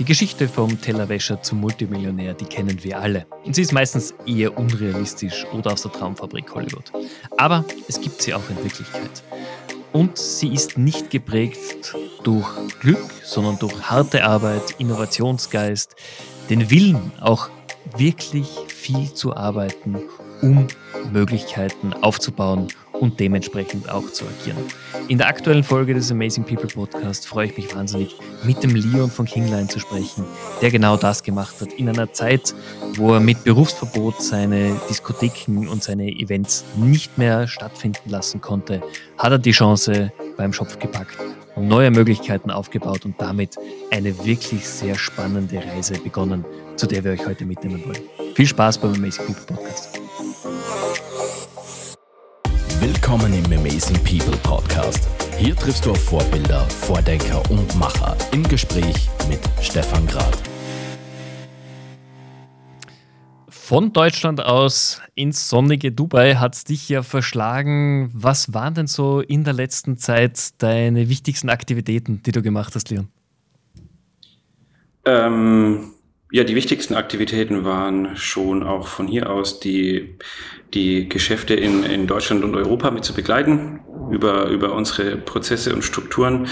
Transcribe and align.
Die 0.00 0.04
Geschichte 0.04 0.48
vom 0.48 0.80
Tellerwäscher 0.80 1.40
zum 1.40 1.60
Multimillionär, 1.60 2.34
die 2.34 2.46
kennen 2.46 2.82
wir 2.82 2.98
alle. 2.98 3.26
Und 3.44 3.54
sie 3.54 3.62
ist 3.62 3.72
meistens 3.72 4.12
eher 4.26 4.58
unrealistisch 4.58 5.46
oder 5.52 5.72
aus 5.72 5.82
der 5.82 5.92
Traumfabrik 5.92 6.52
Hollywood. 6.52 6.90
Aber 7.36 7.64
es 7.86 8.00
gibt 8.00 8.20
sie 8.20 8.34
auch 8.34 8.42
in 8.50 8.56
Wirklichkeit. 8.56 9.22
Und 9.92 10.18
sie 10.18 10.52
ist 10.52 10.76
nicht 10.76 11.10
geprägt 11.10 11.94
durch 12.24 12.48
Glück, 12.80 13.08
sondern 13.22 13.56
durch 13.60 13.82
harte 13.82 14.24
Arbeit, 14.24 14.72
Innovationsgeist, 14.78 15.94
den 16.50 16.70
Willen, 16.70 17.12
auch 17.20 17.48
wirklich 17.96 18.48
viel 18.66 19.14
zu 19.14 19.36
arbeiten, 19.36 20.02
um 20.42 20.66
Möglichkeiten 21.12 21.92
aufzubauen 21.92 22.66
und 23.00 23.20
dementsprechend 23.20 23.90
auch 23.90 24.10
zu 24.10 24.24
agieren. 24.24 24.58
In 25.08 25.18
der 25.18 25.28
aktuellen 25.28 25.64
Folge 25.64 25.94
des 25.94 26.10
Amazing 26.10 26.44
People 26.44 26.68
Podcast 26.68 27.26
freue 27.26 27.46
ich 27.46 27.56
mich 27.56 27.74
wahnsinnig, 27.74 28.16
mit 28.44 28.62
dem 28.62 28.74
Leon 28.74 29.10
von 29.10 29.26
Kingline 29.26 29.68
zu 29.68 29.80
sprechen, 29.80 30.24
der 30.62 30.70
genau 30.70 30.96
das 30.96 31.22
gemacht 31.22 31.54
hat. 31.60 31.72
In 31.74 31.88
einer 31.88 32.12
Zeit, 32.12 32.54
wo 32.96 33.14
er 33.14 33.20
mit 33.20 33.44
Berufsverbot 33.44 34.22
seine 34.22 34.80
Diskotheken 34.88 35.68
und 35.68 35.82
seine 35.82 36.08
Events 36.08 36.64
nicht 36.76 37.18
mehr 37.18 37.48
stattfinden 37.48 38.10
lassen 38.10 38.40
konnte, 38.40 38.82
hat 39.18 39.32
er 39.32 39.38
die 39.38 39.52
Chance 39.52 40.12
beim 40.36 40.52
Schopf 40.52 40.78
gepackt, 40.78 41.18
neue 41.56 41.90
Möglichkeiten 41.90 42.50
aufgebaut 42.50 43.04
und 43.04 43.20
damit 43.20 43.56
eine 43.90 44.24
wirklich 44.24 44.66
sehr 44.66 44.96
spannende 44.96 45.58
Reise 45.58 45.94
begonnen, 45.98 46.44
zu 46.76 46.86
der 46.86 47.04
wir 47.04 47.12
euch 47.12 47.26
heute 47.26 47.44
mitnehmen 47.44 47.82
wollen. 47.84 48.34
Viel 48.34 48.46
Spaß 48.46 48.78
beim 48.78 48.94
Amazing 48.94 49.26
People 49.26 49.56
Podcast. 49.56 49.93
Willkommen 53.04 53.34
im 53.34 53.44
Amazing 53.52 54.02
People 54.02 54.34
Podcast. 54.38 55.10
Hier 55.36 55.54
triffst 55.54 55.84
du 55.84 55.90
auf 55.90 56.02
Vorbilder, 56.04 56.62
Vordenker 56.70 57.42
und 57.50 57.78
Macher 57.78 58.16
im 58.32 58.42
Gespräch 58.44 59.10
mit 59.28 59.40
Stefan 59.60 60.06
Grad. 60.06 60.38
Von 63.46 63.92
Deutschland 63.92 64.42
aus 64.42 65.02
ins 65.14 65.50
sonnige 65.50 65.92
Dubai 65.92 66.36
hat 66.36 66.54
es 66.54 66.64
dich 66.64 66.88
ja 66.88 67.02
verschlagen. 67.02 68.08
Was 68.14 68.54
waren 68.54 68.72
denn 68.72 68.86
so 68.86 69.20
in 69.20 69.44
der 69.44 69.52
letzten 69.52 69.98
Zeit 69.98 70.62
deine 70.62 71.10
wichtigsten 71.10 71.50
Aktivitäten, 71.50 72.22
die 72.22 72.32
du 72.32 72.40
gemacht 72.40 72.74
hast, 72.74 72.88
Leon? 72.88 73.08
Ähm, 75.04 75.93
ja, 76.34 76.42
die 76.42 76.56
wichtigsten 76.56 76.94
Aktivitäten 76.94 77.64
waren 77.64 78.16
schon 78.16 78.64
auch 78.64 78.88
von 78.88 79.06
hier 79.06 79.30
aus 79.30 79.60
die, 79.60 80.18
die 80.74 81.08
Geschäfte 81.08 81.54
in, 81.54 81.84
in 81.84 82.08
Deutschland 82.08 82.42
und 82.42 82.56
Europa 82.56 82.90
mit 82.90 83.04
zu 83.04 83.14
begleiten, 83.14 83.78
über, 84.10 84.46
über 84.46 84.72
unsere 84.72 85.16
Prozesse 85.16 85.72
und 85.72 85.84
Strukturen, 85.84 86.48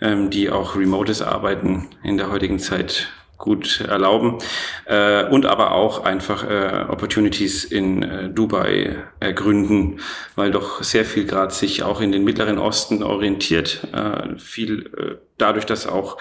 ähm, 0.00 0.30
die 0.30 0.48
auch 0.48 0.74
remotes 0.74 1.20
Arbeiten 1.20 1.86
in 2.02 2.16
der 2.16 2.30
heutigen 2.30 2.58
Zeit 2.58 3.08
gut 3.36 3.82
erlauben 3.82 4.38
äh, 4.86 5.24
und 5.24 5.44
aber 5.44 5.72
auch 5.72 6.02
einfach 6.06 6.42
äh, 6.42 6.86
Opportunities 6.88 7.66
in 7.66 8.02
äh, 8.04 8.30
Dubai 8.30 9.04
ergründen, 9.20 10.00
weil 10.34 10.50
doch 10.50 10.82
sehr 10.82 11.04
viel 11.04 11.26
gerade 11.26 11.52
sich 11.52 11.82
auch 11.82 12.00
in 12.00 12.10
den 12.10 12.24
Mittleren 12.24 12.56
Osten 12.56 13.02
orientiert, 13.02 13.86
äh, 13.92 14.38
viel 14.38 14.86
äh, 14.96 15.16
dadurch, 15.36 15.66
dass 15.66 15.86
auch 15.86 16.16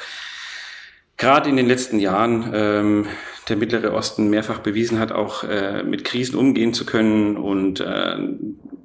gerade 1.17 1.49
in 1.49 1.57
den 1.57 1.67
letzten 1.67 1.99
Jahren 1.99 2.51
ähm, 2.53 3.05
der 3.47 3.57
Mittlere 3.57 3.93
Osten 3.93 4.29
mehrfach 4.29 4.59
bewiesen 4.59 4.99
hat, 4.99 5.11
auch 5.11 5.43
äh, 5.43 5.83
mit 5.83 6.03
Krisen 6.03 6.35
umgehen 6.35 6.73
zu 6.73 6.85
können 6.85 7.37
und 7.37 7.79
äh, 7.79 8.17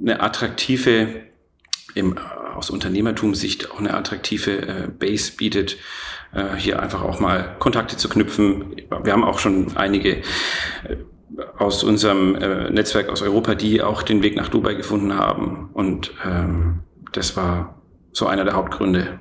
eine 0.00 0.20
attraktive, 0.20 1.08
im, 1.94 2.18
aus 2.54 2.70
Unternehmertumssicht 2.70 3.70
auch 3.70 3.78
eine 3.78 3.94
attraktive 3.94 4.50
äh, 4.50 4.88
Base 4.88 5.32
bietet, 5.36 5.78
äh, 6.32 6.56
hier 6.56 6.80
einfach 6.80 7.02
auch 7.02 7.20
mal 7.20 7.56
Kontakte 7.58 7.96
zu 7.96 8.08
knüpfen. 8.08 8.76
Wir 9.02 9.12
haben 9.12 9.24
auch 9.24 9.38
schon 9.38 9.76
einige 9.76 10.18
äh, 10.18 10.22
aus 11.58 11.82
unserem 11.82 12.34
äh, 12.34 12.70
Netzwerk 12.70 13.08
aus 13.08 13.22
Europa, 13.22 13.54
die 13.54 13.82
auch 13.82 14.02
den 14.02 14.22
Weg 14.22 14.36
nach 14.36 14.48
Dubai 14.48 14.74
gefunden 14.74 15.14
haben. 15.14 15.70
Und 15.72 16.12
ähm, 16.24 16.80
das 17.12 17.36
war 17.36 17.80
so 18.12 18.26
einer 18.26 18.44
der 18.44 18.54
Hauptgründe, 18.54 19.20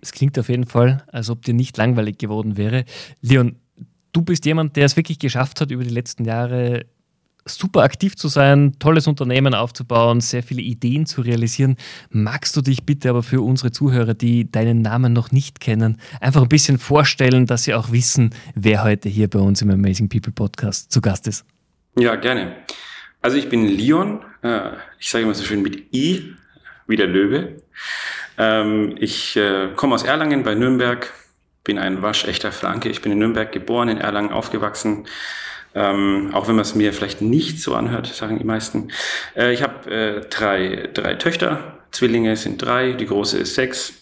es 0.00 0.12
klingt 0.12 0.38
auf 0.38 0.48
jeden 0.48 0.66
Fall, 0.66 1.04
als 1.08 1.30
ob 1.30 1.42
dir 1.42 1.54
nicht 1.54 1.76
langweilig 1.76 2.18
geworden 2.18 2.56
wäre. 2.56 2.84
Leon, 3.20 3.56
du 4.12 4.22
bist 4.22 4.44
jemand, 4.46 4.76
der 4.76 4.86
es 4.86 4.96
wirklich 4.96 5.18
geschafft 5.18 5.60
hat, 5.60 5.70
über 5.70 5.84
die 5.84 5.90
letzten 5.90 6.24
Jahre 6.24 6.86
super 7.46 7.82
aktiv 7.82 8.16
zu 8.16 8.28
sein, 8.28 8.74
tolles 8.78 9.06
Unternehmen 9.06 9.54
aufzubauen, 9.54 10.20
sehr 10.20 10.42
viele 10.42 10.62
Ideen 10.62 11.06
zu 11.06 11.22
realisieren. 11.22 11.76
Magst 12.10 12.56
du 12.56 12.60
dich 12.60 12.84
bitte 12.84 13.10
aber 13.10 13.22
für 13.22 13.40
unsere 13.40 13.72
Zuhörer, 13.72 14.14
die 14.14 14.50
deinen 14.50 14.82
Namen 14.82 15.12
noch 15.12 15.32
nicht 15.32 15.60
kennen, 15.60 15.98
einfach 16.20 16.42
ein 16.42 16.48
bisschen 16.48 16.78
vorstellen, 16.78 17.46
dass 17.46 17.64
sie 17.64 17.74
auch 17.74 17.90
wissen, 17.90 18.34
wer 18.54 18.84
heute 18.84 19.08
hier 19.08 19.28
bei 19.28 19.38
uns 19.38 19.62
im 19.62 19.70
Amazing 19.70 20.08
People 20.08 20.32
Podcast 20.32 20.92
zu 20.92 21.00
Gast 21.00 21.26
ist? 21.26 21.44
Ja, 21.98 22.16
gerne. 22.16 22.56
Also 23.20 23.36
ich 23.36 23.48
bin 23.48 23.66
Leon, 23.66 24.20
äh, 24.42 24.70
ich 24.98 25.08
sage 25.08 25.24
immer 25.24 25.34
so 25.34 25.44
schön 25.44 25.62
mit 25.62 25.92
I, 25.94 26.34
wie 26.86 26.96
der 26.96 27.08
Löwe. 27.08 27.56
Ähm, 28.38 28.94
ich 28.98 29.36
äh, 29.36 29.68
komme 29.74 29.94
aus 29.94 30.04
Erlangen 30.04 30.44
bei 30.44 30.54
Nürnberg, 30.54 31.12
bin 31.64 31.78
ein 31.78 32.00
waschechter 32.02 32.52
Flanke. 32.52 32.88
Ich 32.88 33.02
bin 33.02 33.12
in 33.12 33.18
Nürnberg 33.18 33.52
geboren, 33.52 33.88
in 33.88 33.98
Erlangen 33.98 34.30
aufgewachsen. 34.30 35.06
Ähm, 35.74 36.30
auch 36.32 36.48
wenn 36.48 36.54
man 36.54 36.62
es 36.62 36.74
mir 36.74 36.92
vielleicht 36.92 37.20
nicht 37.20 37.60
so 37.60 37.74
anhört, 37.74 38.06
sagen 38.06 38.38
die 38.38 38.44
meisten. 38.44 38.90
Äh, 39.36 39.52
ich 39.52 39.62
habe 39.62 39.90
äh, 39.90 40.20
drei, 40.30 40.88
drei 40.94 41.14
Töchter, 41.14 41.78
Zwillinge 41.90 42.36
sind 42.36 42.62
drei, 42.62 42.92
die 42.92 43.06
große 43.06 43.38
ist 43.38 43.54
sechs. 43.54 43.92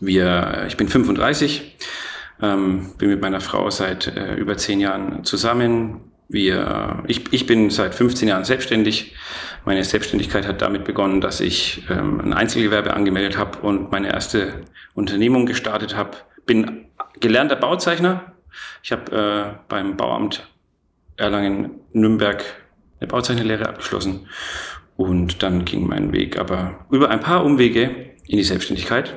Wir, 0.00 0.64
ich 0.66 0.76
bin 0.78 0.88
35, 0.88 1.76
ähm, 2.40 2.92
bin 2.96 3.10
mit 3.10 3.20
meiner 3.20 3.40
Frau 3.40 3.68
seit 3.68 4.06
äh, 4.06 4.34
über 4.36 4.56
zehn 4.56 4.80
Jahren 4.80 5.24
zusammen. 5.24 6.09
Wir, 6.32 7.02
ich, 7.08 7.32
ich 7.32 7.46
bin 7.46 7.70
seit 7.70 7.92
15 7.92 8.28
Jahren 8.28 8.44
selbstständig. 8.44 9.16
Meine 9.64 9.82
Selbstständigkeit 9.82 10.46
hat 10.46 10.62
damit 10.62 10.84
begonnen, 10.84 11.20
dass 11.20 11.40
ich 11.40 11.82
ähm, 11.90 12.20
ein 12.20 12.32
Einzelgewerbe 12.32 12.94
angemeldet 12.94 13.36
habe 13.36 13.58
und 13.58 13.90
meine 13.90 14.12
erste 14.12 14.62
Unternehmung 14.94 15.44
gestartet 15.44 15.96
habe. 15.96 16.16
Bin 16.46 16.86
gelernter 17.18 17.56
Bauzeichner. 17.56 18.32
Ich 18.80 18.92
habe 18.92 19.56
äh, 19.56 19.58
beim 19.68 19.96
Bauamt 19.96 20.48
Erlangen-Nürnberg 21.16 22.44
eine 23.00 23.08
Bauzeichnerlehre 23.08 23.68
abgeschlossen. 23.68 24.28
Und 24.96 25.42
dann 25.42 25.64
ging 25.64 25.88
mein 25.88 26.12
Weg 26.12 26.38
aber 26.38 26.86
über 26.90 27.10
ein 27.10 27.20
paar 27.20 27.44
Umwege 27.44 28.14
in 28.28 28.36
die 28.36 28.44
Selbstständigkeit. 28.44 29.16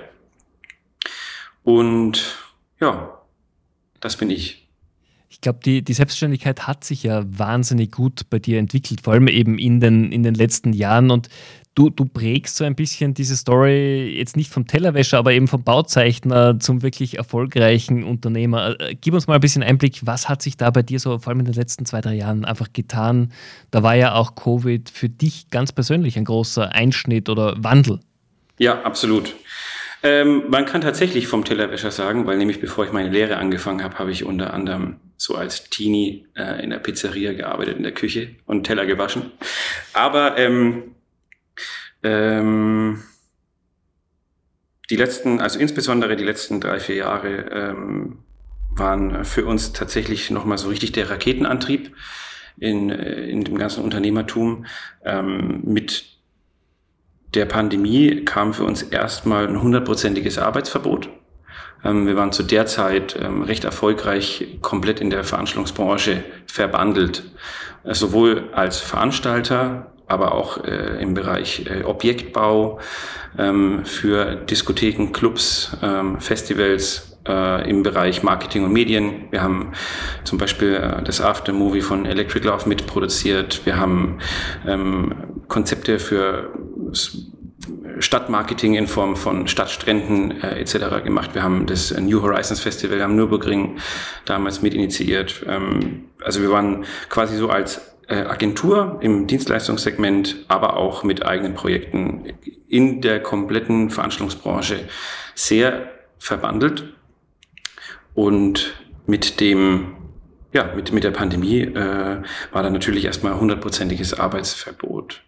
Und 1.64 2.40
ja, 2.80 3.22
das 4.00 4.18
bin 4.18 4.32
ich. 4.32 4.63
Ich 5.44 5.46
glaube, 5.46 5.60
die, 5.66 5.82
die 5.82 5.92
Selbstständigkeit 5.92 6.68
hat 6.68 6.86
sich 6.86 7.04
ja 7.04 7.22
wahnsinnig 7.28 7.92
gut 7.92 8.30
bei 8.30 8.40
dir 8.40 8.60
entwickelt, 8.60 9.02
vor 9.02 9.12
allem 9.12 9.28
eben 9.28 9.60
in 9.60 9.82
den, 9.82 10.10
in 10.10 10.24
den 10.24 10.36
letzten 10.36 10.72
Jahren. 10.72 11.12
Und 11.12 11.28
du, 11.76 11.90
du 11.90 12.06
prägst 12.06 12.56
so 12.56 12.64
ein 12.64 12.76
bisschen 12.76 13.14
diese 13.14 13.36
Story 13.36 14.16
jetzt 14.18 14.38
nicht 14.38 14.50
vom 14.50 14.68
Tellerwäscher, 14.68 15.18
aber 15.18 15.34
eben 15.34 15.50
vom 15.50 15.62
Bauzeichner 15.62 16.62
zum 16.62 16.82
wirklich 16.82 17.18
erfolgreichen 17.18 18.06
Unternehmer. 18.06 18.80
Äh, 18.80 18.96
gib 18.96 19.16
uns 19.16 19.28
mal 19.28 19.36
ein 19.36 19.42
bisschen 19.42 19.64
Einblick, 19.64 20.00
was 20.06 20.30
hat 20.30 20.42
sich 20.42 20.56
da 20.56 20.72
bei 20.72 20.82
dir 20.82 20.98
so 20.98 21.20
vor 21.20 21.32
allem 21.32 21.42
in 21.42 21.46
den 21.48 21.56
letzten 21.56 21.86
zwei, 21.86 22.00
drei 22.00 22.14
Jahren 22.14 22.46
einfach 22.46 22.72
getan? 22.72 23.34
Da 23.70 23.84
war 23.84 23.96
ja 23.96 24.16
auch 24.16 24.36
Covid 24.36 24.90
für 24.90 25.10
dich 25.10 25.50
ganz 25.50 25.74
persönlich 25.74 26.18
ein 26.18 26.24
großer 26.24 26.72
Einschnitt 26.72 27.28
oder 27.28 27.62
Wandel. 27.62 28.00
Ja, 28.60 28.82
absolut. 28.84 29.36
Ähm, 30.06 30.44
man 30.50 30.66
kann 30.66 30.82
tatsächlich 30.82 31.28
vom 31.28 31.46
Tellerwäscher 31.46 31.90
sagen, 31.90 32.28
weil 32.28 32.38
nämlich 32.38 32.60
bevor 32.60 32.86
ich 32.86 32.92
meine 32.92 33.10
Lehre 33.10 33.38
angefangen 33.38 33.84
habe, 33.84 33.98
habe 34.00 34.12
ich 34.12 34.26
unter 34.26 34.54
anderem 34.54 34.98
so 35.16 35.36
als 35.36 35.70
Teenie 35.70 36.28
äh, 36.36 36.62
in 36.62 36.72
der 36.72 36.80
Pizzeria 36.80 37.32
gearbeitet, 37.32 37.78
in 37.78 37.84
der 37.84 37.94
Küche 37.94 38.36
und 38.46 38.66
Teller 38.66 38.86
gewaschen. 38.86 39.32
Aber 39.94 40.38
ähm, 40.38 40.96
ähm, 42.04 43.02
die 44.90 44.98
letzten, 44.98 45.40
also 45.40 45.58
insbesondere 45.58 46.18
die 46.18 46.26
letzten 46.26 46.60
drei, 46.60 46.82
vier 46.82 46.96
Jahre 46.96 47.50
ähm, 47.52 48.20
waren 48.72 49.24
für 49.24 49.46
uns 49.46 49.72
tatsächlich 49.72 50.30
nochmal 50.32 50.58
so 50.58 50.68
richtig 50.68 50.92
der 50.92 51.10
Raketenantrieb 51.10 51.96
in, 52.60 52.90
äh, 52.90 53.24
in 53.26 53.46
dem 53.46 53.58
ganzen 53.58 53.84
Unternehmertum 53.86 54.66
ähm, 55.06 55.62
mit 55.64 56.13
der 57.34 57.46
Pandemie 57.46 58.26
kam 58.26 58.54
für 58.54 58.64
uns 58.64 58.84
erstmal 58.84 59.48
ein 59.48 59.62
hundertprozentiges 59.62 60.38
Arbeitsverbot. 60.38 61.10
Ähm, 61.84 62.08
wir 62.08 62.16
waren 62.16 62.32
zu 62.32 62.44
der 62.44 62.66
Zeit 62.66 63.18
ähm, 63.20 63.42
recht 63.42 63.64
erfolgreich 63.64 64.60
komplett 64.62 65.00
in 65.00 65.10
der 65.10 65.24
Veranstaltungsbranche 65.24 66.24
verbandelt. 66.48 67.24
Äh, 67.84 67.94
sowohl 67.94 68.50
als 68.54 68.80
Veranstalter, 68.80 69.92
aber 70.08 70.34
auch 70.34 70.64
äh, 70.64 71.02
im 71.02 71.14
Bereich 71.14 71.66
äh, 71.66 71.84
Objektbau 71.84 72.80
ähm, 73.38 73.86
für 73.86 74.36
Diskotheken, 74.36 75.12
Clubs, 75.12 75.76
Festivals, 76.20 77.10
im 77.26 77.84
Bereich 77.84 78.22
Marketing 78.22 78.66
und 78.66 78.74
Medien. 78.74 79.28
Wir 79.32 79.42
haben 79.42 79.72
zum 80.26 80.38
Beispiel 80.38 80.98
das 81.06 81.22
Aftermovie 81.22 81.80
von 81.80 82.06
Electric 82.06 82.46
Love 82.46 82.68
mitproduziert. 82.68 83.66
Wir 83.66 83.80
haben 83.80 84.20
Konzepte 85.48 86.00
für 86.00 86.52
Stadtmarketing 88.00 88.76
in 88.76 88.88
Form 88.88 89.16
von 89.16 89.48
Stadtstränden 89.48 90.42
äh, 90.42 90.60
etc. 90.60 91.04
gemacht. 91.04 91.34
Wir 91.34 91.44
haben 91.44 91.66
das 91.66 91.98
New 91.98 92.22
Horizons 92.22 92.60
Festival 92.60 93.02
am 93.02 93.16
Nürburgring 93.16 93.78
damals 94.26 94.62
mit 94.62 94.74
initiiert. 94.74 95.44
Ähm, 95.48 96.06
also 96.22 96.42
wir 96.42 96.52
waren 96.52 96.86
quasi 97.10 97.38
so 97.38 97.50
als 97.50 97.96
äh, 98.08 98.16
Agentur 98.16 98.98
im 99.02 99.28
Dienstleistungssegment, 99.28 100.46
aber 100.48 100.78
auch 100.78 101.04
mit 101.04 101.26
eigenen 101.26 101.54
Projekten 101.54 102.34
in 102.68 103.02
der 103.02 103.22
kompletten 103.22 103.90
Veranstaltungsbranche 103.90 104.88
sehr 105.36 105.90
verbandelt. 106.20 106.94
Und 108.14 108.74
mit 109.08 109.40
dem 109.40 109.96
ja, 110.54 110.72
mit, 110.76 110.92
mit 110.92 111.04
der 111.04 111.12
Pandemie 111.12 111.62
äh, 111.62 112.22
war 112.52 112.64
da 112.64 112.70
natürlich 112.70 113.06
erstmal 113.06 113.40
hundertprozentiges 113.40 114.14
Arbeitsverbot. 114.14 115.24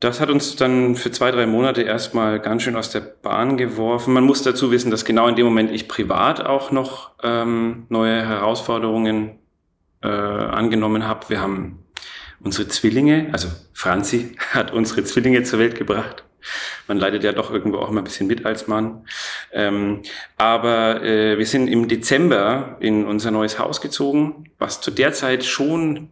Das 0.00 0.20
hat 0.20 0.30
uns 0.30 0.54
dann 0.54 0.94
für 0.94 1.10
zwei, 1.10 1.32
drei 1.32 1.46
Monate 1.46 1.82
erstmal 1.82 2.38
ganz 2.38 2.62
schön 2.62 2.76
aus 2.76 2.90
der 2.90 3.00
Bahn 3.00 3.56
geworfen. 3.56 4.14
Man 4.14 4.24
muss 4.24 4.42
dazu 4.42 4.70
wissen, 4.70 4.92
dass 4.92 5.04
genau 5.04 5.26
in 5.26 5.34
dem 5.34 5.44
Moment 5.44 5.72
ich 5.72 5.88
privat 5.88 6.40
auch 6.40 6.70
noch 6.70 7.10
ähm, 7.24 7.86
neue 7.88 8.24
Herausforderungen 8.24 9.38
äh, 10.02 10.08
angenommen 10.08 11.06
habe. 11.06 11.28
Wir 11.28 11.40
haben 11.40 11.84
unsere 12.40 12.68
Zwillinge, 12.68 13.28
also 13.32 13.48
Franzi 13.72 14.36
hat 14.52 14.72
unsere 14.72 15.02
Zwillinge 15.02 15.42
zur 15.42 15.58
Welt 15.58 15.74
gebracht. 15.74 16.24
Man 16.86 16.98
leidet 16.98 17.24
ja 17.24 17.32
doch 17.32 17.50
irgendwo 17.50 17.78
auch 17.78 17.90
mal 17.90 18.00
ein 18.00 18.04
bisschen 18.04 18.28
mit 18.28 18.46
als 18.46 18.68
Mann. 18.68 19.04
Ähm, 19.52 20.02
aber 20.36 21.02
äh, 21.02 21.36
wir 21.36 21.46
sind 21.46 21.66
im 21.66 21.88
Dezember 21.88 22.76
in 22.78 23.04
unser 23.04 23.32
neues 23.32 23.58
Haus 23.58 23.80
gezogen, 23.80 24.44
was 24.58 24.80
zu 24.80 24.92
der 24.92 25.12
Zeit 25.12 25.44
schon 25.44 26.10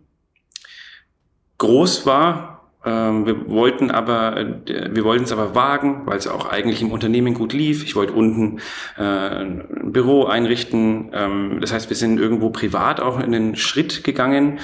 groß 1.58 2.04
war, 2.04 2.55
wir 2.90 3.48
wollten 3.48 3.90
aber, 3.90 4.36
äh, 4.36 4.90
wir 4.92 5.04
wollten 5.04 5.24
es 5.24 5.32
aber 5.32 5.54
wagen, 5.54 6.02
weil 6.06 6.18
es 6.18 6.26
auch 6.26 6.48
eigentlich 6.48 6.82
im 6.82 6.90
Unternehmen 6.90 7.34
gut 7.34 7.52
lief. 7.52 7.84
Ich 7.84 7.96
wollte 7.96 8.12
unten 8.12 8.58
äh, 8.96 9.02
ein 9.02 9.64
Büro 9.92 10.24
einrichten. 10.24 11.10
Ähm, 11.12 11.58
das 11.60 11.72
heißt, 11.72 11.90
wir 11.90 11.96
sind 11.96 12.18
irgendwo 12.18 12.50
privat 12.50 13.00
auch 13.00 13.20
in 13.20 13.32
den 13.32 13.56
Schritt 13.56 14.04
gegangen, 14.04 14.60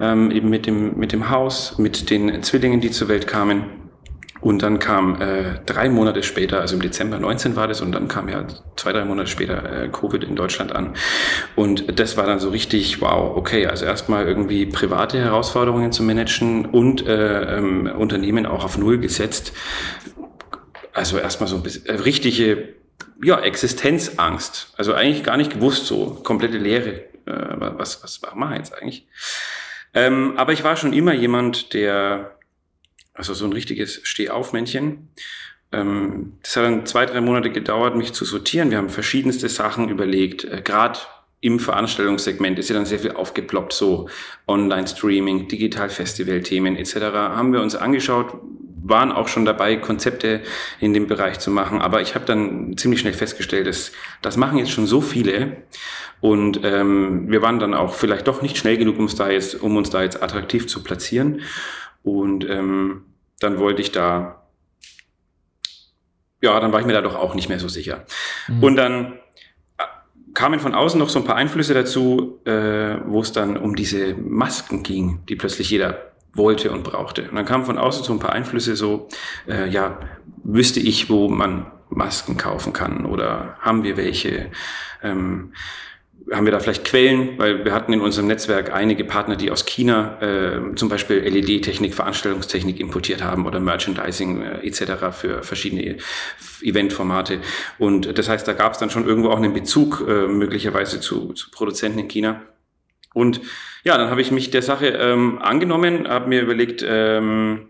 ähm, 0.00 0.30
eben 0.30 0.50
mit 0.50 0.66
dem, 0.66 0.98
mit 0.98 1.12
dem 1.12 1.30
Haus, 1.30 1.78
mit 1.78 2.10
den 2.10 2.42
Zwillingen, 2.42 2.80
die 2.80 2.90
zur 2.90 3.08
Welt 3.08 3.26
kamen. 3.26 3.83
Und 4.44 4.62
dann 4.62 4.78
kam 4.78 5.22
äh, 5.22 5.58
drei 5.64 5.88
Monate 5.88 6.22
später, 6.22 6.60
also 6.60 6.74
im 6.74 6.82
Dezember 6.82 7.18
19 7.18 7.56
war 7.56 7.66
das, 7.66 7.80
und 7.80 7.92
dann 7.92 8.08
kam 8.08 8.28
ja 8.28 8.44
zwei, 8.76 8.92
drei 8.92 9.06
Monate 9.06 9.26
später 9.26 9.84
äh, 9.84 9.88
Covid 9.88 10.22
in 10.22 10.36
Deutschland 10.36 10.70
an. 10.70 10.92
Und 11.56 11.98
das 11.98 12.18
war 12.18 12.26
dann 12.26 12.40
so 12.40 12.50
richtig, 12.50 13.00
wow, 13.00 13.38
okay, 13.38 13.66
also 13.66 13.86
erstmal 13.86 14.28
irgendwie 14.28 14.66
private 14.66 15.18
Herausforderungen 15.18 15.92
zu 15.92 16.02
managen 16.02 16.66
und 16.66 17.06
äh, 17.06 17.56
ähm, 17.56 17.86
Unternehmen 17.86 18.44
auch 18.44 18.66
auf 18.66 18.76
Null 18.76 18.98
gesetzt. 18.98 19.54
Also 20.92 21.16
erstmal 21.16 21.48
so 21.48 21.56
ein 21.56 21.62
bisschen 21.62 21.86
äh, 21.86 21.94
richtige 21.94 22.74
ja, 23.22 23.40
Existenzangst. 23.40 24.74
Also 24.76 24.92
eigentlich 24.92 25.24
gar 25.24 25.38
nicht 25.38 25.54
gewusst, 25.54 25.86
so 25.86 26.20
komplette 26.22 26.58
Leere. 26.58 26.96
Äh, 27.24 27.56
was, 27.78 28.04
was 28.04 28.20
machen 28.20 28.40
wir 28.40 28.58
jetzt 28.58 28.74
eigentlich? 28.74 29.08
Ähm, 29.94 30.34
aber 30.36 30.52
ich 30.52 30.64
war 30.64 30.76
schon 30.76 30.92
immer 30.92 31.14
jemand, 31.14 31.72
der 31.72 32.34
also 33.14 33.32
so 33.32 33.44
ein 33.46 33.52
richtiges 33.52 34.00
Stehaufmännchen. 34.02 35.08
Ähm, 35.72 36.34
das 36.42 36.56
hat 36.56 36.64
dann 36.64 36.86
zwei, 36.86 37.06
drei 37.06 37.20
Monate 37.20 37.50
gedauert, 37.50 37.96
mich 37.96 38.12
zu 38.12 38.24
sortieren. 38.24 38.70
Wir 38.70 38.78
haben 38.78 38.90
verschiedenste 38.90 39.48
Sachen 39.48 39.88
überlegt. 39.88 40.44
Äh, 40.44 40.60
Gerade 40.62 40.98
im 41.40 41.58
Veranstaltungssegment 41.58 42.58
ist 42.58 42.70
ja 42.70 42.74
dann 42.74 42.86
sehr 42.86 42.98
viel 42.98 43.12
aufgeploppt, 43.12 43.74
so 43.74 44.08
Online-Streaming, 44.48 45.46
Digital-Festival-Themen 45.46 46.74
etc. 46.76 46.94
haben 46.94 47.52
wir 47.52 47.60
uns 47.60 47.76
angeschaut, 47.76 48.38
waren 48.82 49.12
auch 49.12 49.28
schon 49.28 49.44
dabei, 49.44 49.76
Konzepte 49.76 50.40
in 50.80 50.94
dem 50.94 51.06
Bereich 51.06 51.40
zu 51.40 51.50
machen. 51.50 51.82
Aber 51.82 52.00
ich 52.00 52.14
habe 52.14 52.24
dann 52.24 52.78
ziemlich 52.78 53.00
schnell 53.00 53.12
festgestellt, 53.12 53.66
dass 53.66 53.92
das 54.22 54.38
machen 54.38 54.56
jetzt 54.58 54.70
schon 54.70 54.86
so 54.86 55.02
viele. 55.02 55.58
Und 56.22 56.60
ähm, 56.64 57.30
wir 57.30 57.42
waren 57.42 57.58
dann 57.58 57.74
auch 57.74 57.92
vielleicht 57.92 58.26
doch 58.26 58.40
nicht 58.40 58.56
schnell 58.56 58.78
genug, 58.78 58.96
um 58.96 59.02
uns 59.02 59.14
da 59.14 59.28
jetzt, 59.28 59.60
um 59.60 59.76
uns 59.76 59.90
da 59.90 60.02
jetzt 60.02 60.22
attraktiv 60.22 60.66
zu 60.66 60.82
platzieren. 60.82 61.42
Und 62.04 62.48
ähm, 62.48 63.06
dann 63.40 63.58
wollte 63.58 63.82
ich 63.82 63.90
da, 63.90 64.46
ja, 66.40 66.60
dann 66.60 66.70
war 66.70 66.80
ich 66.80 66.86
mir 66.86 66.92
da 66.92 67.00
doch 67.00 67.16
auch 67.16 67.34
nicht 67.34 67.48
mehr 67.48 67.58
so 67.58 67.68
sicher. 67.68 68.04
Mhm. 68.46 68.62
Und 68.62 68.76
dann 68.76 69.12
äh, 69.78 69.84
kamen 70.34 70.60
von 70.60 70.74
außen 70.74 70.98
noch 70.98 71.08
so 71.08 71.18
ein 71.18 71.24
paar 71.24 71.36
Einflüsse 71.36 71.74
dazu, 71.74 72.40
äh, 72.44 72.98
wo 73.06 73.20
es 73.20 73.32
dann 73.32 73.56
um 73.56 73.74
diese 73.74 74.14
Masken 74.14 74.82
ging, 74.82 75.24
die 75.28 75.34
plötzlich 75.34 75.70
jeder 75.70 76.12
wollte 76.34 76.70
und 76.70 76.84
brauchte. 76.84 77.28
Und 77.28 77.36
dann 77.36 77.46
kamen 77.46 77.64
von 77.64 77.78
außen 77.78 78.04
so 78.04 78.12
ein 78.12 78.18
paar 78.18 78.32
Einflüsse, 78.32 78.76
so, 78.76 79.08
äh, 79.48 79.68
ja, 79.68 79.98
wüsste 80.42 80.80
ich, 80.80 81.08
wo 81.08 81.28
man 81.28 81.70
Masken 81.88 82.36
kaufen 82.36 82.72
kann 82.72 83.06
oder 83.06 83.56
haben 83.60 83.82
wir 83.82 83.96
welche? 83.96 84.50
Ähm, 85.02 85.52
haben 86.32 86.46
wir 86.46 86.52
da 86.52 86.60
vielleicht 86.60 86.84
Quellen, 86.84 87.38
weil 87.38 87.64
wir 87.64 87.72
hatten 87.74 87.92
in 87.92 88.00
unserem 88.00 88.26
Netzwerk 88.28 88.72
einige 88.72 89.04
Partner, 89.04 89.36
die 89.36 89.50
aus 89.50 89.66
China 89.66 90.20
äh, 90.20 90.74
zum 90.74 90.88
Beispiel 90.88 91.18
LED-Technik, 91.18 91.94
Veranstaltungstechnik 91.94 92.80
importiert 92.80 93.22
haben 93.22 93.46
oder 93.46 93.60
Merchandising 93.60 94.42
äh, 94.42 94.66
etc. 94.66 95.12
für 95.12 95.42
verschiedene 95.42 95.98
Eventformate. 96.62 97.40
Und 97.78 98.16
das 98.16 98.28
heißt, 98.28 98.48
da 98.48 98.54
gab 98.54 98.72
es 98.72 98.78
dann 98.78 98.90
schon 98.90 99.06
irgendwo 99.06 99.30
auch 99.30 99.36
einen 99.36 99.52
Bezug 99.52 100.04
äh, 100.08 100.26
möglicherweise 100.26 101.00
zu, 101.00 101.32
zu 101.34 101.50
Produzenten 101.50 101.98
in 101.98 102.08
China. 102.08 102.42
Und 103.12 103.40
ja, 103.84 103.98
dann 103.98 104.10
habe 104.10 104.20
ich 104.22 104.30
mich 104.30 104.50
der 104.50 104.62
Sache 104.62 104.88
ähm, 104.88 105.38
angenommen, 105.40 106.08
habe 106.08 106.28
mir 106.28 106.40
überlegt, 106.40 106.84
ähm, 106.86 107.68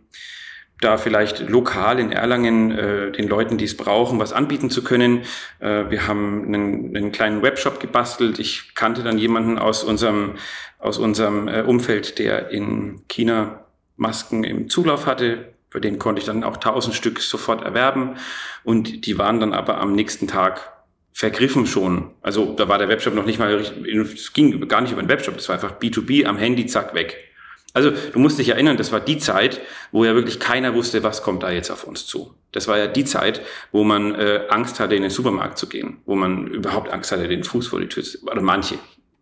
da 0.84 0.98
vielleicht 0.98 1.48
lokal 1.48 1.98
in 1.98 2.12
Erlangen 2.12 2.70
äh, 2.70 3.12
den 3.12 3.28
Leuten, 3.28 3.58
die 3.58 3.64
es 3.64 3.76
brauchen, 3.76 4.18
was 4.18 4.32
anbieten 4.32 4.70
zu 4.70 4.84
können. 4.84 5.22
Äh, 5.60 5.90
wir 5.90 6.06
haben 6.06 6.44
einen, 6.46 6.96
einen 6.96 7.12
kleinen 7.12 7.42
Webshop 7.42 7.80
gebastelt. 7.80 8.38
Ich 8.38 8.74
kannte 8.74 9.02
dann 9.02 9.18
jemanden 9.18 9.58
aus 9.58 9.82
unserem, 9.82 10.34
aus 10.78 10.98
unserem 10.98 11.48
äh, 11.48 11.62
Umfeld, 11.62 12.18
der 12.18 12.50
in 12.50 13.02
China 13.08 13.64
Masken 13.96 14.44
im 14.44 14.68
Zulauf 14.68 15.06
hatte. 15.06 15.54
Für 15.70 15.80
den 15.80 15.98
konnte 15.98 16.20
ich 16.20 16.26
dann 16.26 16.44
auch 16.44 16.58
tausend 16.58 16.94
Stück 16.94 17.20
sofort 17.20 17.64
erwerben. 17.64 18.16
Und 18.62 19.06
die 19.06 19.18
waren 19.18 19.40
dann 19.40 19.52
aber 19.52 19.78
am 19.78 19.94
nächsten 19.94 20.28
Tag 20.28 20.74
vergriffen 21.12 21.66
schon. 21.66 22.10
Also 22.20 22.54
da 22.54 22.68
war 22.68 22.78
der 22.78 22.88
Webshop 22.88 23.14
noch 23.14 23.24
nicht 23.24 23.38
mal, 23.38 23.54
es 23.54 24.32
ging 24.32 24.68
gar 24.68 24.80
nicht 24.80 24.92
über 24.92 25.00
den 25.00 25.08
Webshop, 25.08 25.36
das 25.36 25.48
war 25.48 25.54
einfach 25.54 25.78
B2B 25.78 26.26
am 26.26 26.36
Handy, 26.36 26.66
zack, 26.66 26.92
weg. 26.92 27.33
Also 27.74 27.90
du 27.90 28.18
musst 28.20 28.38
dich 28.38 28.50
erinnern, 28.50 28.76
das 28.76 28.92
war 28.92 29.00
die 29.00 29.18
Zeit, 29.18 29.60
wo 29.90 30.04
ja 30.04 30.14
wirklich 30.14 30.38
keiner 30.38 30.74
wusste, 30.74 31.02
was 31.02 31.22
kommt 31.22 31.42
da 31.42 31.50
jetzt 31.50 31.70
auf 31.70 31.82
uns 31.84 32.06
zu. 32.06 32.32
Das 32.52 32.68
war 32.68 32.78
ja 32.78 32.86
die 32.86 33.04
Zeit, 33.04 33.42
wo 33.72 33.82
man 33.82 34.14
äh, 34.14 34.44
Angst 34.48 34.78
hatte, 34.78 34.94
in 34.94 35.02
den 35.02 35.10
Supermarkt 35.10 35.58
zu 35.58 35.68
gehen, 35.68 35.98
wo 36.06 36.14
man 36.14 36.46
überhaupt 36.46 36.90
Angst 36.90 37.10
hatte, 37.10 37.26
den 37.26 37.42
Fuß 37.42 37.66
vor 37.66 37.80
die 37.80 37.88
Tür 37.88 38.04
zu, 38.04 38.22
oder 38.22 38.40
manche, 38.42 38.78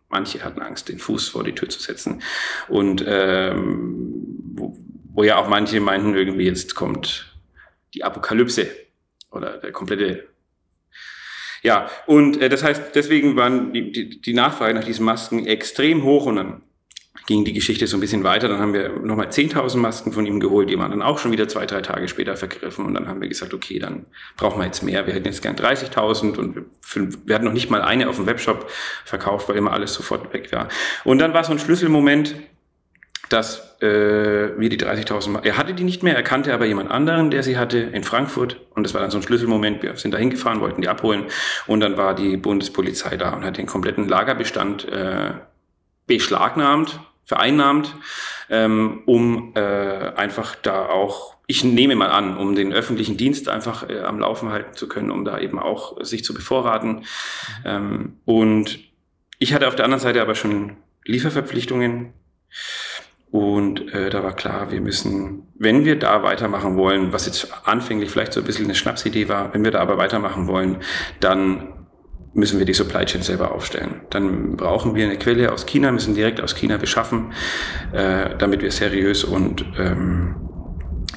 manche 0.07 0.43
hatten 0.43 0.61
Angst, 0.61 0.87
den 0.87 0.99
Fuß 0.99 1.29
vor 1.29 1.43
die 1.43 1.55
Tür 1.55 1.67
zu 1.67 1.79
setzen. 1.79 2.21
Und 2.67 3.03
ähm, 3.07 4.23
wo, 4.53 4.77
wo 5.15 5.23
ja 5.23 5.37
auch 5.37 5.49
manche 5.49 5.79
meinten, 5.79 6.13
irgendwie 6.13 6.45
jetzt 6.45 6.75
kommt 6.75 7.35
die 7.95 8.03
Apokalypse 8.03 8.67
oder 9.31 9.57
der 9.57 9.71
komplette 9.71 10.27
ja, 11.63 11.89
und 12.07 12.41
äh, 12.41 12.49
das 12.49 12.61
heißt, 12.61 12.93
deswegen 12.93 13.37
waren 13.37 13.71
die, 13.71 13.91
die, 13.91 14.21
die 14.21 14.33
Nachfrage 14.33 14.73
nach 14.73 14.83
diesen 14.83 15.05
Masken 15.05 15.45
extrem 15.47 16.03
hoch 16.03 16.25
und 16.25 16.35
dann 16.35 16.61
ging 17.25 17.45
die 17.45 17.53
Geschichte 17.53 17.87
so 17.87 17.97
ein 17.97 17.99
bisschen 17.99 18.23
weiter. 18.23 18.47
Dann 18.47 18.59
haben 18.59 18.73
wir 18.73 18.89
nochmal 18.89 19.27
10.000 19.27 19.77
Masken 19.77 20.11
von 20.11 20.25
ihm 20.25 20.39
geholt, 20.39 20.69
die 20.69 20.77
waren 20.77 20.91
dann 20.91 21.01
auch 21.01 21.19
schon 21.19 21.31
wieder 21.31 21.47
zwei, 21.47 21.65
drei 21.65 21.81
Tage 21.81 22.07
später 22.07 22.35
vergriffen. 22.35 22.85
Und 22.85 22.93
dann 22.95 23.07
haben 23.07 23.21
wir 23.21 23.29
gesagt, 23.29 23.53
okay, 23.53 23.79
dann 23.79 24.05
brauchen 24.35 24.59
wir 24.59 24.65
jetzt 24.65 24.83
mehr. 24.83 25.05
Wir 25.07 25.13
hätten 25.13 25.25
jetzt 25.25 25.41
gern 25.41 25.55
30.000 25.55 26.37
und 26.37 26.55
wir, 27.25 27.35
hatten 27.35 27.45
noch 27.45 27.53
nicht 27.53 27.69
mal 27.69 27.81
eine 27.81 28.09
auf 28.09 28.17
dem 28.17 28.25
Webshop 28.25 28.69
verkauft, 29.05 29.47
weil 29.47 29.55
immer 29.55 29.71
alles 29.71 29.93
sofort 29.93 30.33
weg 30.33 30.51
war. 30.51 30.67
Und 31.03 31.19
dann 31.19 31.33
war 31.33 31.43
so 31.43 31.51
ein 31.51 31.59
Schlüsselmoment, 31.59 32.35
dass 33.29 33.81
äh, 33.81 34.59
wir 34.59 34.69
die 34.69 34.77
30.000, 34.77 35.43
er 35.43 35.57
hatte 35.57 35.73
die 35.73 35.83
nicht 35.83 36.03
mehr, 36.03 36.15
er 36.15 36.23
kannte 36.23 36.53
aber 36.53 36.65
jemand 36.65 36.91
anderen, 36.91 37.31
der 37.31 37.41
sie 37.41 37.57
hatte 37.57 37.79
in 37.79 38.03
Frankfurt 38.03 38.59
und 38.75 38.83
das 38.83 38.93
war 38.93 39.01
dann 39.01 39.09
so 39.11 39.17
ein 39.17 39.23
Schlüsselmoment, 39.23 39.81
wir 39.81 39.95
sind 39.95 40.13
da 40.13 40.17
hingefahren, 40.17 40.59
wollten 40.59 40.81
die 40.81 40.87
abholen 40.87 41.25
und 41.65 41.79
dann 41.79 41.97
war 41.97 42.13
die 42.13 42.37
Bundespolizei 42.37 43.17
da 43.17 43.31
und 43.31 43.43
hat 43.43 43.57
den 43.57 43.65
kompletten 43.65 44.07
Lagerbestand 44.07 44.87
äh, 44.89 45.31
beschlagnahmt, 46.07 46.99
vereinnahmt, 47.25 47.95
ähm, 48.49 49.01
um 49.05 49.53
äh, 49.55 49.59
einfach 50.15 50.55
da 50.55 50.87
auch, 50.87 51.35
ich 51.47 51.63
nehme 51.63 51.95
mal 51.95 52.09
an, 52.09 52.37
um 52.37 52.55
den 52.55 52.73
öffentlichen 52.73 53.17
Dienst 53.17 53.49
einfach 53.49 53.89
äh, 53.89 54.01
am 54.01 54.19
Laufen 54.19 54.49
halten 54.49 54.75
zu 54.75 54.87
können, 54.87 55.11
um 55.11 55.25
da 55.25 55.39
eben 55.39 55.59
auch 55.59 56.03
sich 56.03 56.23
zu 56.23 56.33
bevorraten. 56.33 57.05
Ähm, 57.65 58.17
und 58.25 58.79
ich 59.39 59.53
hatte 59.53 59.67
auf 59.67 59.75
der 59.75 59.85
anderen 59.85 60.01
Seite 60.01 60.21
aber 60.21 60.35
schon 60.35 60.77
Lieferverpflichtungen. 61.05 62.13
Und 63.31 63.91
äh, 63.93 64.11
da 64.11 64.23
war 64.23 64.35
klar, 64.35 64.71
wir 64.71 64.79
müssen, 64.79 65.47
wenn 65.55 65.85
wir 65.85 65.97
da 65.97 66.21
weitermachen 66.21 66.77
wollen, 66.77 67.13
was 67.13 67.25
jetzt 67.25 67.51
anfänglich 67.67 68.11
vielleicht 68.11 68.33
so 68.33 68.41
ein 68.41 68.45
bisschen 68.45 68.65
eine 68.65 68.75
Schnapsidee 68.75 69.27
war, 69.27 69.53
wenn 69.53 69.63
wir 69.63 69.71
da 69.71 69.79
aber 69.79 69.97
weitermachen 69.97 70.47
wollen, 70.47 70.77
dann 71.19 71.82
müssen 72.33 72.59
wir 72.59 72.65
die 72.65 72.73
Supply 72.73 73.05
Chain 73.05 73.21
selber 73.21 73.51
aufstellen. 73.51 74.01
Dann 74.09 74.57
brauchen 74.57 74.95
wir 74.95 75.05
eine 75.05 75.17
Quelle 75.17 75.51
aus 75.51 75.65
China, 75.65 75.91
müssen 75.91 76.15
direkt 76.15 76.41
aus 76.41 76.55
China 76.55 76.77
beschaffen, 76.77 77.33
äh, 77.91 78.35
damit 78.37 78.61
wir 78.61 78.71
seriös 78.71 79.23
und 79.23 79.65
ähm, 79.77 80.35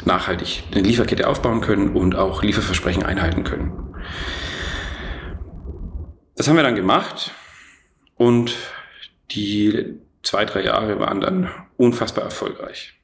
nachhaltig 0.04 0.64
eine 0.72 0.82
Lieferkette 0.82 1.26
aufbauen 1.26 1.60
können 1.60 1.96
und 1.96 2.14
auch 2.14 2.42
Lieferversprechen 2.42 3.02
einhalten 3.02 3.44
können. 3.44 3.72
Das 6.36 6.48
haben 6.48 6.56
wir 6.56 6.62
dann 6.62 6.76
gemacht 6.76 7.32
und 8.16 8.54
die 9.30 9.96
zwei, 10.22 10.44
drei 10.44 10.64
Jahre 10.64 11.00
waren 11.00 11.20
dann 11.20 11.50
unfassbar 11.76 12.24
erfolgreich. 12.24 12.94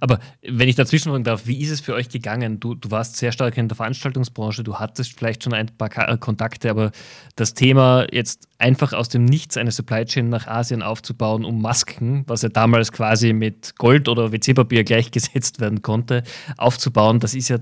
Aber 0.00 0.18
wenn 0.42 0.68
ich 0.68 0.76
dazwischen 0.76 1.10
fragen 1.10 1.24
darf, 1.24 1.46
wie 1.46 1.60
ist 1.60 1.70
es 1.70 1.80
für 1.80 1.94
euch 1.94 2.08
gegangen? 2.08 2.60
Du, 2.60 2.74
du 2.74 2.90
warst 2.90 3.16
sehr 3.16 3.32
stark 3.32 3.56
in 3.56 3.68
der 3.68 3.76
Veranstaltungsbranche, 3.76 4.64
du 4.64 4.76
hattest 4.76 5.16
vielleicht 5.16 5.44
schon 5.44 5.52
ein 5.52 5.70
paar 5.76 5.90
Kontakte, 6.18 6.70
aber 6.70 6.90
das 7.36 7.54
Thema 7.54 8.06
jetzt 8.12 8.48
einfach 8.58 8.92
aus 8.92 9.08
dem 9.08 9.24
Nichts 9.24 9.56
eine 9.56 9.70
Supply 9.70 10.04
Chain 10.04 10.28
nach 10.28 10.46
Asien 10.46 10.82
aufzubauen, 10.82 11.44
um 11.44 11.60
Masken, 11.60 12.24
was 12.26 12.42
ja 12.42 12.48
damals 12.48 12.92
quasi 12.92 13.32
mit 13.32 13.76
Gold 13.76 14.08
oder 14.08 14.32
WC-Papier 14.32 14.84
gleichgesetzt 14.88 15.60
werden 15.60 15.82
konnte, 15.82 16.22
aufzubauen, 16.56 17.20
das 17.20 17.34
ist 17.34 17.48
ja 17.48 17.58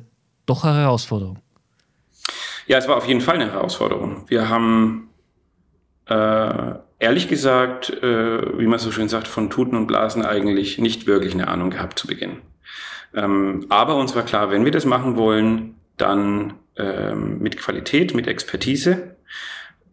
doch 0.47 0.65
eine 0.65 0.81
Herausforderung. 0.81 1.39
Ja, 2.67 2.79
es 2.79 2.89
war 2.89 2.97
auf 2.97 3.07
jeden 3.07 3.21
Fall 3.21 3.37
eine 3.37 3.53
Herausforderung. 3.53 4.25
Wir 4.29 4.49
haben 4.49 5.09
äh, 6.07 6.75
ehrlich 6.99 7.29
gesagt, 7.29 7.91
äh, 8.03 8.59
wie 8.59 8.67
man 8.67 8.79
so 8.79 8.91
schön 8.91 9.09
sagt, 9.09 9.29
von 9.29 9.51
Tuten 9.51 9.77
und 9.77 9.87
Blasen 9.87 10.25
eigentlich 10.25 10.79
nicht 10.79 11.07
wirklich 11.07 11.35
eine 11.35 11.49
Ahnung 11.49 11.71
gehabt 11.71 11.99
zu 11.99 12.07
Beginn. 12.07 12.39
Ähm, 13.15 13.67
aber 13.69 13.97
uns 13.97 14.15
war 14.15 14.25
klar, 14.25 14.51
wenn 14.51 14.65
wir 14.65 14.73
das 14.73 14.85
machen 14.85 15.17
wollen, 15.17 15.77
dann 15.97 16.55
ähm, 16.77 17.39
mit 17.39 17.57
Qualität, 17.57 18.15
mit 18.15 18.27
Expertise. 18.27 19.17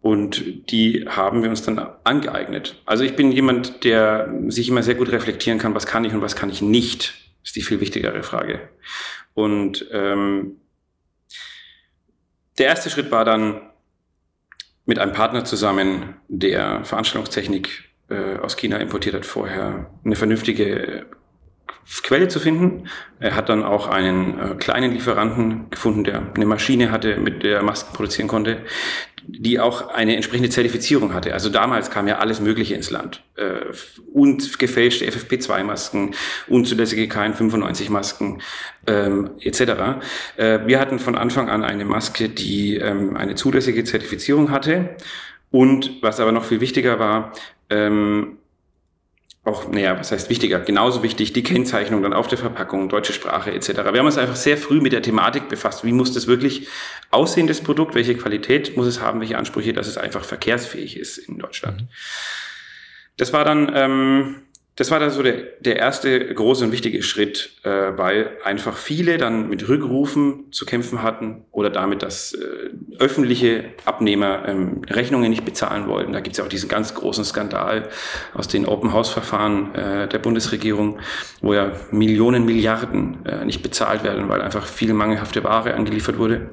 Und 0.00 0.70
die 0.70 1.06
haben 1.08 1.42
wir 1.42 1.48
uns 1.48 1.62
dann 1.62 1.78
angeeignet. 2.04 2.82
Also 2.84 3.04
ich 3.04 3.16
bin 3.16 3.32
jemand, 3.32 3.84
der 3.84 4.34
sich 4.48 4.68
immer 4.68 4.82
sehr 4.82 4.96
gut 4.96 5.10
reflektieren 5.10 5.58
kann, 5.58 5.74
was 5.74 5.86
kann 5.86 6.04
ich 6.04 6.12
und 6.12 6.20
was 6.20 6.36
kann 6.36 6.50
ich 6.50 6.60
nicht. 6.60 7.14
Ist 7.42 7.56
die 7.56 7.62
viel 7.62 7.80
wichtigere 7.80 8.22
Frage. 8.22 8.68
Und 9.32 9.86
ähm, 9.92 10.56
der 12.58 12.66
erste 12.66 12.90
Schritt 12.90 13.10
war 13.10 13.24
dann, 13.24 13.62
mit 14.86 14.98
einem 14.98 15.12
Partner 15.12 15.44
zusammen, 15.44 16.16
der 16.28 16.84
Veranstaltungstechnik 16.84 17.90
äh, 18.10 18.38
aus 18.38 18.56
China 18.56 18.78
importiert 18.78 19.14
hat, 19.14 19.26
vorher 19.26 19.90
eine 20.04 20.16
vernünftige 20.16 21.06
Quelle 22.02 22.28
zu 22.28 22.40
finden. 22.40 22.88
Er 23.20 23.36
hat 23.36 23.48
dann 23.48 23.62
auch 23.62 23.88
einen 23.88 24.38
äh, 24.38 24.54
kleinen 24.54 24.92
Lieferanten 24.92 25.70
gefunden, 25.70 26.04
der 26.04 26.22
eine 26.34 26.46
Maschine 26.46 26.90
hatte, 26.90 27.16
mit 27.16 27.42
der 27.42 27.58
er 27.58 27.62
Masken 27.62 27.94
produzieren 27.94 28.28
konnte, 28.28 28.58
die 29.26 29.58
auch 29.60 29.88
eine 29.88 30.16
entsprechende 30.16 30.50
Zertifizierung 30.50 31.14
hatte. 31.14 31.32
Also 31.32 31.48
damals 31.48 31.90
kam 31.90 32.08
ja 32.08 32.18
alles 32.18 32.40
Mögliche 32.40 32.74
ins 32.74 32.90
Land. 32.90 33.22
Äh, 33.36 33.72
und 34.12 34.58
gefälschte 34.58 35.06
FFP2-Masken, 35.06 36.14
unzulässige 36.46 37.04
KN95-Masken 37.04 38.42
ähm, 38.86 39.30
etc. 39.40 39.60
Äh, 40.36 40.60
wir 40.66 40.78
hatten 40.78 40.98
von 40.98 41.16
Anfang 41.16 41.48
an 41.48 41.64
eine 41.64 41.84
Maske, 41.84 42.28
die 42.28 42.76
ähm, 42.76 43.16
eine 43.16 43.34
zulässige 43.34 43.84
Zertifizierung 43.84 44.50
hatte. 44.50 44.96
Und 45.50 46.02
was 46.02 46.20
aber 46.20 46.32
noch 46.32 46.44
viel 46.44 46.60
wichtiger 46.60 46.98
war, 46.98 47.32
ähm, 47.70 48.38
auch, 49.44 49.68
naja, 49.68 49.98
was 49.98 50.10
heißt 50.10 50.30
wichtiger, 50.30 50.58
genauso 50.60 51.02
wichtig, 51.02 51.34
die 51.34 51.42
Kennzeichnung 51.42 52.02
dann 52.02 52.14
auf 52.14 52.28
der 52.28 52.38
Verpackung, 52.38 52.88
deutsche 52.88 53.12
Sprache 53.12 53.52
etc. 53.52 53.68
Wir 53.68 53.98
haben 53.98 54.06
uns 54.06 54.16
einfach 54.16 54.36
sehr 54.36 54.56
früh 54.56 54.80
mit 54.80 54.92
der 54.92 55.02
Thematik 55.02 55.48
befasst. 55.48 55.84
Wie 55.84 55.92
muss 55.92 56.12
das 56.12 56.26
wirklich 56.26 56.68
aussehen, 57.10 57.46
das 57.46 57.60
Produkt? 57.60 57.94
Welche 57.94 58.16
Qualität 58.16 58.76
muss 58.76 58.86
es 58.86 59.00
haben? 59.00 59.20
Welche 59.20 59.36
Ansprüche, 59.36 59.74
dass 59.74 59.86
es 59.86 59.98
einfach 59.98 60.24
verkehrsfähig 60.24 60.96
ist 60.96 61.18
in 61.18 61.38
Deutschland? 61.38 61.82
Mhm. 61.82 61.88
Das 63.18 63.32
war 63.32 63.44
dann 63.44 63.70
ähm, 63.74 64.42
das 64.76 64.90
war 64.90 64.98
dann 64.98 65.10
so 65.10 65.22
der, 65.22 65.36
der 65.60 65.76
erste 65.76 66.34
große 66.34 66.64
und 66.64 66.72
wichtige 66.72 67.02
Schritt, 67.02 67.58
äh, 67.62 67.96
weil 67.96 68.36
einfach 68.42 68.76
viele 68.76 69.18
dann 69.18 69.48
mit 69.48 69.68
Rückrufen 69.68 70.50
zu 70.50 70.66
kämpfen 70.66 71.02
hatten 71.02 71.44
oder 71.52 71.70
damit, 71.70 72.02
dass 72.02 72.34
äh, 72.34 72.70
öffentliche 72.98 73.66
Abnehmer 73.84 74.48
ähm, 74.48 74.82
Rechnungen 74.90 75.30
nicht 75.30 75.44
bezahlen 75.44 75.86
wollten. 75.86 76.12
Da 76.12 76.20
gibt 76.20 76.34
es 76.34 76.38
ja 76.38 76.44
auch 76.44 76.48
diesen 76.48 76.68
ganz 76.68 76.92
großen 76.94 77.24
Skandal 77.24 77.88
aus 78.34 78.48
den 78.48 78.66
Open-House-Verfahren 78.66 79.74
äh, 79.76 80.08
der 80.08 80.18
Bundesregierung, 80.18 80.98
wo 81.40 81.54
ja 81.54 81.70
Millionen, 81.92 82.44
Milliarden 82.44 83.24
äh, 83.26 83.44
nicht 83.44 83.62
bezahlt 83.62 84.02
werden, 84.02 84.28
weil 84.28 84.42
einfach 84.42 84.66
viel 84.66 84.92
mangelhafte 84.92 85.44
Ware 85.44 85.74
angeliefert 85.74 86.18
wurde. 86.18 86.50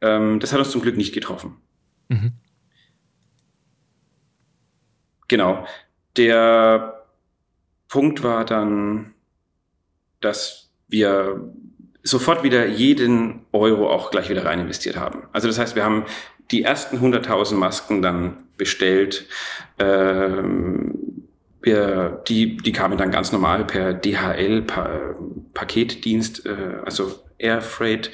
Ähm, 0.00 0.40
das 0.40 0.52
hat 0.52 0.58
uns 0.58 0.72
zum 0.72 0.82
Glück 0.82 0.96
nicht 0.96 1.14
getroffen. 1.14 1.58
Mhm. 2.08 2.32
Genau. 5.28 5.64
Der 6.16 7.04
Punkt 7.88 8.22
war 8.22 8.44
dann, 8.44 9.14
dass 10.20 10.70
wir 10.88 11.52
sofort 12.02 12.42
wieder 12.42 12.66
jeden 12.66 13.46
Euro 13.52 13.90
auch 13.90 14.10
gleich 14.10 14.28
wieder 14.28 14.44
rein 14.44 14.60
investiert 14.60 14.96
haben. 14.96 15.24
Also 15.32 15.48
das 15.48 15.58
heißt, 15.58 15.76
wir 15.76 15.84
haben 15.84 16.04
die 16.50 16.62
ersten 16.62 16.98
100.000 16.98 17.54
Masken 17.54 18.02
dann 18.02 18.44
bestellt. 18.56 19.26
Ähm, 19.78 21.28
wir, 21.62 22.22
die, 22.28 22.56
die 22.56 22.72
kamen 22.72 22.98
dann 22.98 23.10
ganz 23.10 23.32
normal 23.32 23.64
per 23.64 23.94
DHL, 23.94 24.62
pa 24.62 25.14
Paketdienst, 25.54 26.46
äh, 26.46 26.80
also 26.84 27.22
Air 27.38 27.62
Freight 27.62 28.10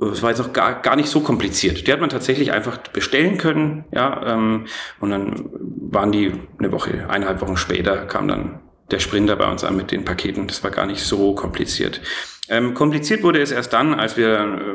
es 0.00 0.22
war 0.22 0.30
jetzt 0.30 0.40
auch 0.40 0.52
gar, 0.52 0.82
gar 0.82 0.96
nicht 0.96 1.08
so 1.08 1.20
kompliziert. 1.20 1.86
Die 1.86 1.92
hat 1.92 2.00
man 2.00 2.10
tatsächlich 2.10 2.52
einfach 2.52 2.78
bestellen 2.78 3.38
können, 3.38 3.84
ja, 3.92 4.34
ähm, 4.34 4.66
und 5.00 5.10
dann 5.10 5.50
waren 5.90 6.12
die 6.12 6.32
eine 6.58 6.72
Woche, 6.72 7.08
eineinhalb 7.08 7.40
Wochen 7.40 7.56
später 7.56 8.06
kam 8.06 8.28
dann 8.28 8.60
der 8.90 9.00
Sprinter 9.00 9.36
bei 9.36 9.50
uns 9.50 9.64
an 9.64 9.76
mit 9.76 9.90
den 9.90 10.04
Paketen. 10.04 10.46
Das 10.46 10.62
war 10.62 10.70
gar 10.70 10.86
nicht 10.86 11.00
so 11.00 11.34
kompliziert. 11.34 12.00
Ähm, 12.48 12.74
kompliziert 12.74 13.22
wurde 13.22 13.40
es 13.40 13.50
erst 13.50 13.72
dann, 13.72 13.94
als 13.94 14.16
wir 14.16 14.38
äh, 14.38 14.74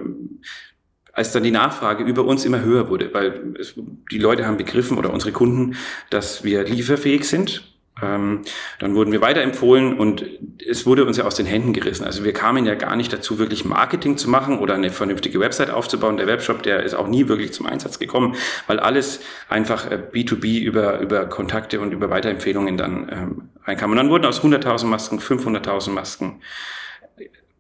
als 1.14 1.32
dann 1.32 1.44
die 1.44 1.52
Nachfrage 1.52 2.04
über 2.04 2.26
uns 2.26 2.46
immer 2.46 2.62
höher 2.62 2.90
wurde, 2.90 3.14
weil 3.14 3.54
es, 3.60 3.76
die 4.12 4.18
Leute 4.18 4.46
haben 4.46 4.58
begriffen 4.58 4.98
oder 4.98 5.12
unsere 5.12 5.32
Kunden, 5.32 5.76
dass 6.10 6.44
wir 6.44 6.64
lieferfähig 6.64 7.28
sind 7.28 7.71
ähm, 8.02 8.42
dann 8.80 8.96
wurden 8.96 9.12
wir 9.12 9.22
weiterempfohlen 9.22 9.98
und 9.98 10.26
es 10.68 10.86
wurde 10.86 11.06
uns 11.06 11.18
ja 11.18 11.26
aus 11.26 11.36
den 11.36 11.46
Händen 11.46 11.74
gerissen. 11.74 12.04
Also 12.04 12.24
wir 12.24 12.34
kamen 12.34 12.66
ja 12.66 12.76
gar 12.76 12.96
nicht 12.96 13.12
dazu, 13.14 13.40
wirklich 13.40 13.66
Marketing 13.66 14.18
zu 14.18 14.30
machen 14.30 14.60
oder 14.60 14.76
eine 14.76 14.90
vernünftige 14.90 15.40
Website 15.40 15.70
aufzubauen. 15.70 16.18
Der 16.18 16.28
Webshop, 16.28 16.64
der 16.64 16.84
ist 16.84 16.94
auch 16.94 17.08
nie 17.08 17.28
wirklich 17.28 17.54
zum 17.54 17.66
Einsatz 17.66 18.00
gekommen, 18.00 18.36
weil 18.68 18.80
alles 18.80 19.22
einfach 19.50 19.90
B2B 19.90 20.46
äh, 20.46 20.64
über, 20.64 21.00
über 21.00 21.26
Kontakte 21.26 21.80
und 21.80 21.92
über 21.92 22.10
Weiterempfehlungen 22.10 22.78
dann 22.78 23.10
ähm, 23.12 23.50
reinkam. 23.64 23.92
Und 23.92 23.98
dann 23.98 24.10
wurden 24.10 24.26
aus 24.26 24.42
100.000 24.42 24.86
Masken 24.86 25.20
500.000 25.20 25.92
Masken 25.92 26.42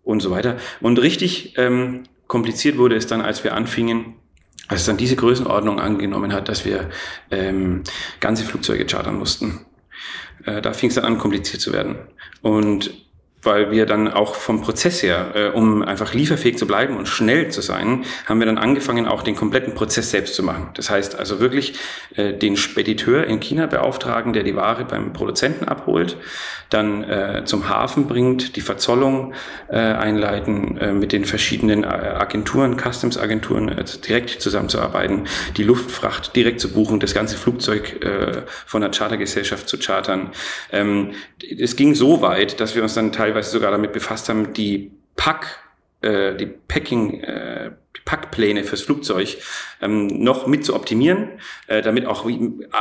und 0.03 0.21
so 0.21 0.31
weiter. 0.31 0.57
Und 0.79 1.00
richtig 1.01 1.57
ähm, 1.57 2.03
kompliziert 2.27 2.77
wurde 2.77 2.95
es 2.95 3.07
dann, 3.07 3.21
als 3.21 3.43
wir 3.43 3.53
anfingen, 3.53 4.15
als 4.67 4.86
dann 4.86 4.98
diese 4.98 5.15
Größenordnung 5.15 5.79
angenommen 5.79 6.33
hat, 6.33 6.48
dass 6.48 6.65
wir 6.65 6.89
ähm, 7.29 7.83
ganze 8.19 8.45
Flugzeuge 8.45 8.86
chartern 8.86 9.19
mussten 9.19 9.65
äh, 10.45 10.62
da 10.62 10.74
fing 10.74 10.89
es 10.89 10.95
dann 10.95 11.05
an, 11.05 11.17
kompliziert 11.17 11.62
zu 11.62 11.74
werden. 11.74 11.95
Und 12.41 13.11
weil 13.43 13.71
wir 13.71 13.86
dann 13.86 14.07
auch 14.07 14.36
vom 14.36 14.62
Prozess 14.62 15.01
her, 15.03 15.31
äh, 15.33 15.48
um 15.50 15.81
einfach 15.81 16.13
lieferfähig 16.13 16.57
zu 16.57 16.67
bleiben 16.67 16.98
und 16.98 17.07
schnell 17.07 17.50
zu 17.50 17.62
sein, 17.62 18.05
haben 18.25 18.39
wir 18.39 18.45
dann 18.45 18.57
angefangen, 18.57 19.07
auch 19.07 19.24
den 19.24 19.36
kompletten 19.36 19.74
Prozess 19.74 20.12
selbst 20.12 20.36
zu 20.36 20.43
machen. 20.43 20.69
Das 20.75 20.89
heißt 20.89 21.17
also 21.17 21.39
wirklich 21.39 21.74
äh, 22.15 22.33
den 22.33 22.57
Spediteur 22.57 23.25
in 23.25 23.39
China 23.39 23.65
beauftragen, 23.65 24.33
der 24.33 24.43
die 24.43 24.55
Ware 24.55 24.86
beim 24.86 25.13
Produzenten 25.13 25.65
abholt, 25.65 26.17
dann 26.69 27.03
äh, 27.03 27.43
zum 27.45 27.67
Hafen 27.67 28.07
bringt, 28.07 28.55
die 28.55 28.62
Verzollung 28.62 29.33
äh, 29.69 29.77
einleiten, 29.77 30.77
äh, 30.77 30.93
mit 30.93 31.12
den 31.12 31.25
verschiedenen 31.25 31.83
äh, 31.83 31.88
Agenturen, 31.88 32.77
Customs-Agenturen 32.77 33.69
äh, 33.69 33.83
direkt 34.07 34.41
zusammenzuarbeiten, 34.41 35.27
die 35.57 35.63
Luftfracht 35.63 36.36
direkt 36.36 36.62
zu 36.62 36.71
buchen, 36.71 37.00
das 37.00 37.13
ganze 37.13 37.36
Flugzeug 37.36 38.03
äh, 38.03 38.43
von 38.65 38.81
der 38.81 38.91
Chartergesellschaft 38.91 39.67
zu 39.67 39.77
chartern. 39.77 40.29
Ähm, 40.71 41.12
es 41.60 41.75
ging 41.75 41.93
so 41.93 42.21
weit, 42.21 42.60
dass 42.60 42.75
wir 42.75 42.83
uns 42.83 42.93
dann 42.93 43.12
teilweise 43.12 43.30
teilweise 43.31 43.51
sogar 43.51 43.71
damit 43.71 43.93
befasst 43.93 44.29
haben, 44.29 44.53
die 44.53 44.91
Pack, 45.15 45.59
äh, 46.01 46.35
die 46.35 46.45
Packing, 46.45 47.21
äh, 47.21 47.71
die 47.95 48.01
Packpläne 48.03 48.63
fürs 48.63 48.81
Flugzeug 48.81 49.38
ähm, 49.81 50.07
noch 50.07 50.47
mit 50.47 50.65
zu 50.65 50.75
optimieren, 50.75 51.29
äh, 51.67 51.81
damit 51.81 52.05
auch 52.05 52.27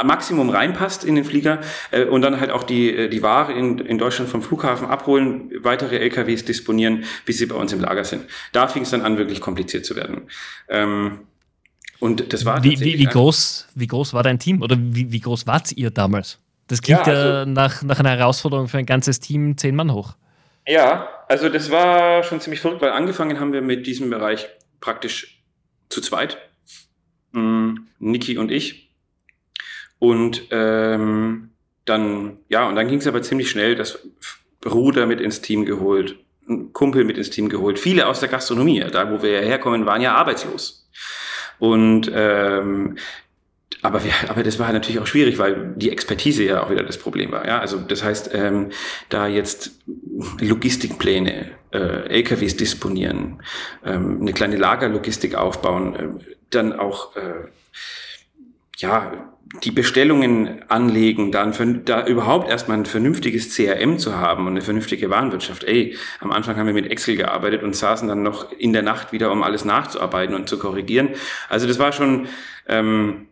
Maximum 0.04 0.50
reinpasst 0.50 1.04
in 1.04 1.14
den 1.14 1.24
Flieger 1.24 1.60
äh, 1.90 2.04
und 2.04 2.22
dann 2.22 2.40
halt 2.40 2.50
auch 2.50 2.64
die, 2.64 2.90
äh, 2.90 3.08
die 3.08 3.22
Ware 3.22 3.52
in, 3.52 3.78
in 3.78 3.98
Deutschland 3.98 4.30
vom 4.30 4.42
Flughafen 4.42 4.88
abholen, 4.88 5.50
weitere 5.62 5.98
LKWs 5.98 6.44
disponieren, 6.44 7.04
bis 7.24 7.38
sie 7.38 7.46
bei 7.46 7.56
uns 7.56 7.72
im 7.72 7.80
Lager 7.80 8.04
sind. 8.04 8.24
Da 8.52 8.68
fing 8.68 8.82
es 8.82 8.90
dann 8.90 9.02
an, 9.02 9.18
wirklich 9.18 9.40
kompliziert 9.40 9.84
zu 9.84 9.96
werden. 9.96 10.22
Ähm, 10.68 11.20
und 11.98 12.32
das 12.32 12.44
war 12.46 12.64
wie, 12.64 12.80
wie, 12.80 12.98
wie 12.98 13.04
groß, 13.04 13.68
wie 13.74 13.86
groß 13.86 14.14
war 14.14 14.22
dein 14.22 14.38
Team 14.38 14.62
oder 14.62 14.76
wie, 14.78 15.12
wie 15.12 15.20
groß 15.20 15.46
wart 15.46 15.72
ihr 15.72 15.90
damals? 15.90 16.38
Das 16.70 16.80
klingt 16.80 17.06
ja, 17.06 17.12
also, 17.12 17.28
ja 17.28 17.46
nach, 17.46 17.82
nach 17.82 17.98
einer 17.98 18.10
Herausforderung 18.10 18.68
für 18.68 18.78
ein 18.78 18.86
ganzes 18.86 19.18
Team, 19.18 19.58
zehn 19.58 19.74
Mann 19.74 19.92
hoch. 19.92 20.14
Ja, 20.66 21.08
also 21.28 21.48
das 21.48 21.70
war 21.70 22.22
schon 22.22 22.40
ziemlich 22.40 22.60
verrückt, 22.60 22.82
weil 22.82 22.90
angefangen 22.90 23.40
haben 23.40 23.52
wir 23.52 23.62
mit 23.62 23.86
diesem 23.86 24.10
Bereich 24.10 24.48
praktisch 24.80 25.42
zu 25.88 26.00
zweit. 26.00 26.38
Mhm, 27.32 27.88
Niki 27.98 28.38
und 28.38 28.50
ich. 28.50 28.94
Und 29.98 30.48
ähm, 30.50 31.50
dann, 31.84 32.38
ja, 32.48 32.68
und 32.68 32.76
dann 32.76 32.88
ging 32.88 32.98
es 32.98 33.06
aber 33.06 33.22
ziemlich 33.22 33.50
schnell, 33.50 33.74
das 33.74 33.98
Bruder 34.60 35.06
mit 35.06 35.20
ins 35.20 35.40
Team 35.40 35.64
geholt, 35.64 36.16
einen 36.48 36.72
Kumpel 36.72 37.04
mit 37.04 37.18
ins 37.18 37.30
Team 37.30 37.48
geholt. 37.48 37.78
Viele 37.78 38.06
aus 38.06 38.20
der 38.20 38.28
Gastronomie, 38.28 38.80
da 38.90 39.10
wo 39.10 39.22
wir 39.22 39.40
herkommen, 39.40 39.86
waren 39.86 40.02
ja 40.02 40.14
arbeitslos. 40.14 40.88
Und 41.58 42.10
ähm, 42.14 42.96
aber, 43.82 44.04
wir, 44.04 44.12
aber 44.28 44.42
das 44.42 44.58
war 44.58 44.72
natürlich 44.72 45.00
auch 45.00 45.06
schwierig, 45.06 45.38
weil 45.38 45.72
die 45.76 45.90
Expertise 45.90 46.44
ja 46.44 46.62
auch 46.62 46.70
wieder 46.70 46.82
das 46.82 46.98
Problem 46.98 47.32
war. 47.32 47.46
Ja, 47.46 47.58
also 47.60 47.78
das 47.78 48.04
heißt, 48.04 48.30
ähm, 48.34 48.70
da 49.08 49.26
jetzt 49.26 49.72
Logistikpläne, 50.40 51.50
äh, 51.72 52.08
LKWs 52.08 52.56
disponieren, 52.56 53.42
ähm, 53.84 54.18
eine 54.20 54.32
kleine 54.32 54.56
Lagerlogistik 54.56 55.34
aufbauen, 55.34 55.94
äh, 55.94 56.08
dann 56.50 56.72
auch 56.72 57.16
äh, 57.16 57.48
ja 58.78 59.30
die 59.64 59.72
Bestellungen 59.72 60.62
anlegen, 60.68 61.32
dann 61.32 61.84
da 61.84 62.06
überhaupt 62.06 62.48
erstmal 62.48 62.78
ein 62.78 62.86
vernünftiges 62.86 63.54
CRM 63.54 63.98
zu 63.98 64.16
haben 64.16 64.46
und 64.46 64.52
eine 64.52 64.62
vernünftige 64.62 65.10
Warenwirtschaft. 65.10 65.64
Ey, 65.64 65.96
am 66.20 66.30
Anfang 66.30 66.56
haben 66.56 66.66
wir 66.66 66.74
mit 66.74 66.88
Excel 66.88 67.16
gearbeitet 67.16 67.64
und 67.64 67.74
saßen 67.74 68.06
dann 68.06 68.22
noch 68.22 68.52
in 68.52 68.72
der 68.72 68.82
Nacht 68.82 69.12
wieder, 69.12 69.32
um 69.32 69.42
alles 69.42 69.64
nachzuarbeiten 69.64 70.36
und 70.36 70.48
zu 70.48 70.56
korrigieren. 70.56 71.10
Also 71.48 71.66
das 71.66 71.80
war 71.80 71.90
schon 71.90 72.28
ähm, 72.68 73.26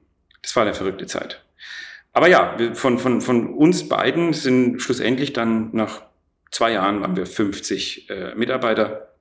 das 0.48 0.56
war 0.56 0.62
eine 0.62 0.72
verrückte 0.72 1.06
Zeit. 1.06 1.44
Aber 2.14 2.26
ja, 2.26 2.56
von, 2.72 2.98
von, 2.98 3.20
von 3.20 3.52
uns 3.52 3.86
beiden 3.86 4.32
sind 4.32 4.80
schlussendlich 4.80 5.34
dann 5.34 5.68
nach 5.72 6.00
zwei 6.50 6.72
Jahren 6.72 7.02
waren 7.02 7.16
wir 7.16 7.26
50 7.26 8.08
äh, 8.08 8.34
Mitarbeiter. 8.34 9.12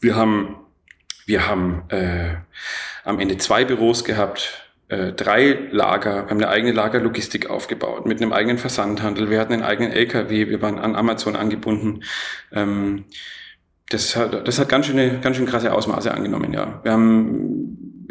Wir 0.00 0.16
haben, 0.16 0.56
wir 1.26 1.46
haben 1.46 1.82
äh, 1.90 2.36
am 3.04 3.20
Ende 3.20 3.36
zwei 3.36 3.66
Büros 3.66 4.02
gehabt, 4.04 4.66
äh, 4.88 5.12
drei 5.12 5.68
Lager, 5.70 6.24
wir 6.24 6.30
haben 6.30 6.38
eine 6.38 6.48
eigene 6.48 6.72
Lagerlogistik 6.72 7.50
aufgebaut 7.50 8.06
mit 8.06 8.22
einem 8.22 8.32
eigenen 8.32 8.56
Versandhandel. 8.56 9.28
Wir 9.28 9.40
hatten 9.40 9.52
einen 9.52 9.62
eigenen 9.62 9.92
LKW, 9.92 10.48
wir 10.48 10.62
waren 10.62 10.78
an 10.78 10.96
Amazon 10.96 11.36
angebunden. 11.36 12.02
Ähm, 12.50 13.04
das 13.90 14.16
hat, 14.16 14.48
das 14.48 14.58
hat 14.58 14.70
ganz 14.70 14.86
schöne, 14.86 15.20
ganz 15.20 15.36
schön 15.36 15.44
krasse 15.44 15.70
Ausmaße 15.70 16.14
angenommen, 16.14 16.54
ja. 16.54 16.80
Wir 16.82 16.92
haben 16.92 18.06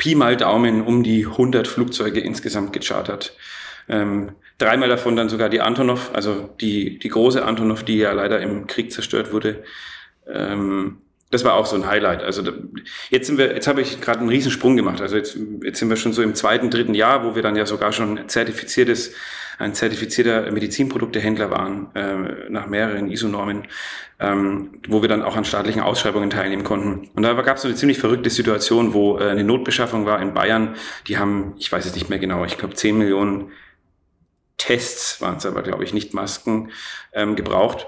Pi 0.00 0.14
mal 0.14 0.34
Daumen 0.34 0.80
um 0.80 1.02
die 1.02 1.26
100 1.26 1.68
Flugzeuge 1.68 2.20
insgesamt 2.20 2.72
gechartert. 2.72 3.36
Ähm, 3.86 4.32
dreimal 4.56 4.88
davon 4.88 5.14
dann 5.14 5.28
sogar 5.28 5.50
die 5.50 5.60
Antonov, 5.60 6.10
also 6.14 6.48
die, 6.58 6.98
die 6.98 7.08
große 7.10 7.44
Antonov, 7.44 7.82
die 7.82 7.98
ja 7.98 8.12
leider 8.12 8.40
im 8.40 8.66
Krieg 8.66 8.92
zerstört 8.92 9.30
wurde. 9.30 9.62
Ähm, 10.26 11.02
das 11.30 11.44
war 11.44 11.54
auch 11.54 11.66
so 11.66 11.76
ein 11.76 11.86
Highlight. 11.86 12.22
Also 12.22 12.42
jetzt 13.10 13.26
sind 13.26 13.38
wir, 13.38 13.54
jetzt 13.54 13.66
habe 13.66 13.80
ich 13.80 14.00
gerade 14.00 14.20
einen 14.20 14.28
Riesensprung 14.28 14.76
gemacht. 14.76 15.00
Also 15.00 15.16
jetzt, 15.16 15.38
jetzt 15.62 15.78
sind 15.78 15.88
wir 15.88 15.96
schon 15.96 16.12
so 16.12 16.22
im 16.22 16.34
zweiten, 16.34 16.70
dritten 16.70 16.94
Jahr, 16.94 17.24
wo 17.24 17.34
wir 17.34 17.42
dann 17.42 17.56
ja 17.56 17.66
sogar 17.66 17.92
schon 17.92 18.28
zertifiziertes, 18.28 19.14
ein 19.58 19.74
zertifizierter 19.74 20.50
Medizinproduktehändler 20.50 21.50
waren, 21.50 21.94
äh, 21.94 22.50
nach 22.50 22.66
mehreren 22.66 23.10
ISO-Normen 23.10 23.68
ähm, 24.20 24.80
wo 24.86 25.00
wir 25.00 25.08
dann 25.08 25.22
auch 25.22 25.36
an 25.36 25.44
staatlichen 25.44 25.80
Ausschreibungen 25.80 26.28
teilnehmen 26.28 26.62
konnten. 26.62 27.08
Und 27.14 27.22
da 27.22 27.32
gab 27.40 27.56
es 27.56 27.62
so 27.62 27.68
eine 27.68 27.76
ziemlich 27.76 27.98
verrückte 27.98 28.28
Situation, 28.28 28.92
wo 28.92 29.18
äh, 29.18 29.30
eine 29.30 29.44
Notbeschaffung 29.44 30.04
war 30.04 30.20
in 30.20 30.34
Bayern. 30.34 30.76
Die 31.08 31.16
haben, 31.16 31.54
ich 31.58 31.72
weiß 31.72 31.86
es 31.86 31.94
nicht 31.94 32.10
mehr 32.10 32.18
genau, 32.18 32.44
ich 32.44 32.58
glaube 32.58 32.74
10 32.74 32.98
Millionen 32.98 33.50
Tests 34.58 35.22
waren 35.22 35.38
es 35.38 35.46
aber, 35.46 35.62
glaube 35.62 35.84
ich, 35.84 35.94
nicht 35.94 36.12
Masken 36.12 36.70
ähm, 37.14 37.34
gebraucht 37.34 37.86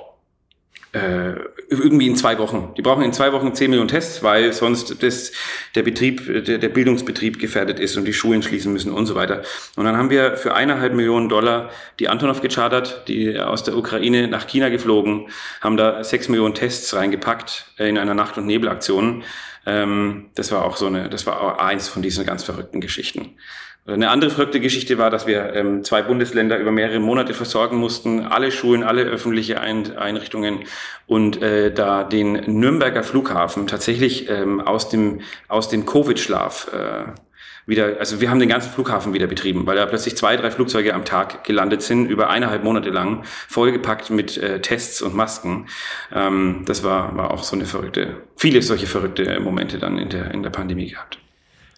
äh, 0.92 1.32
irgendwie 1.70 2.06
in 2.06 2.16
zwei 2.16 2.38
Wochen. 2.38 2.74
Die 2.76 2.82
brauchen 2.82 3.02
in 3.02 3.14
zwei 3.14 3.32
Wochen 3.32 3.54
zehn 3.54 3.70
Millionen 3.70 3.88
Tests, 3.88 4.22
weil 4.22 4.52
sonst 4.52 5.02
das, 5.02 5.32
der 5.74 5.82
Betrieb, 5.82 6.44
der, 6.44 6.58
der 6.58 6.68
Bildungsbetrieb 6.68 7.38
gefährdet 7.38 7.80
ist 7.80 7.96
und 7.96 8.04
die 8.04 8.12
Schulen 8.12 8.42
schließen 8.42 8.72
müssen 8.72 8.92
und 8.92 9.06
so 9.06 9.14
weiter. 9.14 9.42
Und 9.76 9.86
dann 9.86 9.96
haben 9.96 10.10
wir 10.10 10.36
für 10.36 10.54
eineinhalb 10.54 10.92
Millionen 10.92 11.30
Dollar 11.30 11.70
die 11.98 12.08
Antonov 12.08 12.42
gechartert, 12.42 13.08
die 13.08 13.38
aus 13.38 13.64
der 13.64 13.76
Ukraine 13.76 14.28
nach 14.28 14.46
China 14.46 14.68
geflogen, 14.68 15.28
haben 15.62 15.78
da 15.78 16.04
sechs 16.04 16.28
Millionen 16.28 16.54
Tests 16.54 16.94
reingepackt 16.94 17.72
in 17.78 17.96
einer 17.96 18.14
Nacht- 18.14 18.36
und 18.36 18.44
Nebelaktion. 18.44 19.24
Ähm, 19.64 20.30
das 20.34 20.52
war 20.52 20.64
auch 20.64 20.76
so 20.76 20.86
eine, 20.86 21.08
das 21.08 21.26
war 21.26 21.40
auch 21.40 21.58
eins 21.58 21.88
von 21.88 22.02
diesen 22.02 22.26
ganz 22.26 22.44
verrückten 22.44 22.82
Geschichten. 22.82 23.36
Eine 23.84 24.10
andere 24.10 24.30
verrückte 24.30 24.60
Geschichte 24.60 24.96
war, 24.96 25.10
dass 25.10 25.26
wir 25.26 25.54
ähm, 25.54 25.82
zwei 25.82 26.02
Bundesländer 26.02 26.56
über 26.56 26.70
mehrere 26.70 27.00
Monate 27.00 27.34
versorgen 27.34 27.78
mussten, 27.78 28.20
alle 28.20 28.52
Schulen, 28.52 28.84
alle 28.84 29.02
öffentliche 29.02 29.60
Ein 29.60 29.96
Einrichtungen 29.96 30.60
und 31.08 31.42
äh, 31.42 31.74
da 31.74 32.04
den 32.04 32.32
Nürnberger 32.60 33.02
Flughafen 33.02 33.66
tatsächlich 33.66 34.28
ähm, 34.28 34.60
aus 34.60 34.88
dem 34.88 35.22
aus 35.48 35.68
dem 35.68 35.84
Covid-Schlaf 35.84 36.70
äh, 36.72 37.10
wieder, 37.66 37.96
also 37.98 38.20
wir 38.20 38.30
haben 38.30 38.38
den 38.38 38.48
ganzen 38.48 38.70
Flughafen 38.70 39.14
wieder 39.14 39.26
betrieben, 39.26 39.66
weil 39.66 39.76
da 39.76 39.86
plötzlich 39.86 40.16
zwei, 40.16 40.36
drei 40.36 40.50
Flugzeuge 40.50 40.94
am 40.94 41.04
Tag 41.04 41.44
gelandet 41.44 41.82
sind, 41.82 42.06
über 42.06 42.28
eineinhalb 42.28 42.64
Monate 42.64 42.90
lang, 42.90 43.24
vollgepackt 43.48 44.10
mit 44.10 44.36
äh, 44.36 44.60
Tests 44.60 45.02
und 45.02 45.14
Masken. 45.14 45.66
Ähm, 46.12 46.62
das 46.66 46.84
war, 46.84 47.16
war 47.16 47.30
auch 47.32 47.42
so 47.42 47.56
eine 47.56 47.66
verrückte, 47.66 48.22
viele 48.36 48.62
solche 48.62 48.86
verrückte 48.86 49.38
Momente 49.40 49.78
dann 49.78 49.98
in 49.98 50.08
der, 50.08 50.32
in 50.32 50.42
der 50.42 50.50
Pandemie 50.50 50.90
gehabt. 50.90 51.18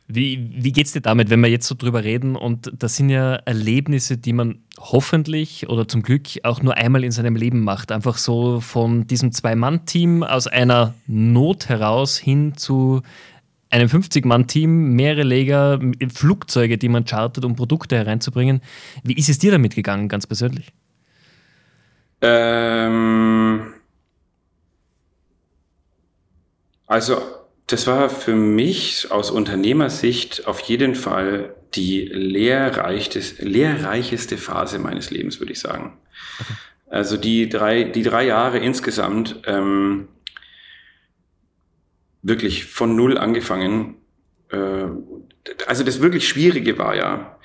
Wie, 0.07 0.51
wie 0.53 0.73
geht 0.73 0.87
es 0.87 0.93
dir 0.93 1.01
damit, 1.01 1.31
wenn 1.31 1.41
wir 1.41 1.49
jetzt 1.49 1.67
so 1.67 1.75
drüber 1.75 2.05
reden? 2.05 2.37
Und 2.37 2.71
das 2.79 2.97
sind 2.97 3.09
ja 3.09 3.37
Erlebnisse, 3.37 4.19
die 4.19 4.35
man 4.35 4.59
hoffentlich 4.79 5.69
oder 5.71 5.89
zum 5.89 6.03
Glück 6.03 6.29
auch 6.43 6.63
nur 6.63 6.77
einmal 6.77 7.05
in 7.05 7.11
seinem 7.11 7.37
Leben 7.37 7.65
macht. 7.65 7.91
Einfach 7.91 8.19
so 8.19 8.61
von 8.61 9.07
diesem 9.07 9.33
Zwei-Mann-Team 9.33 10.23
aus 10.23 10.47
einer 10.47 10.95
Not 11.07 11.71
heraus 11.71 12.19
hin 12.19 12.55
zu 12.57 13.01
einem 13.71 13.89
50-Mann-Team, 13.89 14.95
mehrere 14.95 15.23
Lager, 15.23 15.81
Flugzeuge, 16.13 16.77
die 16.77 16.91
man 16.91 17.07
chartert, 17.07 17.45
um 17.45 17.57
Produkte 17.57 17.97
hereinzubringen. 17.97 18.61
Wie 19.03 19.15
ist 19.15 19.31
es 19.31 19.39
dir 19.39 19.53
damit 19.53 19.75
gegangen, 19.75 20.09
ganz 20.09 20.27
persönlich? 20.27 20.73
Ähm 22.21 23.75
also 26.87 27.44
das 27.67 27.87
war 27.87 28.11
für 28.11 28.35
mich 28.35 29.11
aus 29.11 29.31
Unternehmersicht 29.31 30.47
auf 30.47 30.61
jeden 30.61 30.95
Fall 30.95 31.55
die 31.75 32.03
lehrreichste, 32.07 33.21
lehrreicheste 33.39 34.37
Phase 34.37 34.79
meines 34.79 35.11
Lebens, 35.11 35.41
würde 35.41 35.53
ich 35.53 35.61
sagen. 35.61 35.99
Okay. 36.41 36.53
Also 36.89 37.17
die 37.17 37.49
drei, 37.49 37.85
die 37.85 38.03
drei 38.03 38.27
Jahre 38.27 38.59
insgesamt 38.59 39.43
ähm, 39.47 40.09
wirklich 42.23 42.67
von 42.67 42.95
null 42.95 43.19
angefangen. 43.19 43.97
Äh, 44.51 44.87
also 45.67 45.83
das 45.85 46.01
wirklich 46.01 46.29
Schwierige 46.29 46.79
war 46.79 46.95
ja, 46.95 47.39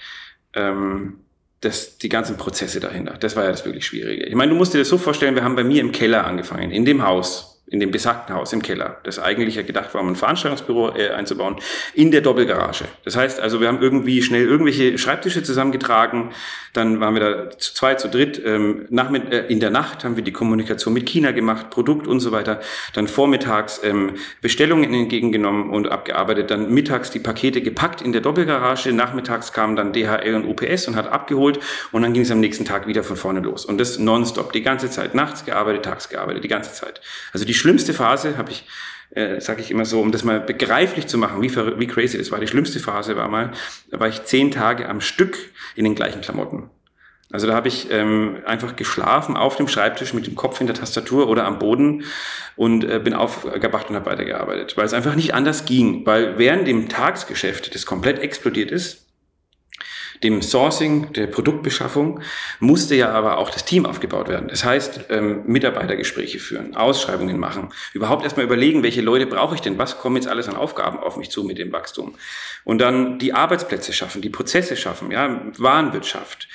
ähm, 0.53 1.21
das, 1.61 1.97
die 1.97 2.09
ganzen 2.09 2.37
Prozesse 2.37 2.79
dahinter. 2.79 3.17
Das 3.17 3.35
war 3.35 3.43
ja 3.43 3.51
das 3.51 3.65
wirklich 3.65 3.85
Schwierige. 3.85 4.25
Ich 4.25 4.35
meine, 4.35 4.51
du 4.51 4.57
musst 4.57 4.73
dir 4.73 4.77
das 4.77 4.87
so 4.89 4.97
vorstellen, 4.97 5.35
wir 5.35 5.43
haben 5.43 5.55
bei 5.55 5.63
mir 5.63 5.81
im 5.81 5.91
Keller 5.91 6.25
angefangen, 6.25 6.71
in 6.71 6.85
dem 6.85 7.03
Haus 7.03 7.48
in 7.69 7.79
dem 7.79 7.91
besagten 7.91 8.35
Haus 8.35 8.53
im 8.53 8.61
Keller, 8.61 8.97
das 9.03 9.19
eigentlich 9.19 9.55
ja 9.55 9.61
gedacht 9.61 9.93
war, 9.93 10.01
um 10.01 10.09
ein 10.09 10.15
Veranstaltungsbüro 10.15 10.95
äh, 10.95 11.09
einzubauen, 11.09 11.57
in 11.93 12.11
der 12.11 12.21
Doppelgarage. 12.21 12.85
Das 13.05 13.15
heißt 13.15 13.39
also, 13.39 13.61
wir 13.61 13.67
haben 13.67 13.81
irgendwie 13.81 14.21
schnell 14.21 14.45
irgendwelche 14.45 14.97
Schreibtische 14.97 15.43
zusammengetragen, 15.43 16.31
dann 16.73 16.99
waren 16.99 17.15
wir 17.15 17.21
da 17.21 17.49
zu 17.51 17.73
zweit, 17.73 17.99
zu 17.99 18.09
dritt. 18.09 18.41
Ähm, 18.45 18.85
nach, 18.89 19.11
äh, 19.11 19.45
in 19.47 19.59
der 19.59 19.71
Nacht 19.71 20.03
haben 20.03 20.15
wir 20.15 20.23
die 20.23 20.31
Kommunikation 20.31 20.93
mit 20.93 21.07
China 21.07 21.31
gemacht, 21.31 21.69
Produkt 21.69 22.07
und 22.07 22.19
so 22.19 22.31
weiter. 22.31 22.59
Dann 22.93 23.07
vormittags 23.07 23.81
ähm, 23.83 24.15
Bestellungen 24.41 24.93
entgegengenommen 24.93 25.71
und 25.71 25.91
abgearbeitet. 25.91 26.51
Dann 26.51 26.71
mittags 26.71 27.11
die 27.11 27.19
Pakete 27.19 27.61
gepackt 27.61 28.01
in 28.01 28.11
der 28.11 28.21
Doppelgarage. 28.21 28.93
Nachmittags 28.93 29.51
kamen 29.51 29.75
dann 29.75 29.93
DHL 29.93 30.35
und 30.35 30.45
UPS 30.45 30.87
und 30.87 30.95
hat 30.95 31.11
abgeholt. 31.11 31.59
Und 31.91 32.03
dann 32.03 32.13
ging 32.13 32.21
es 32.21 32.31
am 32.31 32.39
nächsten 32.39 32.65
Tag 32.65 32.87
wieder 32.87 33.03
von 33.03 33.15
vorne 33.15 33.39
los. 33.39 33.65
Und 33.65 33.79
das 33.79 33.97
nonstop, 33.97 34.53
die 34.53 34.61
ganze 34.61 34.89
Zeit. 34.89 35.15
Nachts 35.15 35.45
gearbeitet, 35.45 35.85
tags 35.85 36.09
gearbeitet, 36.09 36.43
die 36.43 36.49
ganze 36.49 36.73
Zeit. 36.73 37.01
Also 37.33 37.45
die 37.45 37.53
schlimmste 37.59 37.93
Phase 37.93 38.37
habe 38.37 38.51
ich 38.51 38.65
äh, 39.11 39.41
sage 39.41 39.61
ich 39.61 39.71
immer 39.71 39.85
so, 39.85 40.01
um 40.01 40.11
das 40.11 40.23
mal 40.23 40.39
begreiflich 40.39 41.07
zu 41.07 41.17
machen, 41.17 41.41
wie, 41.41 41.55
wie 41.55 41.87
crazy 41.87 42.17
das 42.17 42.31
war. 42.31 42.39
Die 42.39 42.47
schlimmste 42.47 42.79
Phase 42.79 43.15
war 43.15 43.27
mal, 43.27 43.51
da 43.89 43.99
war 43.99 44.07
ich 44.07 44.23
zehn 44.23 44.51
Tage 44.51 44.87
am 44.87 45.01
Stück 45.01 45.37
in 45.75 45.83
den 45.83 45.95
gleichen 45.95 46.21
Klamotten. 46.21 46.69
Also 47.31 47.45
da 47.45 47.53
habe 47.53 47.67
ich 47.67 47.91
ähm, 47.91 48.37
einfach 48.45 48.75
geschlafen 48.75 49.37
auf 49.37 49.55
dem 49.55 49.67
Schreibtisch 49.67 50.13
mit 50.13 50.25
dem 50.25 50.35
Kopf 50.35 50.61
in 50.61 50.67
der 50.67 50.75
Tastatur 50.75 51.27
oder 51.27 51.45
am 51.45 51.59
Boden 51.59 52.05
und 52.55 52.83
äh, 52.83 52.99
bin 52.99 53.13
aufgewacht 53.13 53.89
und 53.89 53.95
habe 53.95 54.07
weitergearbeitet, 54.07 54.77
weil 54.77 54.85
es 54.85 54.93
einfach 54.93 55.15
nicht 55.15 55.35
anders 55.35 55.65
ging, 55.65 56.05
weil 56.07 56.39
während 56.39 56.67
dem 56.67 56.89
Tagsgeschäft 56.89 57.75
das 57.75 57.85
komplett 57.85 58.19
explodiert 58.19 58.71
ist, 58.71 59.08
dem 60.23 60.41
Sourcing, 60.41 61.13
der 61.13 61.27
Produktbeschaffung, 61.27 62.21
musste 62.59 62.95
ja 62.95 63.11
aber 63.11 63.37
auch 63.37 63.49
das 63.49 63.65
Team 63.65 63.85
aufgebaut 63.85 64.27
werden. 64.27 64.49
Das 64.49 64.63
heißt, 64.63 65.05
ähm, 65.09 65.43
Mitarbeitergespräche 65.45 66.39
führen, 66.39 66.75
Ausschreibungen 66.75 67.39
machen, 67.39 67.69
überhaupt 67.93 68.23
erstmal 68.23 68.45
überlegen, 68.45 68.83
welche 68.83 69.01
Leute 69.01 69.25
brauche 69.25 69.55
ich 69.55 69.61
denn, 69.61 69.77
was 69.77 69.97
kommen 69.99 70.17
jetzt 70.17 70.27
alles 70.27 70.47
an 70.47 70.55
Aufgaben 70.55 70.99
auf 70.99 71.17
mich 71.17 71.29
zu 71.29 71.43
mit 71.43 71.57
dem 71.57 71.71
Wachstum. 71.71 72.15
Und 72.63 72.79
dann 72.79 73.19
die 73.19 73.33
Arbeitsplätze 73.33 73.93
schaffen, 73.93 74.21
die 74.21 74.29
Prozesse 74.29 74.75
schaffen, 74.75 75.11
ja, 75.11 75.41
Warenwirtschaft, 75.57 76.47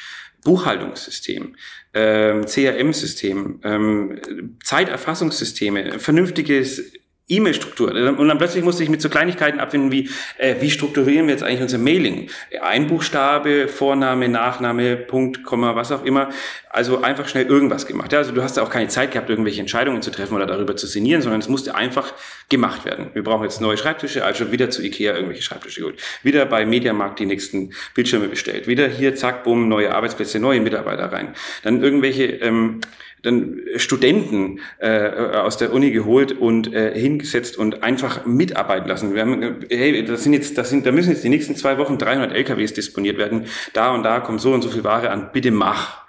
Buchhaltungssystem, 0.45 1.57
ähm, 1.95 2.45
CRM-System, 2.45 3.61
ähm, 3.65 4.21
Zeiterfassungssysteme, 4.63 5.99
vernünftiges 5.99 6.93
E-Mail-Struktur. 7.27 7.91
Und 8.19 8.29
dann 8.29 8.37
plötzlich 8.37 8.63
musste 8.63 8.83
ich 8.83 8.91
mit 8.91 9.01
so 9.01 9.09
Kleinigkeiten 9.09 9.59
abfinden 9.59 9.91
wie, 9.91 10.11
äh, 10.37 10.57
wie 10.61 10.71
strukturieren 10.71 11.27
wir 11.27 11.33
jetzt 11.33 11.43
eigentlich 11.43 11.63
unser 11.63 11.79
Mailing? 11.79 12.29
Ein 12.61 12.87
Buchstabe, 12.87 13.67
Vorname, 13.67 14.29
Nachname, 14.29 14.97
Punkt, 14.97 15.43
Komma, 15.43 15.75
was 15.75 15.91
auch 15.91 16.05
immer. 16.05 16.29
Also 16.69 17.01
einfach 17.01 17.27
schnell 17.27 17.47
irgendwas 17.47 17.87
gemacht. 17.87 18.13
Ja, 18.13 18.19
also 18.19 18.33
du 18.33 18.43
hast 18.43 18.59
ja 18.59 18.63
auch 18.63 18.69
keine 18.69 18.89
Zeit 18.89 19.13
gehabt, 19.13 19.31
irgendwelche 19.31 19.61
Entscheidungen 19.61 20.03
zu 20.03 20.11
treffen 20.11 20.35
oder 20.35 20.45
darüber 20.45 20.77
zu 20.77 20.87
sinnieren, 20.87 21.23
sondern 21.23 21.41
es 21.41 21.49
musste 21.49 21.75
einfach 21.75 22.13
gemacht 22.51 22.85
werden. 22.85 23.09
Wir 23.15 23.25
brauchen 23.25 23.45
jetzt 23.45 23.61
neue 23.63 23.79
Schreibtische, 23.79 24.23
also 24.25 24.53
wieder 24.53 24.69
zu 24.69 24.83
Ikea 24.83 25.15
irgendwelche 25.15 25.43
Schreibtische 25.43 25.81
geholt. 25.81 26.03
Wieder 26.23 26.45
bei 26.45 26.67
Mediamarkt 26.67 27.21
die 27.21 27.27
nächsten 27.27 27.73
Bildschirme 27.95 28.29
bestellt. 28.29 28.67
Wieder 28.67 28.87
hier, 28.87 29.15
zack, 29.15 29.45
bumm, 29.45 29.69
neue 29.69 29.95
Arbeitsplätze, 29.95 30.41
neue 30.41 30.61
Mitarbeiter 30.61 31.11
rein. 31.11 31.35
Dann 31.63 31.83
irgendwelche 31.83 32.25
ähm, 32.25 32.81
dann 33.25 33.61
Studenten 33.77 34.61
äh, 34.79 35.09
aus 35.09 35.57
der 35.57 35.73
Uni 35.73 35.91
geholt 35.91 36.33
und 36.33 36.73
äh, 36.73 36.99
hingesetzt 36.99 37.57
und 37.57 37.83
einfach 37.83 38.27
mitarbeiten 38.27 38.89
lassen. 38.89 39.15
Wir 39.15 39.23
haben, 39.23 39.61
hey, 39.69 40.05
das 40.05 40.23
sind 40.23 40.35
jetzt, 40.35 40.59
das 40.59 40.71
sind, 40.71 40.87
da 40.87 40.93
müssen 40.93 41.11
jetzt 41.11 41.25
die 41.25 41.29
nächsten 41.29 41.57
zwei 41.57 41.79
Wochen 41.79 41.99
300 41.99 42.33
LKWs 42.33 42.75
disponiert 42.75 43.19
werden. 43.19 43.47
Da 43.73 43.93
und 43.93 44.03
da 44.03 44.21
kommt 44.21 44.41
so 44.41 44.53
und 44.53 44.63
so 44.63 44.71
viel 44.71 44.85
Ware 44.85 45.11
an. 45.11 45.31
Bitte 45.33 45.51
mach. 45.51 46.05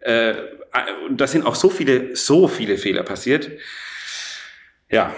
Äh, 0.00 0.34
da 1.10 1.26
sind 1.26 1.44
auch 1.44 1.56
so 1.56 1.68
viele, 1.68 2.14
so 2.14 2.48
viele 2.48 2.78
Fehler 2.78 3.02
passiert. 3.02 3.50
Ja, 4.90 5.14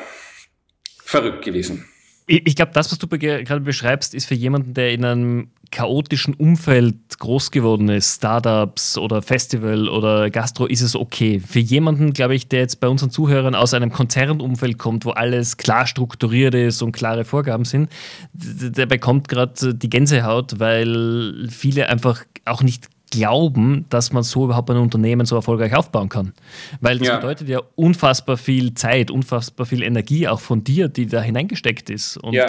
verrückt 1.05 1.45
gewesen. 1.45 1.89
Ich, 2.27 2.47
ich 2.47 2.57
glaube, 2.57 2.73
das, 2.73 2.91
was 2.91 2.99
du 2.99 3.07
gerade 3.09 3.61
beschreibst, 3.61 4.15
ist 4.15 4.27
für 4.27 4.35
jemanden, 4.35 4.75
der 4.75 4.93
in 4.93 5.05
einem 5.05 5.51
chaotischen 5.73 6.35
Umfeld 6.35 7.19
groß 7.19 7.51
geworden 7.51 7.89
ist, 7.89 8.17
Startups 8.17 8.97
oder 8.97 9.23
Festival 9.23 9.89
oder 9.89 10.31
Gastro, 10.31 10.67
ist 10.67 10.83
es 10.83 10.95
okay. 10.95 11.41
Für 11.41 11.59
jemanden, 11.59 12.13
glaube 12.13 12.37
ich, 12.37 12.47
der 12.47 12.61
jetzt 12.61 12.79
bei 12.79 12.89
unseren 12.89 13.11
Zuhörern 13.11 13.57
aus 13.57 13.75
einem 13.75 13.91
Konzernumfeld 13.91 14.79
kommt, 14.79 15.05
wo 15.05 15.11
alles 15.11 15.57
klar 15.57 15.87
strukturiert 15.87 16.55
ist 16.55 16.83
und 16.83 16.93
klare 16.93 17.25
Vorgaben 17.25 17.65
sind, 17.65 17.91
der 18.33 18.87
bekommt 18.87 19.29
gerade 19.29 19.75
die 19.75 19.91
Gänsehaut, 19.91 20.61
weil 20.61 21.49
viele 21.51 21.89
einfach 21.89 22.23
auch 22.45 22.63
nicht 22.63 22.89
glauben, 23.11 23.85
dass 23.91 24.13
man 24.13 24.23
so 24.23 24.45
überhaupt 24.45 24.71
ein 24.71 24.77
Unternehmen 24.77 25.27
so 25.27 25.37
erfolgreich 25.37 25.75
aufbauen 25.75 26.09
kann. 26.09 26.33
Weil 26.81 26.99
das 26.99 27.09
ja. 27.09 27.17
bedeutet 27.17 27.49
ja 27.49 27.61
unfassbar 27.75 28.37
viel 28.37 28.75
Zeit, 28.75 29.11
unfassbar 29.11 29.67
viel 29.67 29.83
Energie 29.83 30.29
auch 30.29 30.41
von 30.41 30.65
dir, 30.65 30.89
die 30.89 31.07
da 31.07 31.21
hineingesteckt 31.21 31.91
ist. 31.91 32.17
Und 32.17 32.35
ja. 32.35 32.47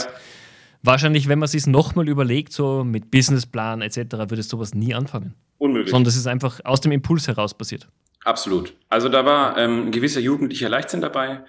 Wahrscheinlich, 0.84 1.28
wenn 1.28 1.40
man 1.40 1.48
sich 1.48 1.66
nochmal 1.66 2.08
überlegt, 2.08 2.54
so 2.54 2.84
mit 2.84 3.10
Businessplan 3.10 3.82
etc., 3.82 3.98
würde 4.12 4.44
sowas 4.44 4.74
nie 4.74 4.94
anfangen. 4.94 5.34
Unmöglich. 5.58 5.92
Sondern 5.92 6.06
das 6.06 6.16
ist 6.16 6.28
einfach 6.28 6.60
aus 6.64 6.82
dem 6.82 6.92
Impuls 6.92 7.28
heraus 7.28 7.58
passiert. 7.58 7.88
Absolut. 8.24 8.74
Also 8.90 9.10
da 9.10 9.26
war 9.26 9.58
ähm, 9.58 9.88
ein 9.88 9.92
gewisser 9.92 10.20
jugendlicher 10.20 10.70
Leichtsinn 10.70 11.02
dabei. 11.02 11.42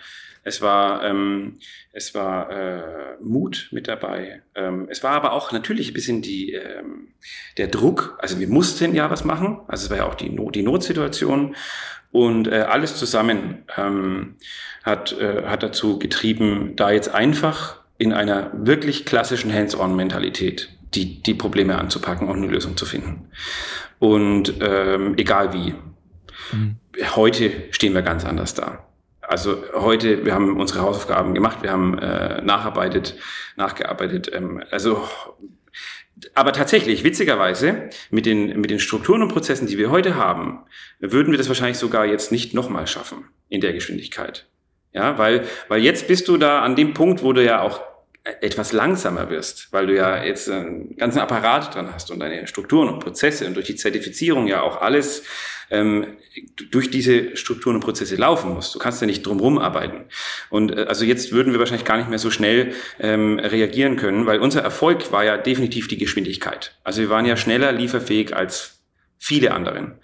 Es 0.46 0.60
war, 0.60 1.02
ähm, 1.02 1.58
es 1.92 2.14
war 2.14 2.50
äh, 2.50 3.16
Mut 3.22 3.68
mit 3.72 3.88
dabei. 3.88 4.42
Ähm, 4.54 4.88
es 4.90 5.02
war 5.02 5.12
aber 5.12 5.32
auch 5.32 5.52
natürlich 5.52 5.88
ein 5.88 5.94
bisschen 5.94 6.20
die, 6.20 6.52
ähm, 6.52 7.08
der 7.56 7.68
Druck. 7.68 8.18
Also 8.20 8.38
wir 8.38 8.48
mussten 8.48 8.94
ja 8.94 9.10
was 9.10 9.24
machen. 9.24 9.60
Also 9.68 9.86
es 9.86 9.90
war 9.90 9.96
ja 9.98 10.06
auch 10.06 10.14
die, 10.14 10.28
Not, 10.28 10.54
die 10.54 10.62
Notsituation. 10.62 11.56
Und 12.12 12.46
äh, 12.46 12.60
alles 12.68 12.96
zusammen 12.96 13.64
ähm, 13.76 14.36
hat, 14.82 15.18
äh, 15.18 15.44
hat 15.46 15.62
dazu 15.62 15.98
getrieben, 15.98 16.76
da 16.76 16.90
jetzt 16.90 17.08
einfach 17.08 17.83
in 17.98 18.12
einer 18.12 18.50
wirklich 18.54 19.04
klassischen 19.04 19.52
Hands-on-Mentalität 19.52 20.70
die, 20.94 21.22
die 21.22 21.34
Probleme 21.34 21.78
anzupacken 21.78 22.28
und 22.28 22.36
eine 22.36 22.46
Lösung 22.46 22.76
zu 22.76 22.86
finden. 22.86 23.30
Und 23.98 24.54
ähm, 24.60 25.14
egal 25.16 25.52
wie. 25.52 25.74
Mhm. 26.52 26.76
Heute 27.16 27.50
stehen 27.70 27.94
wir 27.94 28.02
ganz 28.02 28.24
anders 28.24 28.54
da. 28.54 28.86
Also 29.20 29.62
heute, 29.74 30.24
wir 30.24 30.34
haben 30.34 30.60
unsere 30.60 30.82
Hausaufgaben 30.82 31.34
gemacht, 31.34 31.62
wir 31.62 31.72
haben 31.72 31.98
äh, 31.98 32.42
nacharbeitet, 32.42 33.16
nachgearbeitet. 33.56 34.30
Ähm, 34.32 34.62
also, 34.70 35.08
aber 36.34 36.52
tatsächlich, 36.52 37.04
witzigerweise, 37.04 37.88
mit 38.10 38.26
den, 38.26 38.60
mit 38.60 38.70
den 38.70 38.78
Strukturen 38.78 39.22
und 39.22 39.32
Prozessen, 39.32 39.66
die 39.66 39.78
wir 39.78 39.90
heute 39.90 40.16
haben, 40.16 40.60
würden 41.00 41.32
wir 41.32 41.38
das 41.38 41.48
wahrscheinlich 41.48 41.78
sogar 41.78 42.04
jetzt 42.04 42.32
nicht 42.32 42.54
nochmal 42.54 42.86
schaffen 42.86 43.24
in 43.48 43.60
der 43.60 43.72
Geschwindigkeit. 43.72 44.46
Ja, 44.94 45.18
weil, 45.18 45.44
weil 45.68 45.82
jetzt 45.82 46.06
bist 46.06 46.28
du 46.28 46.36
da 46.36 46.62
an 46.62 46.76
dem 46.76 46.94
Punkt, 46.94 47.22
wo 47.22 47.32
du 47.32 47.44
ja 47.44 47.60
auch 47.60 47.82
etwas 48.40 48.72
langsamer 48.72 49.28
wirst, 49.28 49.70
weil 49.72 49.86
du 49.86 49.94
ja 49.94 50.24
jetzt 50.24 50.48
einen 50.48 50.96
ganzen 50.96 51.18
Apparat 51.18 51.74
dran 51.74 51.92
hast 51.92 52.10
und 52.10 52.20
deine 52.20 52.46
Strukturen 52.46 52.88
und 52.88 53.00
Prozesse 53.00 53.46
und 53.46 53.54
durch 53.54 53.66
die 53.66 53.76
Zertifizierung 53.76 54.46
ja 54.46 54.62
auch 54.62 54.80
alles 54.80 55.24
ähm, 55.70 56.16
durch 56.70 56.90
diese 56.90 57.36
Strukturen 57.36 57.76
und 57.76 57.82
Prozesse 57.82 58.16
laufen 58.16 58.54
muss. 58.54 58.72
Du 58.72 58.78
kannst 58.78 59.00
ja 59.00 59.06
nicht 59.06 59.26
drumherum 59.26 59.58
arbeiten. 59.58 60.04
Und 60.48 60.70
äh, 60.70 60.84
also 60.84 61.04
jetzt 61.04 61.32
würden 61.32 61.52
wir 61.52 61.58
wahrscheinlich 61.58 61.86
gar 61.86 61.98
nicht 61.98 62.08
mehr 62.08 62.18
so 62.18 62.30
schnell 62.30 62.72
ähm, 62.98 63.38
reagieren 63.38 63.96
können, 63.96 64.24
weil 64.24 64.38
unser 64.38 64.62
Erfolg 64.62 65.12
war 65.12 65.24
ja 65.24 65.36
definitiv 65.36 65.88
die 65.88 65.98
Geschwindigkeit. 65.98 66.78
Also 66.82 67.02
wir 67.02 67.10
waren 67.10 67.26
ja 67.26 67.36
schneller 67.36 67.72
lieferfähig 67.72 68.34
als 68.34 68.80
viele 69.18 69.52
anderen. 69.52 69.98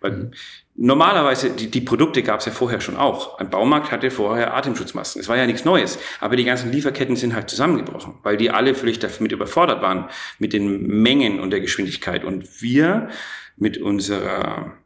Weil 0.00 0.12
mhm. 0.12 0.30
Normalerweise, 0.78 1.50
die, 1.50 1.70
die 1.70 1.80
Produkte 1.80 2.22
gab 2.22 2.40
es 2.40 2.46
ja 2.46 2.52
vorher 2.52 2.82
schon 2.82 2.96
auch. 2.96 3.38
Ein 3.38 3.48
Baumarkt 3.48 3.90
hatte 3.90 4.10
vorher 4.10 4.54
Atemschutzmasken. 4.54 5.20
Es 5.20 5.28
war 5.28 5.36
ja 5.36 5.46
nichts 5.46 5.64
Neues. 5.64 5.98
Aber 6.20 6.36
die 6.36 6.44
ganzen 6.44 6.70
Lieferketten 6.70 7.16
sind 7.16 7.34
halt 7.34 7.48
zusammengebrochen, 7.48 8.14
weil 8.22 8.36
die 8.36 8.50
alle 8.50 8.74
völlig 8.74 8.98
damit 8.98 9.32
überfordert 9.32 9.80
waren 9.80 10.10
mit 10.38 10.52
den 10.52 10.86
Mengen 10.86 11.40
und 11.40 11.50
der 11.50 11.60
Geschwindigkeit. 11.60 12.24
Und 12.24 12.60
wir 12.60 13.08
mit 13.56 13.78
unserer 13.78 14.76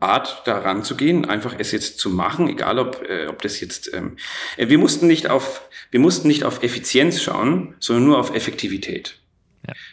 Art 0.00 0.46
daran 0.46 0.84
zu 0.84 0.94
gehen, 0.96 1.24
einfach 1.24 1.54
es 1.58 1.72
jetzt 1.72 1.98
zu 1.98 2.10
machen, 2.10 2.48
egal 2.48 2.78
ob, 2.78 3.02
äh, 3.08 3.26
ob 3.26 3.42
das 3.42 3.60
jetzt, 3.60 3.92
ähm, 3.94 4.16
äh, 4.56 4.68
wir 4.68 4.78
mussten 4.78 5.06
nicht 5.06 5.28
auf, 5.28 5.62
wir 5.90 6.00
mussten 6.00 6.28
nicht 6.28 6.44
auf 6.44 6.62
Effizienz 6.62 7.20
schauen, 7.20 7.74
sondern 7.80 8.04
nur 8.04 8.18
auf 8.18 8.34
Effektivität. 8.34 9.17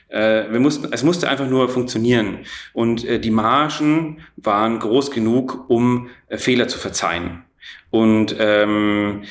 Äh, 0.09 0.51
wir 0.51 0.59
mussten, 0.59 0.91
es 0.91 1.03
musste 1.03 1.29
einfach 1.29 1.47
nur 1.47 1.69
funktionieren 1.69 2.39
und 2.73 3.03
äh, 3.05 3.19
die 3.19 3.31
Margen 3.31 4.19
waren 4.37 4.79
groß 4.79 5.11
genug, 5.11 5.65
um 5.69 6.09
äh, 6.27 6.37
Fehler 6.37 6.67
zu 6.67 6.77
verzeihen. 6.77 7.43
Und 7.89 8.35
ähm, 8.39 9.23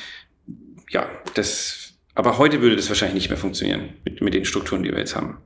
ja, 0.89 1.07
das, 1.33 1.93
aber 2.13 2.37
heute 2.37 2.61
würde 2.61 2.75
das 2.75 2.89
wahrscheinlich 2.89 3.15
nicht 3.15 3.29
mehr 3.29 3.37
funktionieren 3.37 3.89
mit, 4.03 4.21
mit 4.21 4.33
den 4.33 4.45
Strukturen, 4.45 4.83
die 4.83 4.91
wir 4.91 4.99
jetzt 4.99 5.15
haben. 5.15 5.37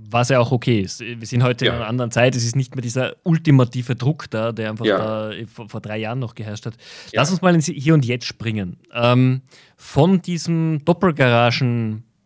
Was 0.00 0.28
ja 0.28 0.38
auch 0.38 0.52
okay 0.52 0.80
ist. 0.80 1.00
Wir 1.00 1.26
sind 1.26 1.42
heute 1.42 1.66
ja. 1.66 1.72
in 1.72 1.76
einer 1.78 1.88
anderen 1.88 2.10
Zeit. 2.12 2.36
Es 2.36 2.44
ist 2.44 2.54
nicht 2.54 2.74
mehr 2.74 2.82
dieser 2.82 3.16
ultimative 3.24 3.96
Druck 3.96 4.30
da, 4.30 4.52
der 4.52 4.70
einfach 4.70 4.86
ja. 4.86 4.98
da 4.98 5.32
vor, 5.52 5.68
vor, 5.68 5.80
drei 5.80 5.98
Jahren 5.98 6.20
noch 6.20 6.36
geherrscht 6.36 6.66
hat. 6.66 6.74
Ja. 7.12 7.20
Lass 7.20 7.32
uns 7.32 7.42
mal 7.42 7.52
ins 7.52 7.66
Hier 7.66 7.94
und 7.94 8.04
Jetzt 8.04 8.26
springen. 8.26 8.76
Ähm, 8.94 9.42
von 9.76 10.22
diesem 10.22 10.84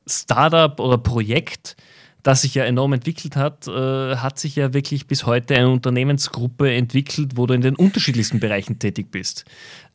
Doppelgaragen-Startup 0.07 0.81
oder 0.81 0.99
Projekt, 0.99 1.77
das 2.23 2.43
sich 2.43 2.55
ja 2.55 2.65
enorm 2.65 2.93
entwickelt 2.93 3.37
hat, 3.37 3.67
äh, 3.67 4.17
hat 4.17 4.39
sich 4.39 4.55
ja 4.57 4.73
wirklich 4.73 5.07
bis 5.07 5.27
heute 5.27 5.57
eine 5.57 5.71
Unternehmensgruppe 5.71 6.73
entwickelt, 6.73 7.33
wo 7.37 7.47
du 7.47 7.55
in 7.55 7.63
den 7.63 7.75
unterschiedlichsten 7.75 8.39
Bereichen 8.39 8.79
tätig 8.79 9.11
bist. 9.11 9.45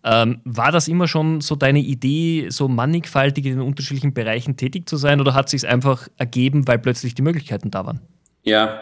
Ähm, 0.04 0.42
war 0.44 0.72
das 0.72 0.88
immer 0.88 1.08
schon 1.08 1.42
so 1.42 1.56
deine 1.56 1.80
Idee, 1.80 2.48
so 2.50 2.68
mannigfaltig 2.68 3.46
in 3.46 3.54
den 3.54 3.62
unterschiedlichen 3.62 4.14
Bereichen 4.14 4.58
tätig 4.58 4.90
zu 4.90 4.98
sein 4.98 5.22
oder 5.22 5.34
hat 5.34 5.50
sich 5.50 5.66
einfach 5.68 6.08
ergeben, 6.18 6.68
weil 6.68 6.80
plötzlich 6.80 7.16
die 7.16 7.22
Möglichkeiten 7.22 7.72
da 7.72 7.86
waren? 7.86 8.02
Ja, 8.44 8.82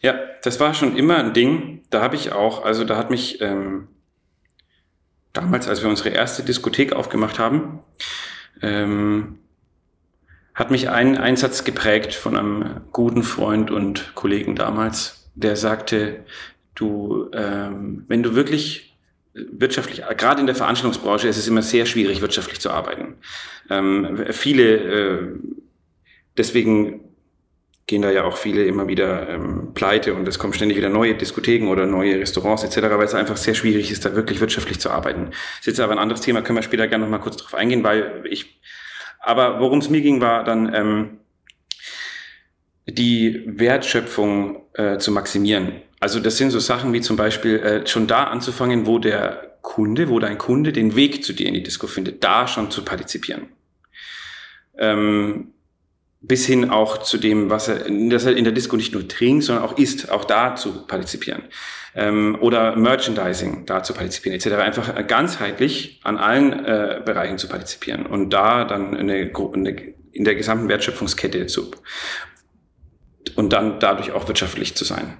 ja, 0.00 0.14
das 0.42 0.58
war 0.58 0.74
schon 0.74 0.96
immer 0.96 1.18
ein 1.18 1.32
Ding. 1.32 1.82
Da 1.90 2.02
habe 2.02 2.16
ich 2.16 2.32
auch, 2.32 2.64
also 2.64 2.84
da 2.84 2.96
hat 2.96 3.10
mich 3.10 3.40
ähm, 3.40 3.88
damals, 5.32 5.68
als 5.68 5.82
wir 5.82 5.90
unsere 5.90 6.08
erste 6.08 6.42
Diskothek 6.42 6.92
aufgemacht 6.92 7.38
haben, 7.38 7.80
ähm, 8.62 9.38
hat 10.54 10.70
mich 10.70 10.88
ein 10.90 11.16
Einsatz 11.16 11.64
geprägt 11.64 12.14
von 12.14 12.36
einem 12.36 12.80
guten 12.92 13.22
Freund 13.22 13.70
und 13.70 14.14
Kollegen 14.14 14.54
damals, 14.54 15.30
der 15.34 15.56
sagte, 15.56 16.24
du, 16.74 17.30
ähm, 17.32 18.04
wenn 18.08 18.22
du 18.22 18.34
wirklich 18.34 18.96
wirtschaftlich, 19.34 20.02
gerade 20.16 20.40
in 20.40 20.46
der 20.46 20.54
Veranstaltungsbranche 20.54 21.28
ist 21.28 21.38
es 21.38 21.48
immer 21.48 21.62
sehr 21.62 21.86
schwierig, 21.86 22.20
wirtschaftlich 22.20 22.60
zu 22.60 22.70
arbeiten. 22.70 23.14
Ähm, 23.70 24.26
viele, 24.30 24.76
äh, 24.76 25.28
deswegen 26.36 27.00
gehen 27.86 28.02
da 28.02 28.10
ja 28.10 28.24
auch 28.24 28.36
viele 28.36 28.64
immer 28.64 28.88
wieder 28.88 29.28
ähm, 29.28 29.74
pleite 29.74 30.14
und 30.14 30.28
es 30.28 30.38
kommen 30.38 30.52
ständig 30.52 30.78
wieder 30.78 30.88
neue 30.88 31.14
Diskotheken 31.14 31.68
oder 31.68 31.86
neue 31.86 32.18
Restaurants 32.18 32.62
etc., 32.62 32.76
weil 32.90 33.04
es 33.04 33.14
einfach 33.14 33.36
sehr 33.36 33.54
schwierig 33.54 33.90
ist, 33.90 34.04
da 34.04 34.14
wirklich 34.14 34.40
wirtschaftlich 34.40 34.78
zu 34.80 34.90
arbeiten. 34.90 35.30
Das 35.30 35.60
ist 35.60 35.66
jetzt 35.66 35.80
aber 35.80 35.92
ein 35.92 35.98
anderes 35.98 36.20
Thema, 36.20 36.42
können 36.42 36.58
wir 36.58 36.62
später 36.62 36.86
gerne 36.86 37.04
noch 37.04 37.10
mal 37.10 37.18
kurz 37.18 37.38
drauf 37.38 37.54
eingehen, 37.54 37.82
weil 37.82 38.22
ich, 38.28 38.60
aber 39.22 39.60
worum 39.60 39.78
es 39.78 39.88
mir 39.88 40.00
ging, 40.00 40.20
war 40.20 40.44
dann 40.44 40.74
ähm, 40.74 41.18
die 42.86 43.42
Wertschöpfung 43.46 44.62
äh, 44.74 44.98
zu 44.98 45.12
maximieren. 45.12 45.82
Also 46.00 46.18
das 46.18 46.36
sind 46.36 46.50
so 46.50 46.58
Sachen 46.58 46.92
wie 46.92 47.00
zum 47.00 47.16
Beispiel 47.16 47.58
äh, 47.60 47.86
schon 47.86 48.08
da 48.08 48.24
anzufangen, 48.24 48.86
wo 48.86 48.98
der 48.98 49.58
Kunde, 49.62 50.08
wo 50.08 50.18
dein 50.18 50.38
Kunde 50.38 50.72
den 50.72 50.96
Weg 50.96 51.24
zu 51.24 51.32
dir 51.32 51.46
in 51.46 51.54
die 51.54 51.62
Disco 51.62 51.86
findet, 51.86 52.24
da 52.24 52.48
schon 52.48 52.72
zu 52.72 52.84
partizipieren. 52.84 53.48
Ähm, 54.76 55.51
bis 56.22 56.46
hin 56.46 56.70
auch 56.70 56.98
zu 56.98 57.18
dem, 57.18 57.50
was 57.50 57.68
er, 57.68 57.90
dass 58.08 58.24
er 58.24 58.36
in 58.36 58.44
der 58.44 58.52
Disco 58.52 58.76
nicht 58.76 58.94
nur 58.94 59.06
trinkt, 59.08 59.44
sondern 59.44 59.64
auch 59.64 59.76
isst, 59.76 60.10
auch 60.10 60.24
da 60.24 60.54
zu 60.54 60.86
partizipieren. 60.86 61.42
Ähm, 61.94 62.38
oder 62.40 62.76
Merchandising, 62.76 63.66
da 63.66 63.82
zu 63.82 63.92
partizipieren, 63.92 64.38
etc. 64.38 64.54
Einfach 64.54 65.06
ganzheitlich 65.06 66.00
an 66.04 66.16
allen 66.16 66.64
äh, 66.64 67.02
Bereichen 67.04 67.38
zu 67.38 67.48
partizipieren 67.48 68.06
und 68.06 68.30
da 68.30 68.64
dann 68.64 68.96
eine, 68.96 69.30
eine 69.32 69.92
in 70.12 70.24
der 70.24 70.34
gesamten 70.34 70.68
Wertschöpfungskette 70.68 71.46
zu 71.46 71.70
und 73.36 73.52
dann 73.52 73.78
dadurch 73.78 74.12
auch 74.12 74.28
wirtschaftlich 74.28 74.74
zu 74.76 74.84
sein. 74.84 75.14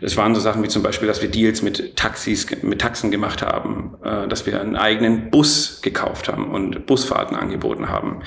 Das 0.00 0.16
waren 0.16 0.34
so 0.34 0.40
Sachen 0.40 0.62
wie 0.62 0.68
zum 0.68 0.82
Beispiel, 0.82 1.08
dass 1.08 1.22
wir 1.22 1.30
Deals 1.30 1.62
mit 1.62 1.96
Taxis, 1.96 2.46
mit 2.62 2.80
Taxen 2.80 3.10
gemacht 3.10 3.42
haben, 3.42 3.96
äh, 4.02 4.28
dass 4.28 4.46
wir 4.46 4.60
einen 4.60 4.76
eigenen 4.76 5.30
Bus 5.30 5.80
gekauft 5.82 6.28
haben 6.28 6.50
und 6.50 6.86
Busfahrten 6.86 7.36
angeboten 7.36 7.88
haben, 7.88 8.22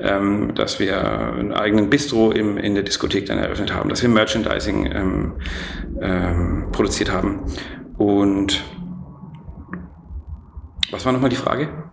ähm, 0.00 0.54
dass 0.54 0.80
wir 0.80 0.98
einen 1.00 1.52
eigenen 1.52 1.90
Bistro 1.90 2.30
im, 2.30 2.58
in 2.58 2.74
der 2.74 2.84
Diskothek 2.84 3.26
dann 3.26 3.38
eröffnet 3.38 3.74
haben, 3.74 3.88
dass 3.88 4.02
wir 4.02 4.08
Merchandising 4.08 4.86
ähm, 4.86 5.32
ähm, 6.00 6.68
produziert 6.72 7.12
haben. 7.12 7.40
Und 7.96 8.62
was 10.90 11.04
war 11.04 11.12
nochmal 11.12 11.30
die 11.30 11.36
Frage? 11.36 11.87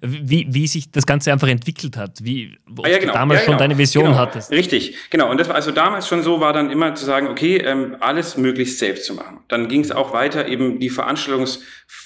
Wie, 0.00 0.46
wie 0.50 0.66
sich 0.66 0.90
das 0.90 1.06
Ganze 1.06 1.32
einfach 1.32 1.48
entwickelt 1.48 1.96
hat, 1.96 2.18
wie 2.22 2.56
ah, 2.82 2.88
ja, 2.88 2.98
genau. 2.98 3.12
du 3.12 3.18
damals 3.18 3.40
ja, 3.40 3.46
genau. 3.46 3.52
schon 3.52 3.58
deine 3.58 3.78
Vision 3.78 4.04
genau. 4.04 4.18
hattest. 4.18 4.50
Richtig, 4.50 4.96
genau. 5.10 5.30
Und 5.30 5.38
das 5.38 5.48
war 5.48 5.54
also 5.54 5.70
damals 5.70 6.08
schon 6.08 6.22
so, 6.22 6.40
war 6.40 6.52
dann 6.52 6.70
immer 6.70 6.94
zu 6.94 7.04
sagen, 7.04 7.28
okay, 7.28 7.58
ähm, 7.58 7.96
alles 8.00 8.36
möglichst 8.36 8.78
selbst 8.78 9.06
zu 9.06 9.14
machen. 9.14 9.40
Dann 9.48 9.68
ging 9.68 9.80
es 9.80 9.90
auch 9.90 10.12
weiter, 10.12 10.48
eben 10.48 10.80
die 10.80 10.90
Veranstaltungs 10.90 11.60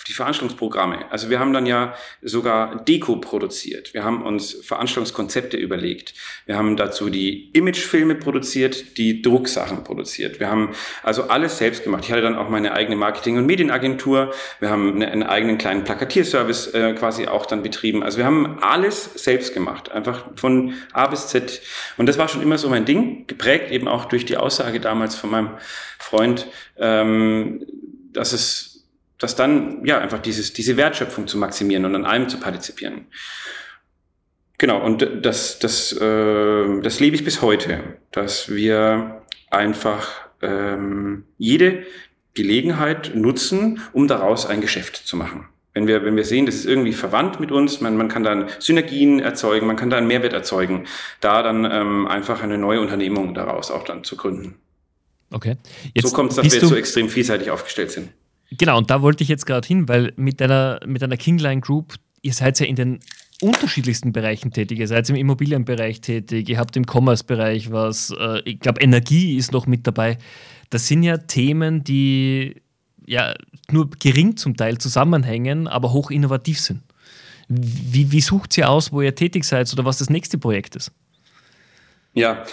die 0.08 0.14
Veranstaltungsprogramme. 0.14 1.10
Also 1.10 1.28
wir 1.28 1.38
haben 1.38 1.52
dann 1.52 1.66
ja 1.66 1.94
sogar 2.22 2.82
Deko 2.84 3.16
produziert. 3.16 3.92
Wir 3.92 4.04
haben 4.04 4.22
uns 4.22 4.52
Veranstaltungskonzepte 4.52 5.56
überlegt. 5.56 6.14
Wir 6.46 6.56
haben 6.56 6.76
dazu 6.76 7.10
die 7.10 7.50
Imagefilme 7.52 8.14
produziert, 8.14 8.96
die 8.96 9.20
Drucksachen 9.20 9.84
produziert. 9.84 10.40
Wir 10.40 10.48
haben 10.48 10.74
also 11.02 11.24
alles 11.24 11.58
selbst 11.58 11.84
gemacht. 11.84 12.04
Ich 12.04 12.10
hatte 12.10 12.22
dann 12.22 12.36
auch 12.36 12.48
meine 12.48 12.72
eigene 12.72 12.96
Marketing- 12.96 13.36
und 13.36 13.44
Medienagentur. 13.46 14.32
Wir 14.60 14.70
haben 14.70 14.94
eine, 14.94 15.10
einen 15.10 15.22
eigenen 15.24 15.58
kleinen 15.58 15.84
Plakatierservice 15.84 16.68
äh, 16.68 16.94
quasi 16.94 17.26
auch 17.26 17.44
dann 17.44 17.62
betrieben. 17.62 18.02
Also 18.02 18.16
wir 18.18 18.24
haben 18.24 18.58
alles 18.62 19.04
selbst 19.22 19.52
gemacht. 19.52 19.92
Einfach 19.92 20.24
von 20.36 20.72
A 20.92 21.06
bis 21.06 21.28
Z. 21.28 21.60
Und 21.98 22.06
das 22.06 22.16
war 22.16 22.28
schon 22.28 22.40
immer 22.40 22.56
so 22.56 22.70
mein 22.70 22.86
Ding, 22.86 23.26
geprägt 23.26 23.70
eben 23.70 23.88
auch 23.88 24.06
durch 24.06 24.24
die 24.24 24.38
Aussage 24.38 24.80
damals 24.80 25.16
von 25.16 25.30
meinem 25.30 25.50
Freund, 25.98 26.46
ähm, 26.78 27.66
dass 28.12 28.32
es 28.32 28.77
dass 29.18 29.36
dann 29.36 29.84
ja 29.84 29.98
einfach 29.98 30.20
dieses, 30.20 30.52
diese 30.52 30.76
Wertschöpfung 30.76 31.26
zu 31.26 31.38
maximieren 31.38 31.84
und 31.84 31.94
an 31.94 32.04
allem 32.04 32.28
zu 32.28 32.38
partizipieren. 32.38 33.06
Genau, 34.58 34.84
und 34.84 35.06
das, 35.22 35.58
das, 35.58 35.92
äh, 35.92 36.80
das 36.80 37.00
lebe 37.00 37.14
ich 37.14 37.24
bis 37.24 37.42
heute, 37.42 37.80
dass 38.10 38.48
wir 38.48 39.22
einfach 39.50 40.08
ähm, 40.42 41.24
jede 41.36 41.84
Gelegenheit 42.34 43.14
nutzen, 43.14 43.80
um 43.92 44.08
daraus 44.08 44.46
ein 44.46 44.60
Geschäft 44.60 44.96
zu 44.96 45.16
machen. 45.16 45.48
Wenn 45.74 45.86
wir, 45.86 46.04
wenn 46.04 46.16
wir 46.16 46.24
sehen, 46.24 46.46
das 46.46 46.56
ist 46.56 46.66
irgendwie 46.66 46.92
verwandt 46.92 47.38
mit 47.38 47.52
uns, 47.52 47.80
man, 47.80 47.96
man 47.96 48.08
kann 48.08 48.24
dann 48.24 48.48
Synergien 48.58 49.20
erzeugen, 49.20 49.66
man 49.66 49.76
kann 49.76 49.90
da 49.90 49.96
einen 49.96 50.08
Mehrwert 50.08 50.32
erzeugen, 50.32 50.86
da 51.20 51.42
dann 51.42 51.64
ähm, 51.64 52.08
einfach 52.08 52.42
eine 52.42 52.58
neue 52.58 52.80
Unternehmung 52.80 53.34
daraus 53.34 53.70
auch 53.70 53.84
dann 53.84 54.02
zu 54.02 54.16
gründen. 54.16 54.56
Okay. 55.30 55.56
Jetzt 55.94 56.08
so 56.08 56.16
kommt 56.16 56.30
es, 56.30 56.36
dass 56.36 56.46
wir 56.46 56.52
jetzt 56.52 56.68
so 56.68 56.74
extrem 56.74 57.08
vielseitig 57.08 57.50
aufgestellt 57.50 57.92
sind. 57.92 58.08
Genau, 58.50 58.78
und 58.78 58.90
da 58.90 59.02
wollte 59.02 59.22
ich 59.22 59.28
jetzt 59.28 59.46
gerade 59.46 59.66
hin, 59.66 59.88
weil 59.88 60.12
mit 60.16 60.40
deiner, 60.40 60.80
mit 60.86 61.02
deiner 61.02 61.16
Kingline 61.16 61.60
Group, 61.60 61.94
ihr 62.22 62.32
seid 62.32 62.58
ja 62.60 62.66
in 62.66 62.76
den 62.76 63.00
unterschiedlichsten 63.40 64.12
Bereichen 64.12 64.52
tätig. 64.52 64.78
Ihr 64.78 64.88
seid 64.88 65.08
im 65.10 65.16
Immobilienbereich 65.16 66.00
tätig, 66.00 66.48
ihr 66.48 66.58
habt 66.58 66.76
im 66.76 66.84
Commerce-Bereich 66.84 67.70
was, 67.70 68.14
äh, 68.18 68.40
ich 68.44 68.60
glaube, 68.60 68.80
Energie 68.80 69.36
ist 69.36 69.52
noch 69.52 69.66
mit 69.66 69.86
dabei. 69.86 70.18
Das 70.70 70.88
sind 70.88 71.02
ja 71.02 71.18
Themen, 71.18 71.84
die 71.84 72.56
ja 73.06 73.34
nur 73.70 73.90
gering 73.90 74.36
zum 74.36 74.56
Teil 74.56 74.78
zusammenhängen, 74.78 75.68
aber 75.68 75.92
hoch 75.92 76.10
innovativ 76.10 76.60
sind. 76.60 76.82
Wie, 77.48 78.12
wie 78.12 78.20
sucht 78.20 78.58
ihr 78.58 78.68
aus, 78.68 78.92
wo 78.92 79.00
ihr 79.00 79.14
tätig 79.14 79.44
seid 79.44 79.72
oder 79.72 79.84
was 79.84 79.98
das 79.98 80.10
nächste 80.10 80.36
Projekt 80.36 80.76
ist? 80.76 80.92
Ja, 82.12 82.44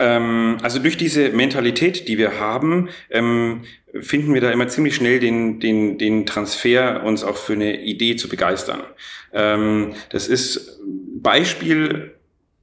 ähm, 0.00 0.56
also 0.62 0.78
durch 0.78 0.96
diese 0.96 1.28
Mentalität, 1.30 2.08
die 2.08 2.18
wir 2.18 2.40
haben, 2.40 2.88
ähm, 3.10 3.62
finden 4.00 4.34
wir 4.34 4.40
da 4.40 4.50
immer 4.50 4.68
ziemlich 4.68 4.94
schnell 4.94 5.20
den, 5.20 5.60
den, 5.60 5.98
den 5.98 6.26
Transfer, 6.26 7.02
uns 7.04 7.24
auch 7.24 7.36
für 7.36 7.54
eine 7.54 7.80
Idee 7.80 8.16
zu 8.16 8.28
begeistern. 8.28 8.82
Ähm, 9.32 9.94
das 10.10 10.28
ist 10.28 10.80
Beispiel 11.16 12.14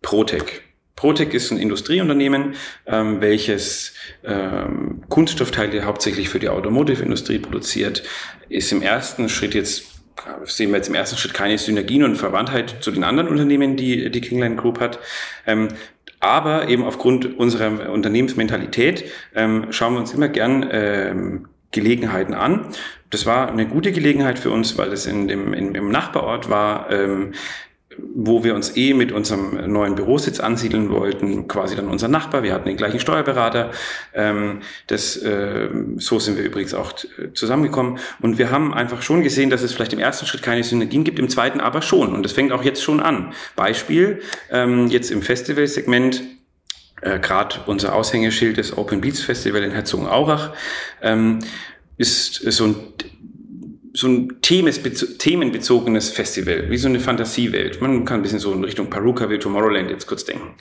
Protec. 0.01 0.63
Protec 0.95 1.33
ist 1.33 1.51
ein 1.51 1.59
Industrieunternehmen, 1.59 2.55
ähm, 2.87 3.21
welches 3.21 3.93
ähm, 4.23 5.03
Kunststoffteile 5.09 5.85
hauptsächlich 5.85 6.29
für 6.29 6.39
die 6.39 6.49
Automotive-Industrie 6.49 7.37
produziert, 7.39 8.03
ist 8.49 8.71
im 8.71 8.81
ersten 8.81 9.29
Schritt 9.29 9.53
jetzt 9.53 9.97
sehen 10.45 10.71
wir 10.71 10.77
jetzt 10.77 10.89
im 10.89 10.95
ersten 10.95 11.15
Schritt 11.15 11.35
keine 11.35 11.57
Synergien 11.59 12.03
und 12.03 12.15
Verwandtheit 12.15 12.77
zu 12.81 12.91
den 12.91 13.03
anderen 13.03 13.29
Unternehmen, 13.29 13.77
die 13.77 14.09
die 14.09 14.21
Kingline 14.21 14.55
Group 14.55 14.79
hat. 14.79 14.99
Ähm, 15.45 15.69
aber 16.19 16.69
eben 16.69 16.84
aufgrund 16.84 17.38
unserer 17.38 17.91
Unternehmensmentalität 17.91 19.06
ähm, 19.36 19.67
schauen 19.69 19.93
wir 19.93 19.99
uns 19.99 20.13
immer 20.13 20.30
gern 20.30 20.67
ähm, 20.71 21.47
Gelegenheiten 21.71 22.34
an. 22.34 22.67
Das 23.10 23.25
war 23.25 23.49
eine 23.49 23.67
gute 23.67 23.91
Gelegenheit 23.91 24.39
für 24.39 24.51
uns, 24.51 24.77
weil 24.77 24.91
es 24.91 25.06
in 25.06 25.27
dem, 25.27 25.53
in, 25.53 25.75
im 25.75 25.91
Nachbarort 25.91 26.49
war, 26.49 26.89
ähm, 26.91 27.34
wo 28.15 28.43
wir 28.43 28.55
uns 28.55 28.75
eh 28.75 28.93
mit 28.93 29.12
unserem 29.12 29.71
neuen 29.71 29.95
Bürositz 29.95 30.39
ansiedeln 30.39 30.89
wollten, 30.89 31.47
quasi 31.47 31.75
dann 31.75 31.88
unser 31.88 32.07
Nachbar. 32.07 32.43
Wir 32.43 32.53
hatten 32.53 32.67
den 32.67 32.77
gleichen 32.77 32.99
Steuerberater. 32.99 33.71
Ähm, 34.13 34.60
das, 34.88 35.17
äh, 35.17 35.69
so 35.97 36.19
sind 36.19 36.38
wir 36.38 36.43
übrigens 36.43 36.73
auch 36.73 36.93
zusammengekommen. 37.33 37.99
Und 38.21 38.38
wir 38.38 38.51
haben 38.51 38.73
einfach 38.73 39.01
schon 39.01 39.23
gesehen, 39.23 39.49
dass 39.49 39.62
es 39.62 39.73
vielleicht 39.73 39.93
im 39.93 39.99
ersten 39.99 40.25
Schritt 40.25 40.41
keine 40.41 40.63
Synergien 40.63 41.03
gibt, 41.03 41.19
im 41.19 41.29
zweiten 41.29 41.60
aber 41.60 41.81
schon. 41.81 42.13
Und 42.13 42.23
das 42.23 42.31
fängt 42.31 42.51
auch 42.51 42.63
jetzt 42.63 42.83
schon 42.83 42.99
an. 42.99 43.33
Beispiel, 43.55 44.21
ähm, 44.51 44.88
jetzt 44.88 45.12
im 45.12 45.21
Festivalsegment, 45.21 46.23
äh, 47.01 47.19
gerade 47.19 47.57
unser 47.65 47.93
Aushängeschild 47.95 48.57
des 48.57 48.77
Open 48.77 49.01
Beats 49.01 49.21
Festival 49.21 49.63
in 49.63 49.71
Herzogenaurach, 49.71 50.53
ähm, 51.01 51.39
ist 51.97 52.36
so 52.36 52.65
ein 52.65 52.75
so 53.97 54.07
ein 54.07 54.41
themenbezogenes 54.41 56.10
Festival, 56.12 56.69
wie 56.69 56.77
so 56.77 56.88
eine 56.88 56.99
Fantasiewelt. 56.99 57.81
Man 57.81 58.05
kann 58.05 58.19
ein 58.19 58.21
bisschen 58.21 58.38
so 58.38 58.53
in 58.53 58.63
Richtung 58.63 58.91
Paruka 58.91 59.27
will 59.27 59.39
Tomorrowland 59.39 59.89
jetzt 59.89 60.05
kurz 60.05 60.23
denken. 60.23 60.53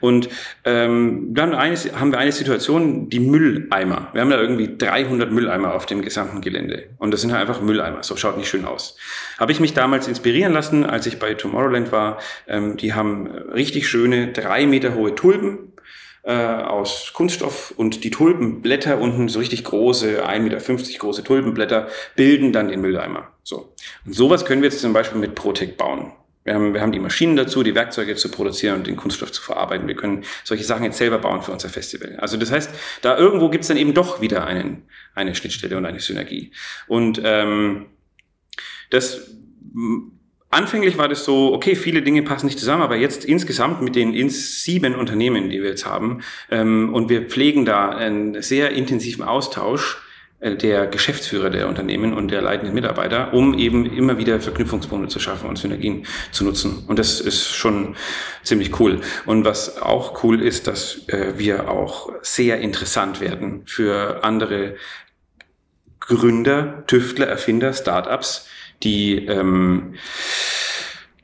Und 0.00 0.28
ähm, 0.64 1.28
dann 1.32 1.54
eine, 1.54 1.76
haben 1.98 2.12
wir 2.12 2.18
eine 2.18 2.32
Situation, 2.32 3.08
die 3.08 3.20
Mülleimer. 3.20 4.08
Wir 4.12 4.20
haben 4.20 4.28
da 4.28 4.38
irgendwie 4.38 4.76
300 4.76 5.32
Mülleimer 5.32 5.74
auf 5.74 5.86
dem 5.86 6.02
gesamten 6.02 6.42
Gelände. 6.42 6.90
Und 6.98 7.12
das 7.12 7.22
sind 7.22 7.32
halt 7.32 7.40
einfach 7.40 7.62
Mülleimer. 7.62 8.02
So 8.02 8.16
schaut 8.16 8.36
nicht 8.36 8.48
schön 8.48 8.66
aus. 8.66 8.98
Habe 9.38 9.52
ich 9.52 9.60
mich 9.60 9.72
damals 9.72 10.06
inspirieren 10.06 10.52
lassen, 10.52 10.84
als 10.84 11.06
ich 11.06 11.18
bei 11.18 11.32
Tomorrowland 11.32 11.90
war. 11.90 12.18
Ähm, 12.46 12.76
die 12.76 12.92
haben 12.92 13.28
richtig 13.28 13.88
schöne, 13.88 14.32
drei 14.32 14.66
Meter 14.66 14.94
hohe 14.94 15.14
Tulpen 15.14 15.73
aus 16.32 17.12
Kunststoff 17.12 17.74
und 17.76 18.02
die 18.04 18.10
Tulpenblätter 18.10 18.98
unten, 18.98 19.28
so 19.28 19.38
richtig 19.38 19.64
große, 19.64 20.26
1,50 20.26 20.38
Meter 20.40 20.98
große 20.98 21.22
Tulpenblätter, 21.22 21.88
bilden 22.16 22.52
dann 22.52 22.68
den 22.68 22.80
Mülleimer. 22.80 23.28
So. 23.42 23.74
Und 24.06 24.14
sowas 24.14 24.44
können 24.44 24.62
wir 24.62 24.70
jetzt 24.70 24.80
zum 24.80 24.92
Beispiel 24.92 25.20
mit 25.20 25.34
Protec 25.34 25.76
bauen. 25.76 26.12
Wir 26.44 26.54
haben, 26.54 26.74
wir 26.74 26.82
haben 26.82 26.92
die 26.92 26.98
Maschinen 26.98 27.36
dazu, 27.36 27.62
die 27.62 27.74
Werkzeuge 27.74 28.16
zu 28.16 28.30
produzieren 28.30 28.76
und 28.76 28.86
den 28.86 28.96
Kunststoff 28.96 29.32
zu 29.32 29.40
verarbeiten. 29.40 29.88
Wir 29.88 29.96
können 29.96 30.24
solche 30.44 30.64
Sachen 30.64 30.84
jetzt 30.84 30.98
selber 30.98 31.18
bauen 31.18 31.42
für 31.42 31.52
unser 31.52 31.70
Festival. 31.70 32.16
Also 32.18 32.36
das 32.36 32.50
heißt, 32.50 32.70
da 33.00 33.16
irgendwo 33.16 33.48
gibt's 33.48 33.68
dann 33.68 33.78
eben 33.78 33.94
doch 33.94 34.20
wieder 34.20 34.46
einen, 34.46 34.82
eine 35.14 35.34
Schnittstelle 35.34 35.76
und 35.76 35.86
eine 35.86 36.00
Synergie. 36.00 36.52
Und 36.86 37.20
ähm, 37.24 37.86
das 38.90 39.30
Anfänglich 40.54 40.98
war 40.98 41.08
das 41.08 41.24
so, 41.24 41.52
okay, 41.52 41.74
viele 41.74 42.00
Dinge 42.00 42.22
passen 42.22 42.46
nicht 42.46 42.60
zusammen, 42.60 42.82
aber 42.82 42.94
jetzt 42.94 43.24
insgesamt 43.24 43.82
mit 43.82 43.96
den 43.96 44.14
ins 44.14 44.62
sieben 44.62 44.94
Unternehmen, 44.94 45.50
die 45.50 45.60
wir 45.60 45.70
jetzt 45.70 45.84
haben, 45.84 46.20
ähm, 46.48 46.94
und 46.94 47.08
wir 47.08 47.22
pflegen 47.22 47.64
da 47.64 47.88
einen 47.88 48.40
sehr 48.40 48.70
intensiven 48.70 49.24
Austausch 49.24 50.00
äh, 50.38 50.54
der 50.54 50.86
Geschäftsführer 50.86 51.50
der 51.50 51.66
Unternehmen 51.66 52.14
und 52.14 52.30
der 52.30 52.40
leitenden 52.40 52.72
Mitarbeiter, 52.72 53.34
um 53.34 53.58
eben 53.58 53.84
immer 53.84 54.16
wieder 54.16 54.38
Verknüpfungspunkte 54.38 55.08
zu 55.08 55.18
schaffen 55.18 55.48
und 55.48 55.58
Synergien 55.58 56.06
zu 56.30 56.44
nutzen. 56.44 56.84
Und 56.86 57.00
das 57.00 57.20
ist 57.20 57.52
schon 57.52 57.96
ziemlich 58.44 58.78
cool. 58.78 59.00
Und 59.26 59.44
was 59.44 59.82
auch 59.82 60.22
cool 60.22 60.40
ist, 60.40 60.68
dass 60.68 61.08
äh, 61.08 61.32
wir 61.36 61.68
auch 61.68 62.12
sehr 62.22 62.60
interessant 62.60 63.20
werden 63.20 63.62
für 63.66 64.22
andere 64.22 64.76
Gründer, 65.98 66.84
Tüftler, 66.86 67.26
Erfinder, 67.26 67.72
Startups, 67.72 68.46
die 68.82 69.26
ähm, 69.26 69.94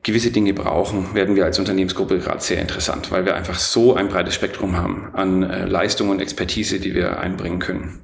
gewisse 0.03 0.31
Dinge 0.31 0.55
brauchen, 0.55 1.15
werden 1.15 1.37
wir 1.37 1.45
als 1.45 1.59
Unternehmensgruppe 1.59 2.19
gerade 2.19 2.41
sehr 2.41 2.61
interessant, 2.61 3.11
weil 3.11 3.25
wir 3.25 3.35
einfach 3.35 3.59
so 3.59 3.95
ein 3.95 4.09
breites 4.09 4.35
Spektrum 4.35 4.77
haben 4.77 5.11
an 5.15 5.43
äh, 5.43 5.67
Leistung 5.67 6.09
und 6.09 6.21
Expertise, 6.21 6.81
die 6.81 6.95
wir 6.95 7.21
einbringen 7.21 7.59
können. 7.59 8.01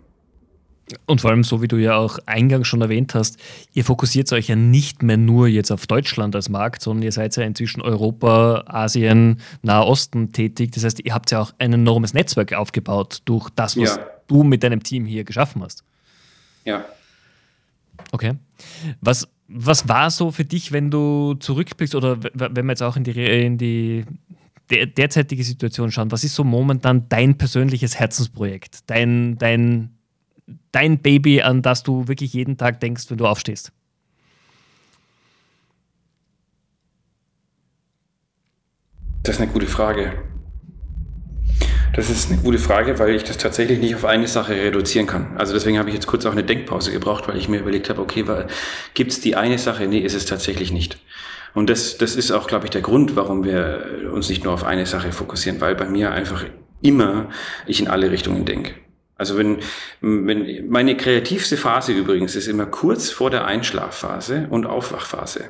Und 1.06 1.20
vor 1.20 1.30
allem, 1.30 1.42
so 1.42 1.62
wie 1.62 1.68
du 1.68 1.78
ja 1.78 1.96
auch 1.96 2.18
eingangs 2.26 2.68
schon 2.68 2.80
erwähnt 2.80 3.14
hast, 3.14 3.38
ihr 3.72 3.84
fokussiert 3.84 4.32
euch 4.32 4.48
ja 4.48 4.54
nicht 4.54 5.02
mehr 5.02 5.16
nur 5.16 5.48
jetzt 5.48 5.72
auf 5.72 5.88
Deutschland 5.88 6.36
als 6.36 6.48
Markt, 6.48 6.80
sondern 6.80 7.02
ihr 7.02 7.10
seid 7.10 7.34
ja 7.36 7.42
inzwischen 7.42 7.82
Europa, 7.82 8.62
Asien, 8.66 9.40
Nahosten 9.62 10.30
tätig. 10.30 10.70
Das 10.72 10.84
heißt, 10.84 11.04
ihr 11.04 11.12
habt 11.12 11.32
ja 11.32 11.40
auch 11.40 11.52
ein 11.58 11.72
enormes 11.72 12.14
Netzwerk 12.14 12.52
aufgebaut 12.52 13.22
durch 13.24 13.50
das, 13.50 13.76
was 13.76 13.96
ja. 13.96 14.06
du 14.28 14.44
mit 14.44 14.62
deinem 14.62 14.82
Team 14.82 15.06
hier 15.06 15.24
geschaffen 15.24 15.64
hast. 15.64 15.82
Ja. 16.64 16.84
Okay. 18.12 18.34
Was, 19.00 19.26
was 19.48 19.88
war 19.88 20.10
so 20.10 20.30
für 20.30 20.44
dich, 20.44 20.72
wenn 20.72 20.90
du 20.90 21.34
zurückblickst 21.34 21.94
oder 21.94 22.18
wenn 22.34 22.66
wir 22.66 22.72
jetzt 22.72 22.82
auch 22.82 22.96
in 22.96 23.04
die, 23.04 23.12
in 23.12 23.58
die 23.58 24.04
derzeitige 24.70 25.44
Situation 25.44 25.92
schauen, 25.92 26.10
was 26.10 26.24
ist 26.24 26.34
so 26.34 26.44
momentan 26.44 27.08
dein 27.08 27.38
persönliches 27.38 27.98
Herzensprojekt? 27.98 28.80
Dein, 28.90 29.38
dein 29.38 29.96
dein 30.72 30.98
Baby, 30.98 31.42
an 31.42 31.62
das 31.62 31.82
du 31.82 32.08
wirklich 32.08 32.32
jeden 32.32 32.56
Tag 32.56 32.80
denkst, 32.80 33.04
wenn 33.08 33.18
du 33.18 33.26
aufstehst? 33.26 33.72
Das 39.22 39.36
ist 39.36 39.40
eine 39.40 39.50
gute 39.50 39.66
Frage. 39.66 40.22
Das 41.96 42.10
ist 42.10 42.30
eine 42.30 42.42
gute 42.42 42.58
Frage, 42.58 42.98
weil 42.98 43.14
ich 43.14 43.24
das 43.24 43.38
tatsächlich 43.38 43.78
nicht 43.78 43.94
auf 43.94 44.04
eine 44.04 44.28
Sache 44.28 44.52
reduzieren 44.52 45.06
kann. 45.06 45.34
Also 45.38 45.54
deswegen 45.54 45.78
habe 45.78 45.88
ich 45.88 45.94
jetzt 45.94 46.06
kurz 46.06 46.26
auch 46.26 46.32
eine 46.32 46.44
Denkpause 46.44 46.92
gebraucht, 46.92 47.26
weil 47.26 47.38
ich 47.38 47.48
mir 47.48 47.58
überlegt 47.58 47.88
habe, 47.88 48.02
okay, 48.02 48.22
gibt 48.92 49.12
es 49.12 49.22
die 49.22 49.34
eine 49.34 49.56
Sache? 49.56 49.86
Nee, 49.86 50.00
ist 50.00 50.12
es 50.12 50.26
tatsächlich 50.26 50.72
nicht. 50.72 50.98
Und 51.54 51.70
das, 51.70 51.96
das 51.96 52.14
ist 52.14 52.32
auch, 52.32 52.48
glaube 52.48 52.66
ich, 52.66 52.70
der 52.70 52.82
Grund, 52.82 53.16
warum 53.16 53.44
wir 53.44 54.10
uns 54.12 54.28
nicht 54.28 54.44
nur 54.44 54.52
auf 54.52 54.64
eine 54.64 54.84
Sache 54.84 55.10
fokussieren, 55.10 55.58
weil 55.62 55.74
bei 55.74 55.86
mir 55.86 56.12
einfach 56.12 56.44
immer 56.82 57.30
ich 57.66 57.80
in 57.80 57.88
alle 57.88 58.10
Richtungen 58.10 58.44
denke. 58.44 58.74
Also 59.16 59.38
wenn, 59.38 59.60
wenn 60.02 60.68
meine 60.68 60.98
kreativste 60.98 61.56
Phase 61.56 61.92
übrigens 61.92 62.36
ist 62.36 62.46
immer 62.46 62.66
kurz 62.66 63.08
vor 63.08 63.30
der 63.30 63.46
Einschlafphase 63.46 64.48
und 64.50 64.66
Aufwachphase. 64.66 65.44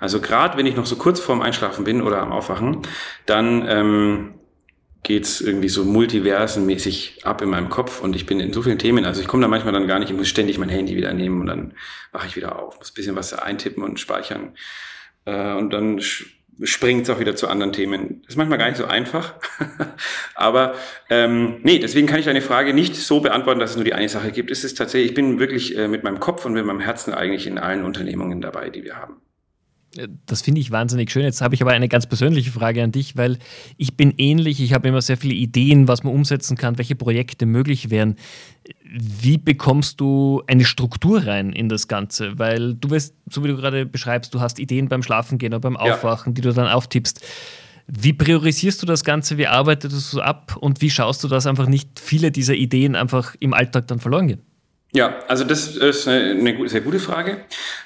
Also 0.00 0.22
gerade 0.22 0.56
wenn 0.56 0.64
ich 0.64 0.76
noch 0.76 0.86
so 0.86 0.96
kurz 0.96 1.20
vorm 1.20 1.42
Einschlafen 1.42 1.84
bin 1.84 2.00
oder 2.00 2.22
am 2.22 2.32
Aufwachen, 2.32 2.78
dann 3.26 3.66
ähm, 3.68 4.34
geht's 5.04 5.40
irgendwie 5.40 5.68
so 5.68 5.84
multiversenmäßig 5.84 7.20
ab 7.24 7.42
in 7.42 7.50
meinem 7.50 7.68
Kopf 7.68 8.00
und 8.00 8.16
ich 8.16 8.26
bin 8.26 8.40
in 8.40 8.52
so 8.52 8.62
vielen 8.62 8.78
Themen, 8.78 9.04
also 9.04 9.20
ich 9.20 9.28
komme 9.28 9.42
da 9.42 9.48
manchmal 9.48 9.72
dann 9.72 9.86
gar 9.86 10.00
nicht, 10.00 10.10
ich 10.10 10.16
muss 10.16 10.28
ständig 10.28 10.58
mein 10.58 10.70
Handy 10.70 10.96
wieder 10.96 11.12
nehmen 11.12 11.42
und 11.42 11.46
dann 11.46 11.74
wache 12.10 12.26
ich 12.26 12.36
wieder 12.36 12.58
auf, 12.58 12.78
muss 12.78 12.90
ein 12.90 12.94
bisschen 12.94 13.14
was 13.14 13.32
eintippen 13.34 13.84
und 13.84 14.00
speichern. 14.00 14.54
Äh, 15.26 15.54
und 15.54 15.72
dann 15.72 16.00
springt 16.62 17.02
es 17.02 17.10
auch 17.10 17.20
wieder 17.20 17.36
zu 17.36 17.48
anderen 17.48 17.72
Themen. 17.72 18.22
Das 18.22 18.30
ist 18.30 18.36
manchmal 18.36 18.58
gar 18.58 18.68
nicht 18.68 18.76
so 18.76 18.86
einfach. 18.86 19.34
Aber 20.34 20.74
ähm, 21.10 21.60
nee, 21.62 21.78
deswegen 21.78 22.06
kann 22.06 22.20
ich 22.20 22.26
deine 22.26 22.42
Frage 22.42 22.72
nicht 22.72 22.96
so 22.96 23.20
beantworten, 23.20 23.60
dass 23.60 23.70
es 23.70 23.76
nur 23.76 23.84
die 23.84 23.94
eine 23.94 24.08
Sache 24.08 24.30
gibt. 24.30 24.50
Es 24.50 24.64
ist 24.64 24.78
tatsächlich, 24.78 25.10
ich 25.10 25.14
bin 25.14 25.38
wirklich 25.38 25.76
äh, 25.76 25.88
mit 25.88 26.04
meinem 26.04 26.20
Kopf 26.20 26.44
und 26.44 26.52
mit 26.52 26.64
meinem 26.64 26.80
Herzen 26.80 27.12
eigentlich 27.12 27.46
in 27.46 27.58
allen 27.58 27.84
Unternehmungen 27.84 28.40
dabei, 28.40 28.70
die 28.70 28.84
wir 28.84 28.96
haben. 28.96 29.20
Das 30.26 30.42
finde 30.42 30.60
ich 30.60 30.70
wahnsinnig 30.70 31.10
schön. 31.10 31.22
Jetzt 31.22 31.40
habe 31.40 31.54
ich 31.54 31.62
aber 31.62 31.72
eine 31.72 31.88
ganz 31.88 32.06
persönliche 32.06 32.50
Frage 32.50 32.82
an 32.82 32.90
dich, 32.90 33.16
weil 33.16 33.38
ich 33.76 33.96
bin 33.96 34.12
ähnlich. 34.16 34.60
Ich 34.60 34.72
habe 34.72 34.88
immer 34.88 35.00
sehr 35.00 35.16
viele 35.16 35.34
Ideen, 35.34 35.86
was 35.86 36.02
man 36.02 36.12
umsetzen 36.12 36.56
kann, 36.56 36.78
welche 36.78 36.96
Projekte 36.96 37.46
möglich 37.46 37.90
wären. 37.90 38.16
Wie 38.82 39.38
bekommst 39.38 40.00
du 40.00 40.42
eine 40.46 40.64
Struktur 40.64 41.26
rein 41.26 41.52
in 41.52 41.68
das 41.68 41.86
Ganze? 41.86 42.38
Weil 42.38 42.74
du 42.74 42.90
wirst, 42.90 43.14
so 43.30 43.44
wie 43.44 43.48
du 43.48 43.56
gerade 43.56 43.86
beschreibst, 43.86 44.34
du 44.34 44.40
hast 44.40 44.58
Ideen 44.58 44.88
beim 44.88 45.02
Schlafengehen 45.02 45.52
oder 45.52 45.60
beim 45.60 45.76
Aufwachen, 45.76 46.32
ja. 46.32 46.34
die 46.34 46.42
du 46.42 46.52
dann 46.52 46.66
auftippst. 46.66 47.24
Wie 47.86 48.14
priorisierst 48.14 48.82
du 48.82 48.86
das 48.86 49.04
Ganze? 49.04 49.36
Wie 49.36 49.46
arbeitest 49.46 50.12
du 50.12 50.20
ab? 50.20 50.56
Und 50.58 50.80
wie 50.80 50.90
schaust 50.90 51.22
du, 51.22 51.28
dass 51.28 51.46
einfach 51.46 51.66
nicht 51.66 52.00
viele 52.00 52.30
dieser 52.30 52.54
Ideen 52.54 52.96
einfach 52.96 53.36
im 53.40 53.52
Alltag 53.52 53.86
dann 53.88 54.00
verloren 54.00 54.28
gehen? 54.28 54.40
Ja, 54.94 55.16
also 55.26 55.42
das 55.42 55.76
ist 55.76 56.06
eine, 56.06 56.68
sehr 56.68 56.80
gute 56.80 57.00
Frage. 57.00 57.38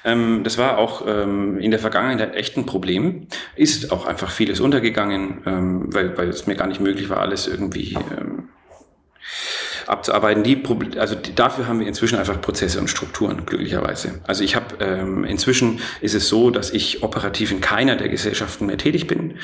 Ähm, 0.05 0.41
das 0.43 0.59
war 0.59 0.77
auch 0.77 1.07
ähm, 1.07 1.57
in 1.57 1.71
der 1.71 1.79
Vergangenheit 1.79 2.35
echt 2.35 2.55
ein 2.55 2.67
Problem. 2.67 3.25
Ist 3.55 3.91
auch 3.91 4.05
einfach 4.05 4.29
vieles 4.29 4.59
untergegangen, 4.59 5.41
ähm, 5.47 5.85
weil, 5.87 6.15
weil 6.19 6.29
es 6.29 6.45
mir 6.45 6.55
gar 6.55 6.67
nicht 6.67 6.81
möglich 6.81 7.09
war, 7.09 7.17
alles 7.17 7.47
irgendwie 7.47 7.97
abzuarbeiten. 9.87 10.43
Die, 10.43 10.63
also 10.99 11.15
die, 11.15 11.33
dafür 11.33 11.67
haben 11.67 11.79
wir 11.79 11.87
inzwischen 11.87 12.19
einfach 12.19 12.39
Prozesse 12.41 12.79
und 12.79 12.89
Strukturen, 12.89 13.43
glücklicherweise. 13.47 14.21
Also 14.27 14.43
ich 14.43 14.55
habe 14.55 15.25
inzwischen 15.27 15.79
ist 16.01 16.13
es 16.13 16.29
so, 16.29 16.51
dass 16.51 16.69
ich 16.69 17.01
operativ 17.01 17.49
in 17.51 17.59
keiner 17.59 17.95
der 17.95 18.09
Gesellschaften 18.09 18.67
mehr 18.67 18.77
tätig 18.77 19.07
bin. 19.07 19.39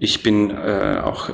Ich 0.00 0.24
bin 0.24 0.50
äh, 0.50 1.00
auch, 1.04 1.30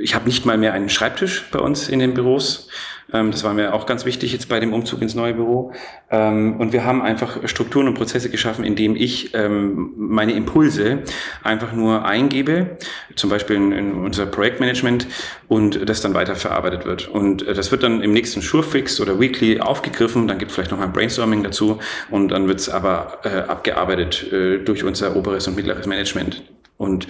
ich 0.00 0.16
habe 0.16 0.26
nicht 0.26 0.46
mal 0.46 0.58
mehr 0.58 0.72
einen 0.72 0.88
Schreibtisch 0.88 1.44
bei 1.52 1.60
uns 1.60 1.88
in 1.88 2.00
den 2.00 2.12
Büros. 2.12 2.68
Ähm, 3.12 3.30
das 3.30 3.44
war 3.44 3.54
mir 3.54 3.74
auch 3.74 3.86
ganz 3.86 4.04
wichtig 4.04 4.32
jetzt 4.32 4.48
bei 4.48 4.60
dem 4.60 4.72
Umzug 4.72 5.02
ins 5.02 5.14
neue 5.14 5.34
Büro. 5.34 5.72
Ähm, 6.10 6.56
und 6.58 6.72
wir 6.72 6.84
haben 6.84 7.02
einfach 7.02 7.46
Strukturen 7.48 7.88
und 7.88 7.94
Prozesse 7.94 8.30
geschaffen, 8.30 8.64
indem 8.64 8.96
ich 8.96 9.34
ähm, 9.34 9.92
meine 9.96 10.32
Impulse 10.32 11.02
einfach 11.42 11.72
nur 11.72 12.04
eingebe, 12.04 12.78
zum 13.16 13.30
Beispiel 13.30 13.56
in, 13.56 13.92
unser 13.92 14.26
Projektmanagement 14.26 15.06
und 15.48 15.88
das 15.88 16.00
dann 16.00 16.14
weiter 16.14 16.36
verarbeitet 16.36 16.84
wird. 16.86 17.08
Und 17.08 17.46
äh, 17.46 17.54
das 17.54 17.70
wird 17.70 17.82
dann 17.82 18.02
im 18.02 18.12
nächsten 18.12 18.40
Surefix 18.40 19.00
oder 19.00 19.20
Weekly 19.20 19.60
aufgegriffen, 19.60 20.28
dann 20.28 20.38
gibt 20.38 20.52
vielleicht 20.52 20.70
noch 20.70 20.80
ein 20.80 20.92
Brainstorming 20.92 21.42
dazu 21.42 21.78
und 22.10 22.28
dann 22.28 22.48
wird 22.48 22.60
es 22.60 22.68
aber 22.68 23.18
äh, 23.24 23.50
abgearbeitet 23.50 24.32
äh, 24.32 24.58
durch 24.58 24.84
unser 24.84 25.16
oberes 25.16 25.46
und 25.48 25.56
mittleres 25.56 25.86
Management. 25.86 26.42
Und 26.76 27.06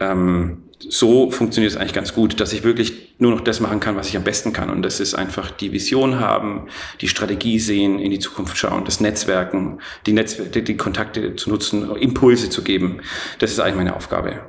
ähm, 0.00 0.62
so 0.88 1.30
funktioniert 1.30 1.72
es 1.72 1.78
eigentlich 1.78 1.92
ganz 1.92 2.14
gut, 2.14 2.40
dass 2.40 2.52
ich 2.52 2.64
wirklich 2.64 3.14
nur 3.18 3.30
noch 3.30 3.40
das 3.40 3.60
machen 3.60 3.80
kann, 3.80 3.96
was 3.96 4.08
ich 4.08 4.16
am 4.16 4.24
besten 4.24 4.52
kann. 4.52 4.70
Und 4.70 4.82
das 4.82 5.00
ist 5.00 5.14
einfach 5.14 5.50
die 5.50 5.72
Vision 5.72 6.18
haben, 6.18 6.68
die 7.00 7.08
Strategie 7.08 7.58
sehen, 7.58 7.98
in 7.98 8.10
die 8.10 8.18
Zukunft 8.18 8.56
schauen, 8.56 8.84
das 8.84 9.00
Netzwerken, 9.00 9.80
die, 10.06 10.12
Netzwerke, 10.12 10.62
die 10.62 10.76
Kontakte 10.76 11.36
zu 11.36 11.50
nutzen, 11.50 11.94
Impulse 11.96 12.50
zu 12.50 12.62
geben. 12.62 13.00
Das 13.38 13.52
ist 13.52 13.60
eigentlich 13.60 13.76
meine 13.76 13.96
Aufgabe. 13.96 14.40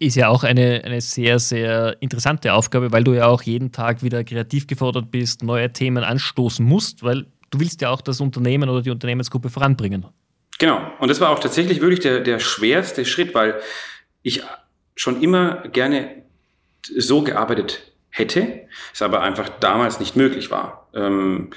Ist 0.00 0.16
ja 0.16 0.28
auch 0.28 0.44
eine, 0.44 0.82
eine 0.84 1.00
sehr, 1.00 1.38
sehr 1.38 1.96
interessante 2.00 2.52
Aufgabe, 2.52 2.92
weil 2.92 3.02
du 3.02 3.14
ja 3.14 3.26
auch 3.26 3.42
jeden 3.42 3.72
Tag 3.72 4.02
wieder 4.02 4.22
kreativ 4.22 4.66
gefordert 4.66 5.10
bist, 5.10 5.42
neue 5.42 5.72
Themen 5.72 6.04
anstoßen 6.04 6.64
musst, 6.64 7.02
weil 7.02 7.26
du 7.50 7.60
willst 7.60 7.80
ja 7.80 7.90
auch 7.90 8.00
das 8.00 8.20
Unternehmen 8.20 8.68
oder 8.68 8.82
die 8.82 8.90
Unternehmensgruppe 8.90 9.48
voranbringen. 9.48 10.06
Genau. 10.58 10.80
Und 10.98 11.08
das 11.08 11.20
war 11.20 11.30
auch 11.30 11.38
tatsächlich 11.38 11.80
wirklich 11.80 12.00
der, 12.00 12.20
der 12.20 12.38
schwerste 12.40 13.04
Schritt, 13.04 13.34
weil 13.34 13.60
ich 14.22 14.42
schon 14.98 15.22
immer 15.22 15.62
gerne 15.68 16.22
so 16.82 17.22
gearbeitet 17.22 17.92
hätte, 18.10 18.66
es 18.92 19.00
aber 19.00 19.22
einfach 19.22 19.48
damals 19.60 20.00
nicht 20.00 20.16
möglich 20.16 20.50
war. 20.50 20.88
Ähm, 20.92 21.50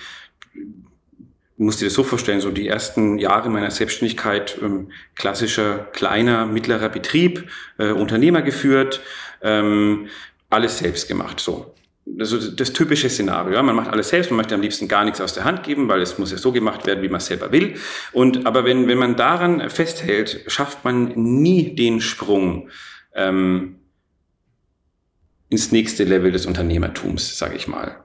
du 0.54 1.64
musst 1.64 1.82
dir 1.82 1.86
das 1.86 1.96
so 1.96 2.04
vorstellen, 2.04 2.40
so 2.40 2.52
die 2.52 2.68
ersten 2.68 3.18
Jahre 3.18 3.50
meiner 3.50 3.72
Selbstständigkeit, 3.72 4.58
ähm, 4.62 4.92
klassischer 5.16 5.80
kleiner, 5.92 6.46
mittlerer 6.46 6.90
Betrieb, 6.90 7.50
äh, 7.80 7.92
Unternehmer 7.92 8.44
geführt, 8.44 9.02
ähm, 9.42 10.08
alles 10.50 10.78
selbst 10.78 11.08
gemacht, 11.08 11.40
so. 11.40 11.74
Das, 12.06 12.32
ist 12.32 12.60
das 12.60 12.74
typische 12.74 13.10
Szenario. 13.10 13.54
Ja? 13.54 13.64
Man 13.64 13.76
macht 13.76 13.90
alles 13.90 14.10
selbst, 14.10 14.32
man 14.32 14.38
möchte 14.38 14.56
am 14.56 14.62
liebsten 14.62 14.88
gar 14.88 15.06
nichts 15.06 15.22
aus 15.22 15.34
der 15.34 15.46
Hand 15.46 15.64
geben, 15.64 15.88
weil 15.88 16.02
es 16.02 16.18
muss 16.18 16.32
ja 16.32 16.38
so 16.38 16.52
gemacht 16.52 16.86
werden, 16.86 17.04
wie 17.04 17.10
man 17.10 17.18
es 17.18 17.28
selber 17.28 17.52
will. 17.52 17.76
Und, 18.12 18.46
aber 18.46 18.66
wenn, 18.66 18.88
wenn 18.88 18.98
man 18.98 19.16
daran 19.16 19.70
festhält, 19.70 20.44
schafft 20.48 20.84
man 20.84 21.10
nie 21.16 21.76
den 21.76 22.02
Sprung 22.02 22.70
ähm, 23.16 23.78
ins 25.50 25.72
nächste 25.72 26.04
Level 26.04 26.32
des 26.32 26.46
Unternehmertums, 26.46 27.38
sage 27.38 27.56
ich 27.56 27.68
mal. 27.68 27.98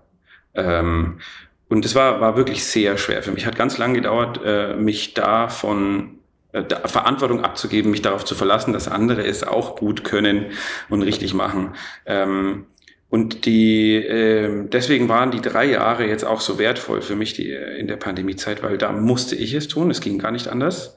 Ähm, 0.54 1.20
und 1.68 1.84
das 1.84 1.94
war, 1.94 2.20
war 2.20 2.36
wirklich 2.36 2.64
sehr 2.64 2.96
schwer 2.98 3.22
für 3.22 3.32
mich. 3.32 3.46
Hat 3.46 3.56
ganz 3.56 3.78
lange 3.78 3.94
gedauert, 3.94 4.40
äh, 4.44 4.74
mich 4.74 5.14
davon 5.14 6.18
äh, 6.52 6.62
Verantwortung 6.86 7.44
abzugeben, 7.44 7.90
mich 7.90 8.02
darauf 8.02 8.24
zu 8.24 8.34
verlassen, 8.34 8.72
dass 8.72 8.88
andere 8.88 9.24
es 9.24 9.42
auch 9.42 9.76
gut 9.76 10.04
können 10.04 10.46
und 10.88 11.02
richtig 11.02 11.34
machen. 11.34 11.74
Ähm, 12.06 12.66
und 13.08 13.46
die, 13.46 13.94
äh, 13.94 14.66
deswegen 14.68 15.08
waren 15.08 15.30
die 15.30 15.40
drei 15.40 15.66
Jahre 15.66 16.06
jetzt 16.06 16.24
auch 16.24 16.40
so 16.40 16.58
wertvoll 16.58 17.02
für 17.02 17.14
mich 17.14 17.34
die, 17.34 17.50
äh, 17.50 17.78
in 17.78 17.86
der 17.86 17.96
Pandemiezeit, 17.96 18.62
weil 18.62 18.78
da 18.78 18.92
musste 18.92 19.36
ich 19.36 19.54
es 19.54 19.68
tun, 19.68 19.90
es 19.90 20.00
ging 20.00 20.18
gar 20.18 20.32
nicht 20.32 20.48
anders. 20.48 20.96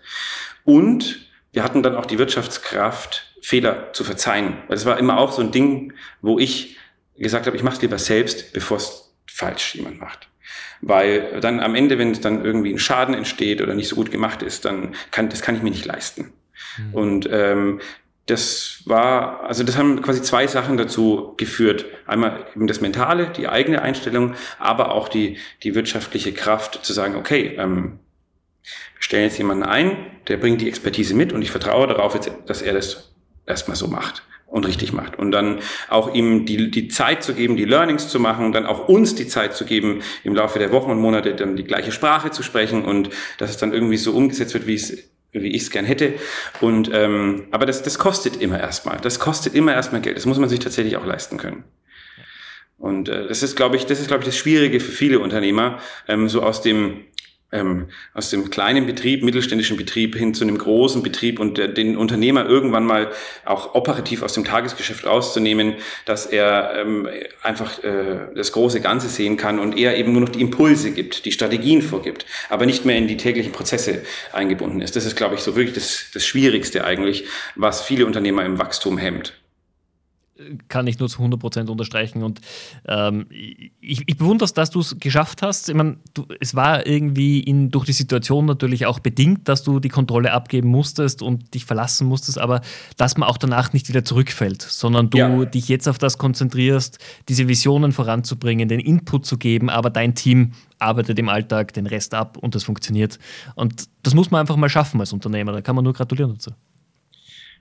Und 0.64 1.30
wir 1.52 1.64
hatten 1.64 1.84
dann 1.84 1.96
auch 1.96 2.06
die 2.06 2.20
Wirtschaftskraft, 2.20 3.29
Fehler 3.42 3.94
zu 3.94 4.04
verzeihen. 4.04 4.58
Weil 4.68 4.76
das 4.76 4.86
war 4.86 4.98
immer 4.98 5.18
auch 5.18 5.32
so 5.32 5.42
ein 5.42 5.52
Ding, 5.52 5.94
wo 6.22 6.40
ich 6.40 6.78
gesagt 7.18 7.46
habe, 7.46 7.58
ich 7.58 7.64
mache 7.64 7.76
es 7.76 7.82
lieber 7.82 8.00
selbst, 8.00 8.54
bevor 8.54 8.78
es 8.78 9.14
falsch 9.28 9.76
jemand 9.76 10.00
macht. 10.00 10.30
Weil 10.82 11.40
dann 11.42 11.60
am 11.60 11.76
Ende, 11.76 11.98
wenn 11.98 12.12
es 12.12 12.22
dann 12.22 12.44
irgendwie 12.44 12.72
ein 12.72 12.80
Schaden 12.80 13.14
entsteht 13.14 13.62
oder 13.62 13.76
nicht 13.76 13.90
so 13.90 13.96
gut 13.96 14.12
gemacht 14.12 14.42
ist, 14.42 14.66
dann 14.66 14.96
kann 15.12 15.30
das 15.30 15.42
kann 15.42 15.56
ich 15.56 15.62
mir 15.62 15.72
nicht 15.72 15.86
leisten. 15.86 16.32
Mhm. 16.78 16.94
Und 16.94 17.30
ähm, 17.32 17.82
das 18.30 18.84
war, 18.86 19.44
also 19.44 19.64
das 19.64 19.78
haben 19.78 20.02
quasi 20.02 20.22
zwei 20.22 20.46
Sachen 20.48 20.78
dazu 20.78 21.34
geführt. 21.38 21.86
Einmal 22.06 22.46
eben 22.56 22.68
das 22.68 22.80
Mentale, 22.80 23.32
die 23.36 23.48
eigene 23.48 23.82
Einstellung, 23.82 24.36
aber 24.60 24.92
auch 24.92 25.10
die, 25.10 25.38
die 25.64 25.74
wirtschaftliche 25.76 26.32
Kraft 26.32 26.86
zu 26.86 26.94
sagen, 26.94 27.16
okay, 27.16 27.56
ähm, 27.58 28.00
wir 28.62 29.02
stellen 29.02 29.24
jetzt 29.24 29.38
jemanden 29.38 29.64
ein, 29.64 29.98
der 30.28 30.38
bringt 30.38 30.62
die 30.62 30.68
Expertise 30.68 31.16
mit 31.16 31.34
und 31.34 31.42
ich 31.42 31.52
vertraue 31.52 31.88
darauf, 31.88 32.20
dass 32.46 32.62
er 32.62 32.74
das 32.74 33.16
erstmal 33.50 33.78
so 33.78 33.88
macht. 33.88 34.24
und 34.52 34.66
richtig 34.66 34.94
macht. 34.94 35.20
Und 35.20 35.32
dann 35.32 35.60
auch 35.90 36.14
ihm 36.16 36.46
die, 36.48 36.72
die 36.72 36.88
Zeit 36.88 37.22
zu 37.22 37.36
geben, 37.36 37.56
die 37.56 37.66
Learnings 37.66 38.10
zu 38.10 38.20
machen 38.20 38.46
und 38.46 38.54
dann 38.54 38.66
auch 38.66 38.88
uns 38.88 39.14
die 39.14 39.28
Zeit 39.28 39.56
zu 39.56 39.64
geben, 39.64 40.02
im 40.24 40.34
Laufe 40.34 40.58
der 40.58 40.72
Wochen 40.72 40.90
und 40.90 41.00
Monate 41.00 41.36
dann 41.36 41.56
die 41.56 41.64
gleiche 41.64 41.92
Sprache 41.92 42.32
zu 42.32 42.42
sprechen 42.42 42.84
und 42.84 43.12
dass 43.38 43.52
es 43.52 43.58
dann 43.58 43.74
irgendwie 43.74 43.98
so 43.98 44.12
umgesetzt 44.12 44.56
wird, 44.56 44.66
wie 44.66 44.74
es 44.74 45.10
wie 45.32 45.50
ich 45.50 45.62
es 45.62 45.70
gern 45.70 45.86
hätte. 45.86 46.14
Und 46.62 46.90
ähm, 46.92 47.48
aber 47.52 47.66
das, 47.66 47.84
das 47.84 48.00
kostet 48.00 48.42
immer 48.42 48.60
erstmal. 48.60 48.98
Das 48.98 49.20
kostet 49.20 49.54
immer 49.54 49.74
erstmal 49.74 50.02
Geld. 50.02 50.18
Das 50.18 50.26
muss 50.26 50.40
man 50.40 50.50
sich 50.50 50.60
tatsächlich 50.60 50.98
auch 50.98 51.06
leisten 51.06 51.38
können. 51.38 51.66
Und 52.80 53.10
äh, 53.10 53.28
das 53.28 53.44
ist, 53.44 53.56
glaube 53.56 53.76
ich, 53.76 53.86
das 53.86 54.00
ist, 54.00 54.08
glaube 54.08 54.24
ich, 54.24 54.30
das 54.30 54.38
Schwierige 54.38 54.80
für 54.80 54.92
viele 54.92 55.20
Unternehmer, 55.20 55.80
ähm, 56.08 56.30
so 56.30 56.42
aus 56.42 56.62
dem 56.62 57.06
ähm, 57.52 57.88
aus 58.14 58.30
dem 58.30 58.50
kleinen 58.50 58.86
Betrieb, 58.86 59.24
mittelständischen 59.24 59.78
Betrieb 59.78 60.16
hin 60.16 60.34
zu 60.34 60.44
einem 60.44 60.58
großen 60.58 61.02
Betrieb 61.02 61.40
und 61.40 61.58
der, 61.58 61.68
den 61.68 61.98
Unternehmer 61.98 62.46
irgendwann 62.46 62.86
mal 62.86 63.12
auch 63.46 63.74
operativ 63.76 64.22
aus 64.22 64.34
dem 64.34 64.46
Tagesgeschäft 64.46 65.06
rauszunehmen, 65.06 65.76
dass 66.06 66.26
er 66.26 66.74
ähm, 66.78 67.08
einfach 67.42 67.84
äh, 67.84 68.34
das 68.36 68.52
große 68.52 68.82
Ganze 68.82 69.10
sehen 69.10 69.38
kann 69.38 69.60
und 69.60 69.78
er 69.78 69.98
eben 69.98 70.12
nur 70.12 70.22
noch 70.22 70.30
die 70.30 70.42
Impulse 70.42 70.92
gibt, 70.92 71.26
die 71.26 71.32
Strategien 71.32 71.82
vorgibt, 71.82 72.26
aber 72.50 72.66
nicht 72.66 72.86
mehr 72.86 72.98
in 72.98 73.08
die 73.08 73.18
täglichen 73.18 73.52
Prozesse 73.52 74.04
eingebunden 74.32 74.82
ist. 74.82 74.96
Das 74.96 75.06
ist, 75.06 75.16
glaube 75.16 75.36
ich, 75.36 75.42
so 75.42 75.56
wirklich 75.56 75.74
das, 75.74 76.06
das 76.14 76.26
Schwierigste 76.26 76.84
eigentlich, 76.84 77.26
was 77.56 77.82
viele 77.82 78.06
Unternehmer 78.06 78.46
im 78.46 78.60
Wachstum 78.60 78.98
hemmt 78.98 79.39
kann 80.68 80.88
ich 80.88 81.00
nur 81.00 81.10
zu 81.10 81.22
100% 81.22 81.70
unterstreichen. 81.70 82.24
Und 82.24 82.42
ähm, 82.88 83.26
ich, 83.30 84.04
ich 84.06 84.18
bewundere 84.18 84.46
es, 84.46 84.54
dass 84.54 84.70
du 84.70 84.80
es 84.80 84.98
geschafft 85.00 85.42
hast. 85.42 85.70
Ich 85.70 85.76
meine, 85.76 85.98
du, 86.14 86.26
es 86.40 86.56
war 86.56 86.86
irgendwie 86.86 87.40
in, 87.40 87.72
durch 87.72 87.86
die 87.86 87.94
Situation 87.94 88.46
natürlich 88.46 88.86
auch 88.86 89.00
bedingt, 89.00 89.48
dass 89.48 89.64
du 89.64 89.80
die 89.80 89.90
Kontrolle 89.90 90.32
abgeben 90.32 90.70
musstest 90.70 91.22
und 91.22 91.54
dich 91.54 91.66
verlassen 91.66 92.08
musstest, 92.08 92.38
aber 92.38 92.62
dass 92.98 93.18
man 93.18 93.28
auch 93.28 93.38
danach 93.38 93.74
nicht 93.74 93.90
wieder 93.90 94.06
zurückfällt, 94.06 94.62
sondern 94.62 95.10
du 95.10 95.18
ja. 95.18 95.46
dich 95.46 95.68
jetzt 95.68 95.88
auf 95.88 95.98
das 95.98 96.18
konzentrierst, 96.18 97.00
diese 97.28 97.48
Visionen 97.48 97.92
voranzubringen, 97.92 98.70
den 98.70 98.80
Input 98.80 99.26
zu 99.26 99.38
geben, 99.38 99.70
aber 99.70 99.90
dein 99.90 100.16
Team 100.16 100.54
arbeitet 100.80 101.20
im 101.20 101.30
Alltag 101.30 101.74
den 101.74 101.86
Rest 101.86 102.14
ab 102.14 102.38
und 102.38 102.56
das 102.56 102.64
funktioniert. 102.64 103.20
Und 103.56 103.90
das 104.04 104.14
muss 104.14 104.32
man 104.32 104.42
einfach 104.42 104.56
mal 104.56 104.70
schaffen 104.70 105.00
als 105.00 105.14
Unternehmer. 105.14 105.52
Da 105.52 105.62
kann 105.62 105.76
man 105.76 105.84
nur 105.84 105.94
gratulieren 105.94 106.34
dazu. 106.34 106.52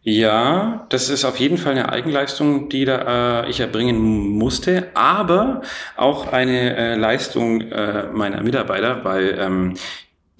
Ja, 0.02 0.86
das 0.90 1.10
ist 1.10 1.24
auf 1.24 1.38
jeden 1.38 1.58
Fall 1.58 1.72
eine 1.72 1.90
Eigenleistung, 1.90 2.68
die 2.68 2.84
da 2.84 3.42
äh, 3.44 3.50
ich 3.50 3.60
erbringen 3.60 3.98
musste, 3.98 4.90
aber 4.94 5.62
auch 5.96 6.32
eine 6.32 6.76
äh, 6.76 6.94
Leistung 6.94 7.60
äh, 7.62 8.04
meiner 8.12 8.42
Mitarbeiter, 8.42 9.04
weil 9.04 9.36
ähm, 9.38 9.74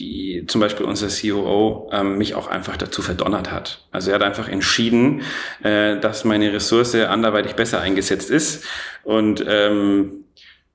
die 0.01 0.45
zum 0.47 0.61
Beispiel 0.61 0.87
unser 0.87 1.09
COO 1.09 1.91
ähm, 1.93 2.19
mich 2.19 2.35
auch 2.37 2.47
einfach 2.47 2.77
dazu 2.77 3.03
verdonnert 3.03 3.51
hat. 3.51 3.87
Also 3.91 4.11
er 4.11 4.15
hat 4.15 4.23
einfach 4.23 4.49
entschieden, 4.49 5.23
äh, 5.63 5.99
dass 5.99 6.25
meine 6.25 6.53
Ressource 6.53 6.95
anderweitig 6.95 7.55
besser 7.55 7.81
eingesetzt 7.81 8.31
ist 8.31 8.65
und 9.03 9.45
ähm, 9.47 10.25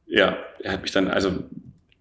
ja, 0.05 0.37
er 0.59 0.73
hat 0.73 0.81
mich 0.83 0.91
dann 0.91 1.07
also 1.07 1.31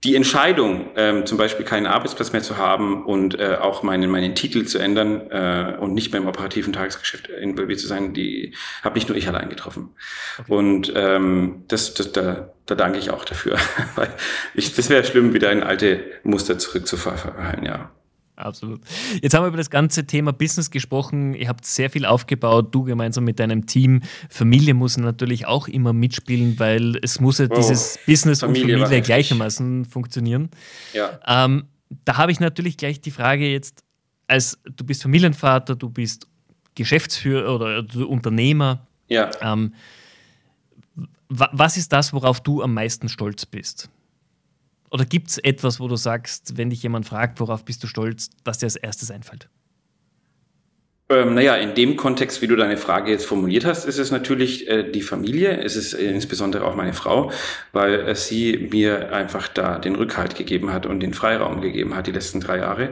die 0.05 0.16
Entscheidung, 0.16 0.90
ähm, 0.96 1.26
zum 1.26 1.38
Beispiel 1.38 1.64
keinen 1.64 1.86
Arbeitsplatz 1.86 2.32
mehr 2.32 2.42
zu 2.42 2.57
haben 2.57 3.05
und 3.05 3.38
äh, 3.38 3.57
auch 3.61 3.84
meinen, 3.84 4.11
meinen 4.11 4.34
Titel 4.34 4.64
zu 4.64 4.78
ändern 4.78 5.30
äh, 5.30 5.76
und 5.78 5.94
nicht 5.94 6.12
mehr 6.12 6.20
im 6.20 6.26
operativen 6.26 6.72
Tagesgeschäft 6.72 7.28
involviert 7.28 7.78
zu 7.78 7.86
sein, 7.86 8.12
die 8.12 8.55
habe 8.82 8.96
nicht 8.96 9.09
nur 9.09 9.16
ich 9.16 9.28
allein 9.28 9.48
getroffen. 9.48 9.90
Okay. 10.40 10.53
Und 10.53 10.92
ähm, 10.96 11.64
das, 11.68 11.94
das, 11.94 12.11
da, 12.11 12.53
da 12.66 12.74
danke 12.74 12.98
ich 12.98 13.11
auch 13.11 13.24
dafür. 13.24 13.59
Weil 13.94 14.09
ich, 14.55 14.74
das 14.74 14.90
wäre 14.90 15.05
schlimm, 15.05 15.34
wieder 15.34 15.53
in 15.53 15.62
alte 15.62 16.03
Muster 16.24 16.59
zurückzufallen, 16.59 17.64
ja. 17.64 17.92
Absolut. 18.35 18.80
Jetzt 19.20 19.35
haben 19.35 19.45
wir 19.45 19.49
über 19.49 19.59
das 19.59 19.68
ganze 19.68 20.07
Thema 20.07 20.33
Business 20.33 20.70
gesprochen. 20.70 21.35
Ihr 21.35 21.49
habt 21.49 21.66
sehr 21.66 21.91
viel 21.91 22.07
aufgebaut, 22.07 22.74
du 22.74 22.85
gemeinsam 22.85 23.24
mit 23.24 23.39
deinem 23.39 23.66
Team. 23.66 24.01
Familie 24.30 24.74
muss 24.74 24.97
natürlich 24.97 25.47
auch 25.47 25.68
immer 25.68 25.93
mitspielen, 25.93 26.59
weil 26.59 26.99
es 27.03 27.20
muss 27.20 27.39
ja 27.39 27.51
wow. 27.51 27.59
dieses 27.59 27.99
Business 28.07 28.41
Familie 28.41 28.76
und 28.76 28.83
Familie 28.85 29.03
gleichermaßen 29.03 29.85
funktionieren. 29.85 30.49
Ja. 30.95 31.20
Ähm, 31.26 31.64
da 32.05 32.16
habe 32.16 32.33
ich 32.33 32.41
natürlich 32.41 32.78
gleich 32.78 33.01
die 33.01 33.11
Frage 33.11 33.47
jetzt, 33.47 33.85
als 34.28 34.59
du 34.64 34.85
bist 34.85 35.03
Familienvater, 35.03 35.76
du 35.76 35.91
bist 35.91 36.26
Geschäftsführer 36.74 37.55
oder 37.55 37.85
Unternehmer. 38.09 38.87
Ja. 39.09 39.30
Ähm, 39.43 39.74
was 41.28 41.76
ist 41.76 41.93
das, 41.93 42.12
worauf 42.12 42.41
du 42.41 42.62
am 42.62 42.74
meisten 42.74 43.09
stolz 43.09 43.47
bist? 43.47 43.91
Oder 44.93 45.07
gibt 45.07 45.30
es 45.30 45.38
etwas, 45.38 45.80
wo 45.80 45.88
du 45.88 45.97
sagst, 45.97 46.59
wenn 46.59 46.68
dich 46.68 46.82
jemand 46.82 47.07
fragt, 47.07 47.40
worauf 47.40 47.64
bist 47.64 47.82
du 47.82 47.86
stolz, 47.86 48.28
dass 48.45 48.59
dir 48.59 48.66
als 48.66 48.76
erstes 48.76 49.11
einfällt? 49.11 49.49
Ähm, 51.09 51.34
naja, 51.34 51.57
in 51.57 51.74
dem 51.74 51.97
Kontext, 51.97 52.43
wie 52.43 52.47
du 52.47 52.57
deine 52.57 52.76
Frage 52.76 53.11
jetzt 53.11 53.24
formuliert 53.24 53.64
hast, 53.64 53.86
ist 53.86 53.99
es 53.99 54.11
natürlich 54.11 54.68
äh, 54.68 54.90
die 54.90 55.01
Familie, 55.01 55.62
es 55.62 55.76
ist 55.76 55.95
äh, 55.95 56.11
insbesondere 56.11 56.66
auch 56.66 56.76
meine 56.76 56.93
Frau, 56.93 57.32
weil 57.72 58.07
äh, 58.07 58.14
sie 58.14 58.68
mir 58.70 59.14
einfach 59.14 59.49
da 59.49 59.78
den 59.78 59.95
Rückhalt 59.95 60.36
gegeben 60.36 60.72
hat 60.74 60.84
und 60.84 61.01
den 61.01 61.14
Freiraum 61.14 61.62
gegeben 61.62 61.97
hat 61.97 62.07
die 62.07 62.12
letzten 62.12 62.40
drei 62.40 62.59
Jahre. 62.59 62.90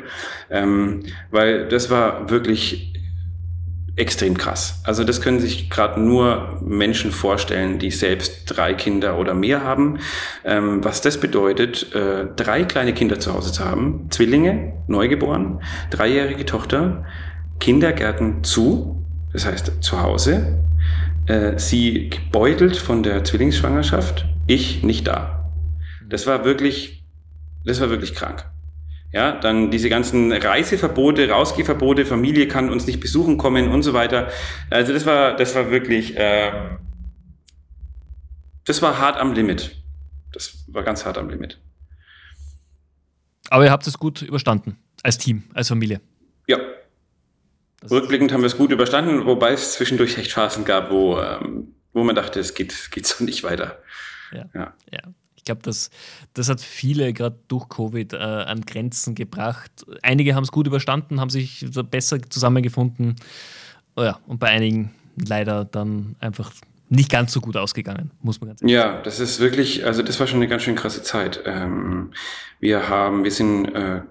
Ähm, 0.51 1.05
weil 1.31 1.69
das 1.69 1.91
war 1.91 2.31
wirklich 2.31 2.95
extrem 4.01 4.37
krass. 4.37 4.81
Also 4.85 5.05
das 5.05 5.21
können 5.21 5.41
sich 5.41 5.69
gerade 5.69 6.01
nur 6.01 6.59
Menschen 6.63 7.13
vorstellen, 7.13 7.79
die 7.79 7.91
selbst 7.91 8.45
drei 8.47 8.73
Kinder 8.73 9.19
oder 9.19 9.35
mehr 9.35 9.63
haben. 9.63 9.99
Ähm, 10.45 10.83
was 10.83 11.03
das 11.03 11.21
bedeutet, 11.21 11.95
äh, 11.95 12.27
drei 12.35 12.65
kleine 12.65 12.95
Kinder 12.95 13.21
zu 13.21 13.35
Hause 13.35 13.53
zu 13.53 13.65
haben, 13.65 14.07
Zwillinge, 14.11 14.73
neugeboren, 14.87 15.61
dreijährige 15.91 16.47
Tochter, 16.47 17.05
Kindergärten 17.61 18.43
zu, 18.43 19.05
das 19.35 19.45
heißt 19.45 19.73
zu 19.83 20.03
Hause, 20.03 20.59
äh, 21.27 21.59
sie 21.59 22.09
gebeutelt 22.09 22.79
von 22.79 23.03
der 23.03 23.23
Zwillingsschwangerschaft, 23.23 24.27
ich 24.47 24.83
nicht 24.83 25.07
da. 25.07 25.51
Das 26.09 26.27
war 26.27 26.47
wirklich, 26.47 27.05
das 27.65 27.81
war 27.83 27.91
wirklich 27.91 28.15
krank. 28.15 28.47
Ja, 29.13 29.33
dann 29.33 29.73
diese 29.73 29.89
ganzen 29.89 30.33
Reiseverbote, 30.33 31.29
Rausgehverbote, 31.29 32.07
Familie 32.07 32.47
kann 32.47 32.71
uns 32.71 32.87
nicht 32.87 33.01
besuchen 33.01 33.39
kommen 33.39 33.69
und 33.69 33.83
so 33.83 33.93
weiter. 33.93 34.31
Also 34.71 34.93
das 34.93 35.05
war, 35.05 35.35
das 35.35 35.55
war 35.57 35.71
wirklich, 35.73 36.17
äh, 36.17 36.53
das 38.65 38.83
war 38.83 38.99
hart 38.99 39.19
am 39.19 39.33
Limit. 39.33 39.77
Das 40.33 40.65
war 40.69 40.85
ganz 40.85 41.05
hart 41.05 41.19
am 41.19 41.29
Limit. 41.29 41.59
Aber 43.49 43.65
ihr 43.65 43.73
habt 43.73 43.87
es 43.89 43.99
gut 43.99 44.23
überstanden, 44.23 44.79
als 45.03 45.19
Team, 45.19 45.43
als 45.55 45.69
Familie. 45.69 46.01
Ja. 46.47 46.59
Das 47.81 47.91
Rückblickend 47.91 48.33
haben 48.33 48.43
wir 48.43 48.47
es 48.47 48.57
gut 48.57 48.71
überstanden, 48.71 49.27
wobei 49.27 49.53
es 49.53 49.73
zwischendurch 49.73 50.19
echt 50.19 50.33
Phasen 50.33 50.65
gab, 50.65 50.91
wo, 50.93 51.19
ähm, 51.19 51.75
wo 51.93 52.05
man 52.05 52.15
dachte, 52.15 52.39
es 52.39 52.55
geht, 52.55 52.91
geht 52.93 53.07
so 53.07 53.25
nicht 53.25 53.43
weiter. 53.43 53.83
Ja. 54.33 54.45
ja. 54.55 54.75
ja. 54.93 55.01
Ich 55.41 55.45
glaube, 55.45 55.63
das, 55.63 55.89
das 56.35 56.51
hat 56.51 56.61
viele 56.61 57.15
gerade 57.15 57.39
durch 57.49 57.71
Covid 57.71 58.13
äh, 58.13 58.17
an 58.17 58.61
Grenzen 58.61 59.15
gebracht. 59.15 59.71
Einige 60.03 60.35
haben 60.35 60.45
es 60.45 60.53
gut 60.53 60.67
überstanden, 60.67 61.19
haben 61.19 61.31
sich 61.31 61.65
besser 61.91 62.21
zusammengefunden. 62.29 63.17
Oh 63.97 64.03
ja, 64.03 64.21
und 64.27 64.39
bei 64.39 64.49
einigen 64.49 64.91
leider 65.17 65.65
dann 65.65 66.15
einfach 66.21 66.53
nicht 66.91 67.11
ganz 67.11 67.33
so 67.33 67.41
gut 67.41 67.57
ausgegangen, 67.57 68.11
muss 68.21 68.41
man 68.41 68.49
ganz 68.49 68.61
ehrlich 68.61 68.77
sagen. 68.77 68.97
Ja, 68.97 69.03
das 69.03 69.19
ist 69.19 69.41
wirklich, 69.41 69.87
also 69.87 70.03
das 70.03 70.21
war 70.21 70.27
schon 70.27 70.41
eine 70.41 70.49
ganz 70.49 70.63
schön 70.63 70.75
krasse 70.75 71.03
Zeit. 71.03 71.41
Ähm, 71.47 72.13
wir 72.59 72.91
haben, 72.91 73.25
wir 73.25 73.31
sind 73.31 73.67
äh, 73.75 74.03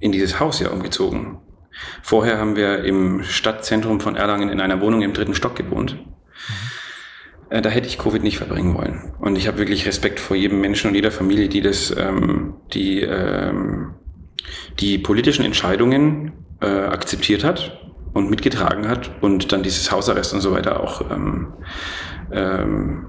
in 0.00 0.10
dieses 0.10 0.40
Haus 0.40 0.58
ja 0.58 0.70
umgezogen. 0.70 1.38
Vorher 2.02 2.38
haben 2.38 2.56
wir 2.56 2.82
im 2.82 3.22
Stadtzentrum 3.22 4.00
von 4.00 4.16
Erlangen 4.16 4.48
in 4.48 4.60
einer 4.60 4.80
Wohnung 4.80 5.02
im 5.02 5.12
dritten 5.12 5.36
Stock 5.36 5.54
gewohnt. 5.54 5.94
Mhm. 5.94 6.67
Äh, 7.50 7.62
da 7.62 7.70
hätte 7.70 7.88
ich 7.88 7.98
Covid 7.98 8.22
nicht 8.22 8.38
verbringen 8.38 8.74
wollen. 8.74 9.12
Und 9.18 9.36
ich 9.36 9.46
habe 9.46 9.58
wirklich 9.58 9.86
Respekt 9.86 10.20
vor 10.20 10.36
jedem 10.36 10.60
Menschen 10.60 10.88
und 10.88 10.94
jeder 10.94 11.10
Familie, 11.10 11.48
die 11.48 11.60
das, 11.60 11.94
ähm, 11.96 12.54
die, 12.72 13.00
ähm, 13.00 13.94
die 14.80 14.98
politischen 14.98 15.44
Entscheidungen 15.44 16.32
äh, 16.60 16.66
akzeptiert 16.66 17.44
hat 17.44 17.80
und 18.12 18.30
mitgetragen 18.30 18.88
hat 18.88 19.22
und 19.22 19.52
dann 19.52 19.62
dieses 19.62 19.90
Hausarrest 19.90 20.34
und 20.34 20.40
so 20.40 20.52
weiter 20.52 20.80
auch 20.80 21.10
ähm, 21.10 21.52
ähm, 22.32 23.06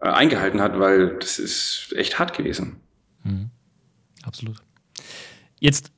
äh, 0.00 0.08
eingehalten 0.08 0.60
hat, 0.60 0.78
weil 0.78 1.18
das 1.18 1.38
ist 1.38 1.92
echt 1.96 2.18
hart 2.18 2.36
gewesen. 2.36 2.80
Mhm. 3.22 3.50
Absolut. 4.24 4.56
Jetzt, 5.60 5.92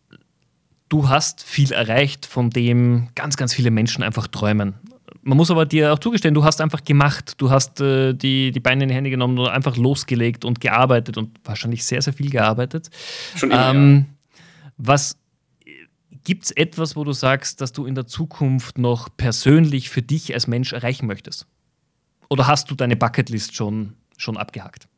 du 0.89 1.09
hast 1.09 1.43
viel 1.43 1.73
erreicht, 1.73 2.27
von 2.27 2.51
dem 2.51 3.09
ganz, 3.15 3.37
ganz 3.37 3.55
viele 3.55 3.71
Menschen 3.71 4.03
einfach 4.03 4.27
träumen 4.27 4.75
man 5.23 5.37
muss 5.37 5.51
aber 5.51 5.67
dir 5.67 5.93
auch 5.93 5.99
zugestehen, 5.99 6.35
du 6.35 6.45
hast 6.45 6.61
einfach 6.61 6.83
gemacht. 6.83 7.35
Du 7.39 7.51
hast 7.51 7.81
äh, 7.81 8.15
die, 8.15 8.53
die 8.53 8.61
Beine 8.61 8.85
in 8.85 8.89
die 8.89 8.95
Hände 8.95 9.11
genommen 9.11 9.39
und 9.39 9.49
einfach 9.49 9.77
losgelegt 9.77 10.45
und 10.45 10.61
gearbeitet 10.61 11.19
und 11.19 11.39
wahrscheinlich 11.45 11.85
sehr, 11.85 12.01
sehr 12.03 12.13
viel 12.13 12.31
gearbeitet. 12.31 12.91
Schon 13.37 13.51
immer, 13.51 13.71
ähm, 13.71 14.07
ja. 14.09 14.41
Was 14.79 15.19
gibt 16.25 16.45
es 16.45 16.51
etwas, 16.53 16.97
wo 16.97 17.05
du 17.05 17.13
sagst, 17.13 17.61
dass 17.61 17.73
du 17.73 17.87
in 17.87 17.95
der 17.95 18.07
Zukunft 18.07 18.79
noch 18.79 19.09
persönlich 19.17 19.91
für 19.91 20.03
dich 20.03 20.33
als 20.33 20.47
Mensch 20.47 20.73
erreichen 20.73 21.07
möchtest? 21.07 21.47
Oder 22.29 22.47
hast 22.47 22.71
du 22.71 22.75
deine 22.75 22.97
Bucketlist 22.97 23.55
schon, 23.55 23.95
schon 24.17 24.37
abgehakt? 24.37 24.89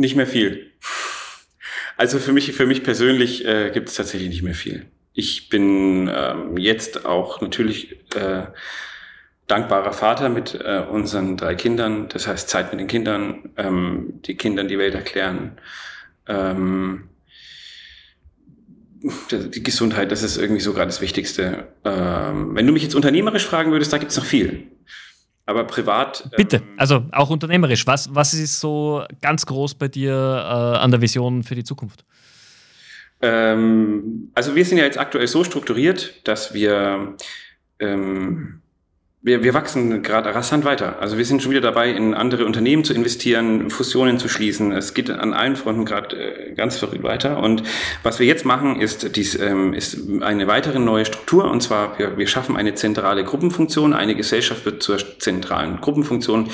Nicht 0.00 0.16
mehr 0.16 0.26
viel. 0.26 0.70
Also 1.98 2.18
für 2.18 2.32
mich, 2.32 2.52
für 2.52 2.64
mich 2.64 2.82
persönlich 2.82 3.44
äh, 3.44 3.70
gibt 3.70 3.90
es 3.90 3.96
tatsächlich 3.96 4.30
nicht 4.30 4.40
mehr 4.40 4.54
viel. 4.54 4.86
Ich 5.12 5.50
bin 5.50 6.10
ähm, 6.10 6.56
jetzt 6.56 7.04
auch 7.04 7.42
natürlich 7.42 7.98
äh, 8.14 8.44
dankbarer 9.46 9.92
Vater 9.92 10.30
mit 10.30 10.54
äh, 10.54 10.86
unseren 10.90 11.36
drei 11.36 11.54
Kindern. 11.54 12.08
Das 12.08 12.26
heißt 12.26 12.48
Zeit 12.48 12.70
mit 12.70 12.80
den 12.80 12.86
Kindern, 12.86 13.50
ähm, 13.58 14.22
die 14.24 14.38
Kindern 14.38 14.68
die 14.68 14.78
Welt 14.78 14.94
erklären. 14.94 15.60
Ähm, 16.26 17.10
die 19.02 19.62
Gesundheit, 19.62 20.12
das 20.12 20.22
ist 20.22 20.38
irgendwie 20.38 20.62
so 20.62 20.72
gerade 20.72 20.86
das 20.86 21.02
Wichtigste. 21.02 21.74
Ähm, 21.84 22.54
wenn 22.54 22.66
du 22.66 22.72
mich 22.72 22.84
jetzt 22.84 22.94
unternehmerisch 22.94 23.44
fragen 23.44 23.70
würdest, 23.70 23.92
da 23.92 23.98
gibt 23.98 24.12
es 24.12 24.16
noch 24.16 24.24
viel. 24.24 24.68
Aber 25.50 25.64
privat. 25.64 26.30
Bitte, 26.36 26.58
ähm, 26.58 26.62
also 26.76 27.06
auch 27.10 27.28
unternehmerisch. 27.28 27.84
Was, 27.84 28.14
was 28.14 28.34
ist 28.34 28.60
so 28.60 29.02
ganz 29.20 29.44
groß 29.46 29.74
bei 29.74 29.88
dir 29.88 30.12
äh, 30.12 30.78
an 30.78 30.92
der 30.92 31.00
Vision 31.00 31.42
für 31.42 31.56
die 31.56 31.64
Zukunft? 31.64 32.04
Ähm, 33.20 34.30
also 34.32 34.54
wir 34.54 34.64
sind 34.64 34.78
ja 34.78 34.84
jetzt 34.84 34.96
aktuell 34.96 35.26
so 35.26 35.42
strukturiert, 35.42 36.26
dass 36.28 36.54
wir 36.54 37.16
ähm, 37.80 38.59
wir, 39.22 39.42
wir 39.42 39.52
wachsen 39.52 40.02
gerade 40.02 40.34
rasant 40.34 40.64
weiter. 40.64 40.98
Also 41.00 41.18
wir 41.18 41.26
sind 41.26 41.42
schon 41.42 41.50
wieder 41.50 41.60
dabei, 41.60 41.90
in 41.90 42.14
andere 42.14 42.46
Unternehmen 42.46 42.84
zu 42.84 42.94
investieren, 42.94 43.68
Fusionen 43.68 44.18
zu 44.18 44.28
schließen. 44.28 44.72
Es 44.72 44.94
geht 44.94 45.10
an 45.10 45.34
allen 45.34 45.56
Fronten 45.56 45.84
gerade 45.84 46.16
äh, 46.16 46.54
ganz 46.54 46.78
verrückt 46.78 47.02
weiter. 47.02 47.42
Und 47.42 47.62
was 48.02 48.18
wir 48.18 48.26
jetzt 48.26 48.46
machen, 48.46 48.80
ist, 48.80 49.16
dies, 49.16 49.38
ähm, 49.38 49.74
ist 49.74 49.98
eine 50.22 50.46
weitere 50.46 50.78
neue 50.78 51.04
Struktur. 51.04 51.50
Und 51.50 51.62
zwar, 51.62 51.98
wir, 51.98 52.16
wir 52.16 52.26
schaffen 52.26 52.56
eine 52.56 52.74
zentrale 52.74 53.22
Gruppenfunktion. 53.22 53.92
Eine 53.92 54.14
Gesellschaft 54.14 54.64
wird 54.64 54.82
zur 54.82 54.98
zentralen 55.18 55.82
Gruppenfunktion, 55.82 56.48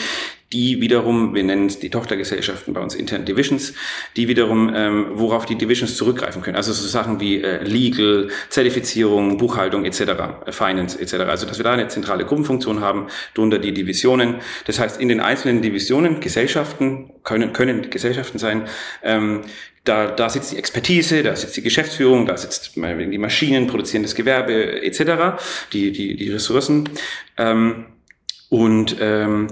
die 0.52 0.80
wiederum, 0.80 1.34
wir 1.34 1.42
nennen 1.42 1.66
es 1.66 1.80
die 1.80 1.90
Tochtergesellschaften 1.90 2.72
bei 2.72 2.80
uns 2.80 2.94
intern 2.94 3.24
Divisions, 3.24 3.74
die 4.16 4.28
wiederum, 4.28 4.72
ähm, 4.74 5.06
worauf 5.14 5.44
die 5.44 5.56
Divisions 5.56 5.96
zurückgreifen 5.96 6.40
können. 6.42 6.56
Also 6.56 6.72
so 6.72 6.86
Sachen 6.86 7.18
wie 7.20 7.42
äh, 7.42 7.64
Legal, 7.64 8.28
Zertifizierung, 8.48 9.38
Buchhaltung 9.38 9.84
etc., 9.84 10.00
äh, 10.46 10.52
Finance 10.52 11.00
etc. 11.00 11.14
Also 11.14 11.46
dass 11.46 11.58
wir 11.58 11.64
da 11.64 11.72
eine 11.72 11.88
zentrale 11.88 12.24
Gruppenfunktion 12.24 12.80
haben, 12.80 13.08
darunter 13.34 13.58
die 13.58 13.72
Divisionen. 13.72 14.36
Das 14.66 14.78
heißt, 14.78 15.00
in 15.00 15.08
den 15.08 15.20
einzelnen 15.20 15.62
Divisionen, 15.62 16.20
Gesellschaften, 16.20 17.10
können, 17.24 17.52
können 17.52 17.90
Gesellschaften 17.90 18.38
sein, 18.38 18.68
ähm, 19.02 19.42
da, 19.82 20.08
da 20.08 20.28
sitzt 20.28 20.52
die 20.52 20.56
Expertise, 20.56 21.22
da 21.22 21.34
sitzt 21.36 21.56
die 21.56 21.62
Geschäftsführung, 21.62 22.26
da 22.26 22.36
sitzt 22.36 22.76
die 22.76 23.18
Maschinen, 23.18 23.66
produzierendes 23.68 24.14
Gewerbe 24.14 24.82
etc., 24.82 25.38
die, 25.72 25.92
die, 25.92 26.16
die 26.16 26.30
Ressourcen. 26.30 26.88
Ähm, 27.36 27.86
und 28.48 28.96
ähm, 29.00 29.48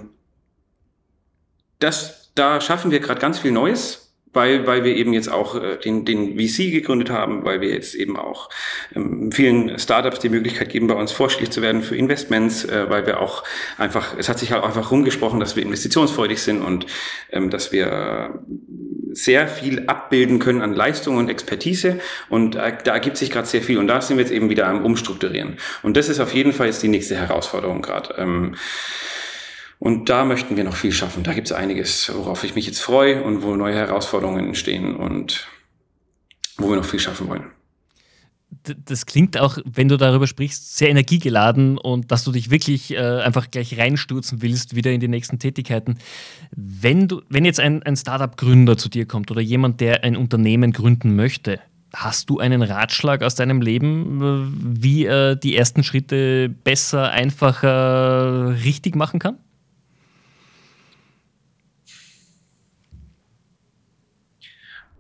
das, 1.85 2.31
da 2.35 2.61
schaffen 2.61 2.91
wir 2.91 3.01
gerade 3.01 3.21
ganz 3.21 3.39
viel 3.39 3.53
Neues, 3.53 4.05
weil, 4.33 4.67
weil 4.67 4.85
wir 4.85 4.97
eben 4.97 5.13
jetzt 5.13 5.31
auch 5.31 5.55
äh, 5.55 5.77
den, 5.77 6.05
den 6.05 6.39
VC 6.39 6.73
gegründet 6.73 7.11
haben, 7.11 7.45
weil 7.45 7.61
wir 7.61 7.69
jetzt 7.69 7.95
eben 7.95 8.17
auch 8.17 8.51
ähm, 8.95 9.31
vielen 9.31 9.79
Startups 9.79 10.19
die 10.19 10.29
Möglichkeit 10.29 10.71
geben, 10.71 10.89
bei 10.89 10.95
uns 10.95 11.13
vorstellig 11.13 11.51
zu 11.53 11.63
werden 11.63 11.83
für 11.83 11.97
Investments, 11.97 12.65
äh, 12.65 12.91
weil 12.91 13.07
wir 13.07 13.21
auch 13.21 13.45
einfach, 13.79 14.19
es 14.19 14.29
hat 14.29 14.39
sich 14.39 14.51
halt 14.51 14.65
einfach 14.65 14.91
rumgesprochen, 14.91 15.39
dass 15.41 15.57
wir 15.57 15.63
investitionsfreudig 15.63 16.43
sind 16.43 16.63
und 16.63 16.87
ähm, 17.31 17.51
dass 17.51 17.71
wir 17.71 18.43
sehr 19.13 19.47
viel 19.47 19.87
abbilden 19.87 20.41
können 20.41 20.61
an 20.61 20.75
Leistung 20.75 21.17
und 21.17 21.29
Expertise 21.29 22.01
und 22.29 22.57
äh, 22.57 22.73
da 22.83 22.95
ergibt 22.95 23.17
sich 23.17 23.31
gerade 23.31 23.47
sehr 23.47 23.63
viel 23.63 23.79
und 23.79 23.87
da 23.87 24.01
sind 24.01 24.17
wir 24.17 24.25
jetzt 24.25 24.33
eben 24.33 24.51
wieder 24.51 24.67
am 24.67 24.85
Umstrukturieren. 24.85 25.59
Und 25.83 25.97
das 25.97 26.09
ist 26.09 26.19
auf 26.19 26.35
jeden 26.35 26.53
Fall 26.53 26.67
jetzt 26.67 26.83
die 26.83 26.89
nächste 26.89 27.15
Herausforderung 27.15 27.83
gerade. 27.83 28.15
Ähm, 28.19 28.57
und 29.79 30.09
da 30.09 30.25
möchten 30.25 30.57
wir 30.57 30.65
noch 30.65 30.77
viel 30.77 30.93
schaffen. 30.93 31.23
Da 31.23 31.33
gibt 31.33 31.49
es 31.49 31.53
einiges, 31.53 32.13
worauf 32.15 32.45
ich 32.45 32.55
mich 32.55 32.67
jetzt 32.67 32.81
freue 32.81 33.23
und 33.23 33.43
wo 33.43 33.57
neue 33.57 33.75
Herausforderungen 33.75 34.47
entstehen 34.47 34.97
und 34.97 35.49
wo 36.57 36.71
wir 36.71 36.77
noch 36.77 36.85
viel 36.85 37.01
schaffen 37.01 37.29
wollen. 37.29 37.45
Das 38.87 39.05
klingt 39.05 39.37
auch, 39.37 39.59
wenn 39.65 39.89
du 39.89 39.97
darüber 39.97 40.29
sprichst, 40.29 40.77
sehr 40.77 40.89
energiegeladen 40.89 41.77
und 41.77 42.13
dass 42.13 42.23
du 42.23 42.31
dich 42.31 42.51
wirklich 42.51 42.93
äh, 42.95 42.99
einfach 42.99 43.51
gleich 43.51 43.77
reinstürzen 43.77 44.43
willst, 44.43 44.77
wieder 44.77 44.93
in 44.93 45.01
die 45.01 45.09
nächsten 45.09 45.39
Tätigkeiten. 45.41 45.99
Wenn, 46.55 47.09
du, 47.09 47.23
wenn 47.29 47.45
jetzt 47.45 47.59
ein, 47.59 47.83
ein 47.83 47.97
Startup-Gründer 47.97 48.79
zu 48.79 48.89
dir 48.89 49.07
kommt 49.07 49.31
oder 49.31 49.41
jemand, 49.41 49.81
der 49.81 50.05
ein 50.05 50.17
Unternehmen 50.17 50.73
gründen 50.73 51.17
möchte, 51.17 51.59
Hast 51.95 52.29
du 52.29 52.41
einen 52.41 52.63
Ratschlag 52.63 53.23
aus 53.23 53.37
deinem 53.37 53.61
Leben, 53.61 54.21
äh, 54.21 54.81
wie 54.81 55.05
er 55.05 55.37
die 55.37 55.57
ersten 55.57 55.85
Schritte 55.85 56.49
besser, 56.49 57.11
einfacher, 57.11 58.57
richtig 58.65 58.97
machen 58.97 59.21
kann? 59.21 59.39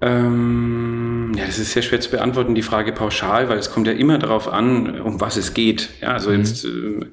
Ähm, 0.04 1.32
ja, 1.34 1.46
das 1.46 1.58
ist 1.58 1.72
sehr 1.72 1.80
schwer 1.80 1.98
zu 1.98 2.10
beantworten, 2.10 2.54
die 2.54 2.62
Frage 2.62 2.92
pauschal, 2.92 3.48
weil 3.48 3.56
es 3.56 3.72
kommt 3.72 3.86
ja 3.86 3.94
immer 3.94 4.18
darauf 4.18 4.48
an, 4.48 5.00
um 5.00 5.18
was 5.18 5.36
es 5.38 5.54
geht. 5.54 5.88
Ja, 6.02 6.08
also 6.12 6.30
mhm. 6.30 6.38
jetzt 6.40 6.64
äh, 6.66 7.06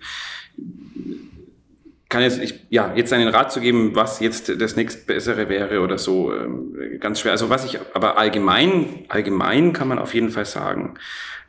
kann 2.09 2.21
jetzt, 2.21 2.41
ich, 2.41 2.65
ja, 2.69 2.91
jetzt 2.93 3.13
einen 3.13 3.29
Rat 3.29 3.53
zu 3.53 3.61
geben, 3.61 3.95
was 3.95 4.19
jetzt 4.19 4.61
das 4.61 4.75
nächstbessere 4.75 5.47
wäre 5.47 5.79
oder 5.79 5.97
so, 5.97 6.35
ähm, 6.35 6.97
ganz 6.99 7.21
schwer. 7.21 7.31
Also 7.31 7.49
was 7.49 7.63
ich, 7.63 7.79
aber 7.93 8.17
allgemein, 8.17 9.05
allgemein 9.07 9.71
kann 9.71 9.87
man 9.87 9.97
auf 9.97 10.13
jeden 10.13 10.29
Fall 10.29 10.45
sagen, 10.45 10.95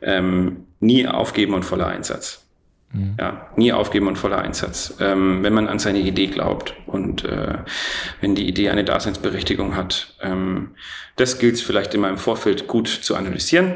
ähm, 0.01 0.67
nie 0.79 1.05
aufgeben 1.05 1.55
und 1.55 1.63
voller 1.63 1.87
Einsatz. 1.87 2.42
Mhm. 2.93 3.15
Ja, 3.19 3.47
nie 3.55 3.73
aufgeben 3.73 4.07
und 4.07 4.17
voller 4.17 4.37
Einsatz. 4.37 4.95
Ähm, 4.99 5.43
wenn 5.43 5.53
man 5.53 5.67
an 5.67 5.79
seine 5.79 5.99
Idee 5.99 6.27
glaubt 6.27 6.75
und 6.85 7.25
äh, 7.25 7.57
wenn 8.21 8.35
die 8.35 8.47
Idee 8.47 8.69
eine 8.69 8.83
Daseinsberechtigung 8.83 9.75
hat. 9.75 10.15
Ähm, 10.21 10.75
das 11.15 11.39
gilt 11.39 11.55
es 11.55 11.61
vielleicht 11.61 11.93
immer 11.93 12.09
im 12.09 12.17
Vorfeld 12.17 12.67
gut 12.67 12.87
zu 12.87 13.15
analysieren. 13.15 13.73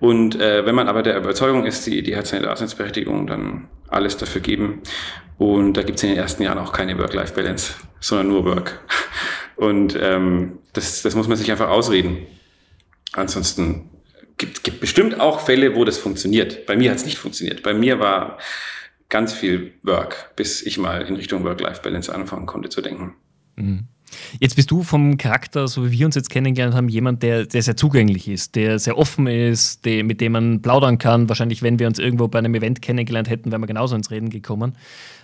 Und 0.00 0.40
äh, 0.40 0.66
wenn 0.66 0.74
man 0.74 0.88
aber 0.88 1.02
der 1.02 1.16
Überzeugung 1.16 1.64
ist, 1.64 1.86
die 1.86 1.98
Idee 1.98 2.16
hat 2.16 2.26
seine 2.26 2.46
Daseinsberechtigung, 2.46 3.26
dann 3.26 3.68
alles 3.88 4.18
dafür 4.18 4.42
geben. 4.42 4.82
Und 5.38 5.74
da 5.74 5.82
gibt 5.82 5.98
es 5.98 6.02
in 6.04 6.10
den 6.10 6.18
ersten 6.18 6.42
Jahren 6.42 6.58
auch 6.58 6.72
keine 6.72 6.98
Work-Life-Balance, 6.98 7.74
sondern 8.00 8.28
nur 8.28 8.44
Work. 8.44 8.80
Und 9.56 9.98
ähm, 10.00 10.58
das, 10.72 11.02
das 11.02 11.14
muss 11.14 11.28
man 11.28 11.36
sich 11.36 11.50
einfach 11.50 11.68
ausreden. 11.68 12.26
Ansonsten 13.12 13.90
gibt, 14.42 14.64
gibt 14.64 14.80
bestimmt 14.80 15.20
auch 15.20 15.40
Fälle, 15.40 15.76
wo 15.76 15.84
das 15.84 15.98
funktioniert. 15.98 16.66
Bei 16.66 16.76
mir 16.76 16.90
hat 16.90 16.98
es 16.98 17.04
nicht 17.04 17.16
funktioniert. 17.16 17.62
Bei 17.62 17.74
mir 17.74 18.00
war 18.00 18.38
ganz 19.08 19.32
viel 19.32 19.74
Work, 19.84 20.32
bis 20.34 20.62
ich 20.66 20.78
mal 20.78 21.02
in 21.02 21.14
Richtung 21.14 21.44
Work-Life-Balance 21.44 22.12
anfangen 22.12 22.46
konnte 22.46 22.68
zu 22.68 22.80
denken. 22.80 23.14
Mhm. 23.54 23.84
Jetzt 24.40 24.56
bist 24.56 24.70
du 24.70 24.82
vom 24.82 25.16
Charakter, 25.16 25.68
so 25.68 25.86
wie 25.86 25.92
wir 25.92 26.06
uns 26.06 26.16
jetzt 26.16 26.28
kennengelernt 26.28 26.74
haben, 26.74 26.88
jemand, 26.88 27.22
der, 27.22 27.46
der 27.46 27.62
sehr 27.62 27.76
zugänglich 27.76 28.28
ist, 28.28 28.56
der 28.56 28.78
sehr 28.78 28.98
offen 28.98 29.26
ist, 29.26 29.86
der, 29.86 30.02
mit 30.04 30.20
dem 30.20 30.32
man 30.32 30.60
plaudern 30.60 30.98
kann. 30.98 31.28
Wahrscheinlich, 31.28 31.62
wenn 31.62 31.78
wir 31.78 31.86
uns 31.86 31.98
irgendwo 31.98 32.28
bei 32.28 32.40
einem 32.40 32.54
Event 32.54 32.82
kennengelernt 32.82 33.30
hätten, 33.30 33.52
wären 33.52 33.62
wir 33.62 33.68
genauso 33.68 33.94
ins 33.94 34.10
Reden 34.10 34.28
gekommen. 34.28 34.76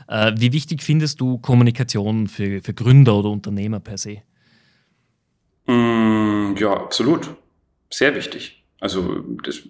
Äh, 0.06 0.32
wie 0.36 0.52
wichtig 0.52 0.82
findest 0.82 1.20
du 1.20 1.38
Kommunikation 1.38 2.28
für, 2.28 2.62
für 2.62 2.72
Gründer 2.72 3.16
oder 3.16 3.30
Unternehmer 3.30 3.80
per 3.80 3.98
se? 3.98 4.22
Mm, 5.66 6.54
ja, 6.56 6.72
absolut. 6.72 7.34
Sehr 7.90 8.14
wichtig. 8.14 8.57
Also 8.80 9.24
das, 9.42 9.62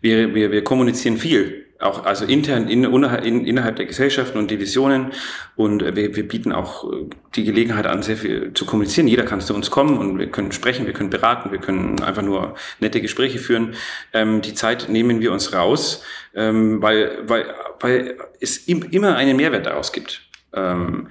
wir, 0.00 0.34
wir, 0.34 0.50
wir 0.50 0.64
kommunizieren 0.64 1.18
viel, 1.18 1.66
auch 1.80 2.04
also 2.04 2.24
intern 2.24 2.68
in, 2.68 2.84
in, 2.84 3.46
innerhalb 3.46 3.76
der 3.76 3.86
Gesellschaften 3.86 4.38
und 4.38 4.50
Divisionen 4.50 5.12
und 5.56 5.82
wir, 5.82 6.14
wir 6.14 6.28
bieten 6.28 6.52
auch 6.52 6.90
äh, 6.92 7.06
die 7.34 7.44
Gelegenheit 7.44 7.86
an, 7.86 8.02
sehr 8.02 8.16
viel 8.16 8.52
zu 8.52 8.66
kommunizieren. 8.66 9.08
Jeder 9.08 9.24
kann 9.24 9.40
zu 9.40 9.54
uns 9.54 9.70
kommen 9.70 9.96
und 9.96 10.18
wir 10.18 10.30
können 10.30 10.52
sprechen, 10.52 10.86
wir 10.86 10.92
können 10.92 11.10
beraten, 11.10 11.52
wir 11.52 11.58
können 11.58 12.02
einfach 12.02 12.22
nur 12.22 12.54
nette 12.80 13.00
Gespräche 13.00 13.38
führen. 13.38 13.74
Ähm, 14.12 14.42
die 14.42 14.54
Zeit 14.54 14.88
nehmen 14.88 15.20
wir 15.20 15.32
uns 15.32 15.54
raus, 15.54 16.02
ähm, 16.34 16.82
weil, 16.82 17.22
weil, 17.26 17.54
weil 17.80 18.18
es 18.40 18.58
im, 18.58 18.82
immer 18.82 19.16
einen 19.16 19.36
Mehrwert 19.36 19.66
daraus 19.66 19.92
gibt. 19.92 20.22
Ähm, 20.52 21.08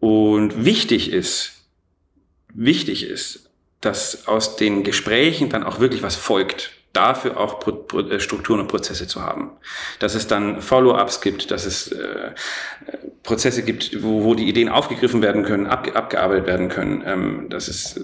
und 0.00 0.64
wichtig 0.64 1.12
ist, 1.12 1.66
wichtig 2.54 3.08
ist, 3.08 3.50
dass 3.80 4.26
aus 4.28 4.56
den 4.56 4.82
Gesprächen 4.82 5.50
dann 5.50 5.62
auch 5.62 5.80
wirklich 5.80 6.02
was 6.02 6.16
folgt 6.16 6.75
dafür 6.96 7.38
auch 7.38 7.60
äh, 7.94 8.18
Strukturen 8.20 8.60
und 8.60 8.68
Prozesse 8.68 9.06
zu 9.06 9.22
haben. 9.22 9.50
Dass 9.98 10.14
es 10.14 10.26
dann 10.26 10.62
Follow-ups 10.62 11.20
gibt, 11.20 11.50
dass 11.50 11.66
es 11.66 11.92
äh, 11.92 12.32
Prozesse 13.22 13.62
gibt, 13.62 14.02
wo, 14.02 14.24
wo 14.24 14.34
die 14.34 14.48
Ideen 14.48 14.68
aufgegriffen 14.68 15.22
werden 15.22 15.44
können, 15.44 15.66
ab, 15.66 15.88
abgearbeitet 15.94 16.46
werden 16.46 16.68
können. 16.68 17.02
Ähm, 17.06 17.46
das, 17.50 17.68
ist, 17.68 18.00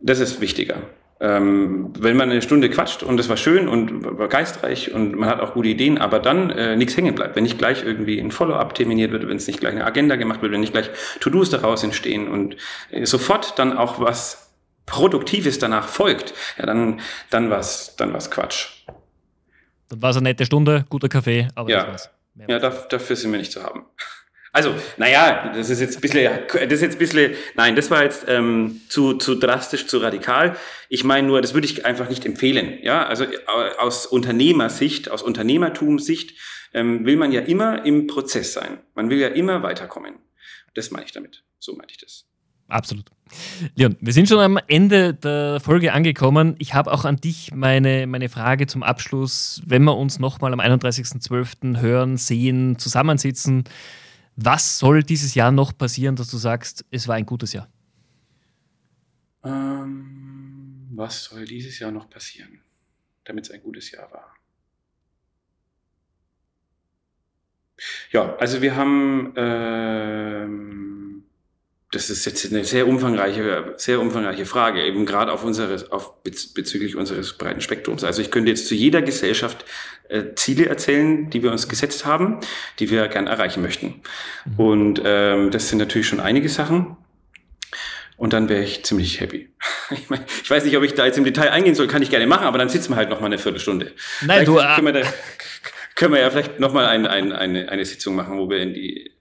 das 0.00 0.20
ist 0.20 0.40
wichtiger. 0.40 0.76
Ähm, 1.20 1.92
wenn 1.98 2.16
man 2.16 2.30
eine 2.30 2.42
Stunde 2.42 2.68
quatscht 2.68 3.02
und 3.02 3.16
das 3.16 3.28
war 3.28 3.36
schön 3.36 3.68
und 3.68 4.18
war 4.18 4.28
geistreich 4.28 4.92
und 4.92 5.16
man 5.16 5.28
hat 5.28 5.40
auch 5.40 5.54
gute 5.54 5.68
Ideen, 5.68 5.96
aber 5.98 6.18
dann 6.18 6.50
äh, 6.50 6.76
nichts 6.76 6.96
hängen 6.96 7.14
bleibt, 7.14 7.36
wenn 7.36 7.44
nicht 7.44 7.56
gleich 7.56 7.84
irgendwie 7.84 8.18
ein 8.18 8.32
Follow-up 8.32 8.74
terminiert 8.74 9.12
wird, 9.12 9.26
wenn 9.28 9.36
es 9.36 9.46
nicht 9.46 9.60
gleich 9.60 9.72
eine 9.72 9.86
Agenda 9.86 10.16
gemacht 10.16 10.42
wird, 10.42 10.52
wenn 10.52 10.60
nicht 10.60 10.72
gleich 10.72 10.90
To-Dos 11.20 11.50
daraus 11.50 11.84
entstehen 11.84 12.28
und 12.28 12.56
äh, 12.90 13.06
sofort 13.06 13.58
dann 13.58 13.78
auch 13.78 14.00
was 14.00 14.43
Produktives 14.86 15.58
danach 15.58 15.88
folgt, 15.88 16.34
ja, 16.58 16.66
dann, 16.66 17.00
dann 17.30 17.50
was, 17.50 17.96
dann 17.96 18.12
was 18.12 18.30
Quatsch. 18.30 18.84
Dann 19.88 20.02
war 20.02 20.10
es 20.10 20.16
eine 20.16 20.30
nette 20.30 20.44
Stunde, 20.44 20.84
guter 20.88 21.08
Kaffee, 21.08 21.48
aber 21.54 21.70
ja. 21.70 21.84
das 21.84 21.88
war's. 21.88 22.10
ja, 22.48 22.58
dafür 22.58 23.16
sind 23.16 23.32
wir 23.32 23.38
nicht 23.38 23.52
zu 23.52 23.62
haben. 23.62 23.86
Also, 24.54 24.72
naja, 24.98 25.52
das 25.52 25.68
ist 25.68 25.80
jetzt 25.80 25.96
ein 25.96 26.00
bisschen, 26.00 26.30
das 26.48 26.72
ist 26.72 26.80
jetzt 26.80 26.94
ein 26.94 26.98
bisschen, 26.98 27.34
nein, 27.56 27.74
das 27.74 27.90
war 27.90 28.04
jetzt 28.04 28.26
ähm, 28.28 28.82
zu, 28.88 29.14
zu 29.14 29.34
drastisch, 29.34 29.88
zu 29.88 29.98
radikal. 29.98 30.56
Ich 30.88 31.02
meine 31.02 31.26
nur, 31.26 31.42
das 31.42 31.54
würde 31.54 31.66
ich 31.66 31.84
einfach 31.84 32.08
nicht 32.08 32.24
empfehlen. 32.24 32.78
Ja, 32.80 33.04
also 33.04 33.24
äh, 33.24 33.36
aus 33.78 34.06
Unternehmersicht, 34.06 35.10
aus 35.10 35.22
Unternehmertumssicht 35.22 36.38
ähm, 36.72 37.04
will 37.04 37.16
man 37.16 37.32
ja 37.32 37.40
immer 37.40 37.84
im 37.84 38.06
Prozess 38.06 38.52
sein. 38.52 38.78
Man 38.94 39.10
will 39.10 39.18
ja 39.18 39.26
immer 39.26 39.64
weiterkommen. 39.64 40.20
Das 40.74 40.92
meine 40.92 41.04
ich 41.04 41.10
damit. 41.10 41.42
So 41.58 41.74
meine 41.74 41.90
ich 41.90 41.98
das. 41.98 42.24
Absolut. 42.68 43.10
Leon, 43.74 43.96
wir 44.00 44.12
sind 44.12 44.28
schon 44.28 44.38
am 44.38 44.58
Ende 44.66 45.14
der 45.14 45.60
Folge 45.60 45.92
angekommen. 45.92 46.54
Ich 46.58 46.74
habe 46.74 46.92
auch 46.92 47.04
an 47.04 47.16
dich 47.16 47.52
meine, 47.54 48.06
meine 48.06 48.28
Frage 48.28 48.66
zum 48.66 48.82
Abschluss. 48.82 49.62
Wenn 49.66 49.84
wir 49.84 49.96
uns 49.96 50.18
nochmal 50.18 50.52
am 50.52 50.60
31.12. 50.60 51.80
hören, 51.80 52.16
sehen, 52.16 52.78
zusammensitzen, 52.78 53.64
was 54.36 54.78
soll 54.78 55.02
dieses 55.02 55.34
Jahr 55.34 55.52
noch 55.52 55.76
passieren, 55.76 56.16
dass 56.16 56.30
du 56.30 56.36
sagst, 56.36 56.84
es 56.90 57.08
war 57.08 57.14
ein 57.16 57.26
gutes 57.26 57.52
Jahr? 57.52 57.68
Ähm, 59.44 60.88
was 60.90 61.24
soll 61.24 61.44
dieses 61.44 61.78
Jahr 61.78 61.90
noch 61.90 62.10
passieren, 62.10 62.60
damit 63.24 63.46
es 63.46 63.50
ein 63.50 63.62
gutes 63.62 63.90
Jahr 63.90 64.10
war? 64.12 64.34
Ja, 68.10 68.36
also 68.36 68.62
wir 68.62 68.76
haben, 68.76 69.32
ähm, 69.36 71.03
das 71.94 72.10
ist 72.10 72.24
jetzt 72.24 72.50
eine 72.50 72.64
sehr 72.64 72.88
umfangreiche, 72.88 73.74
sehr 73.76 74.00
umfangreiche 74.00 74.46
Frage, 74.46 74.82
eben 74.84 75.06
gerade 75.06 75.32
auf 75.32 75.44
unsere, 75.44 75.90
auf 75.92 76.22
bezüglich 76.22 76.96
unseres 76.96 77.34
breiten 77.34 77.60
Spektrums. 77.60 78.04
Also 78.04 78.20
ich 78.20 78.30
könnte 78.30 78.50
jetzt 78.50 78.66
zu 78.66 78.74
jeder 78.74 79.02
Gesellschaft 79.02 79.64
äh, 80.08 80.34
Ziele 80.34 80.66
erzählen, 80.66 81.30
die 81.30 81.42
wir 81.42 81.52
uns 81.52 81.68
gesetzt 81.68 82.04
haben, 82.04 82.40
die 82.78 82.90
wir 82.90 83.06
gern 83.08 83.26
erreichen 83.26 83.62
möchten. 83.62 84.02
Mhm. 84.44 84.58
Und 84.58 85.02
ähm, 85.04 85.50
das 85.50 85.68
sind 85.68 85.78
natürlich 85.78 86.08
schon 86.08 86.20
einige 86.20 86.48
Sachen. 86.48 86.96
Und 88.16 88.32
dann 88.32 88.48
wäre 88.48 88.62
ich 88.62 88.84
ziemlich 88.84 89.20
happy. 89.20 89.50
Ich, 89.90 90.08
mein, 90.08 90.24
ich, 90.42 90.48
weiß 90.48 90.64
nicht, 90.64 90.74
ob 90.78 90.82
ich 90.82 90.94
da 90.94 91.04
jetzt 91.04 91.18
im 91.18 91.24
Detail 91.24 91.50
eingehen 91.50 91.74
soll, 91.74 91.86
kann 91.88 92.00
ich 92.00 92.08
gerne 92.08 92.26
machen, 92.26 92.46
aber 92.46 92.56
dann 92.56 92.70
sitzen 92.70 92.92
wir 92.92 92.96
halt 92.96 93.10
noch 93.10 93.20
mal 93.20 93.26
eine 93.26 93.36
Viertelstunde. 93.36 93.92
Nein, 94.22 94.46
du, 94.46 94.54
können, 94.54 94.86
wir 94.86 94.92
da, 94.94 95.02
können 95.94 96.14
wir 96.14 96.20
ja 96.20 96.30
vielleicht 96.30 96.60
noch 96.60 96.72
mal 96.72 96.86
ein, 96.86 97.06
ein, 97.06 97.32
eine, 97.32 97.68
eine 97.68 97.84
Sitzung 97.84 98.14
machen, 98.14 98.38
wo 98.38 98.50
wir 98.50 98.58
in 98.58 98.74
die, 98.74 99.12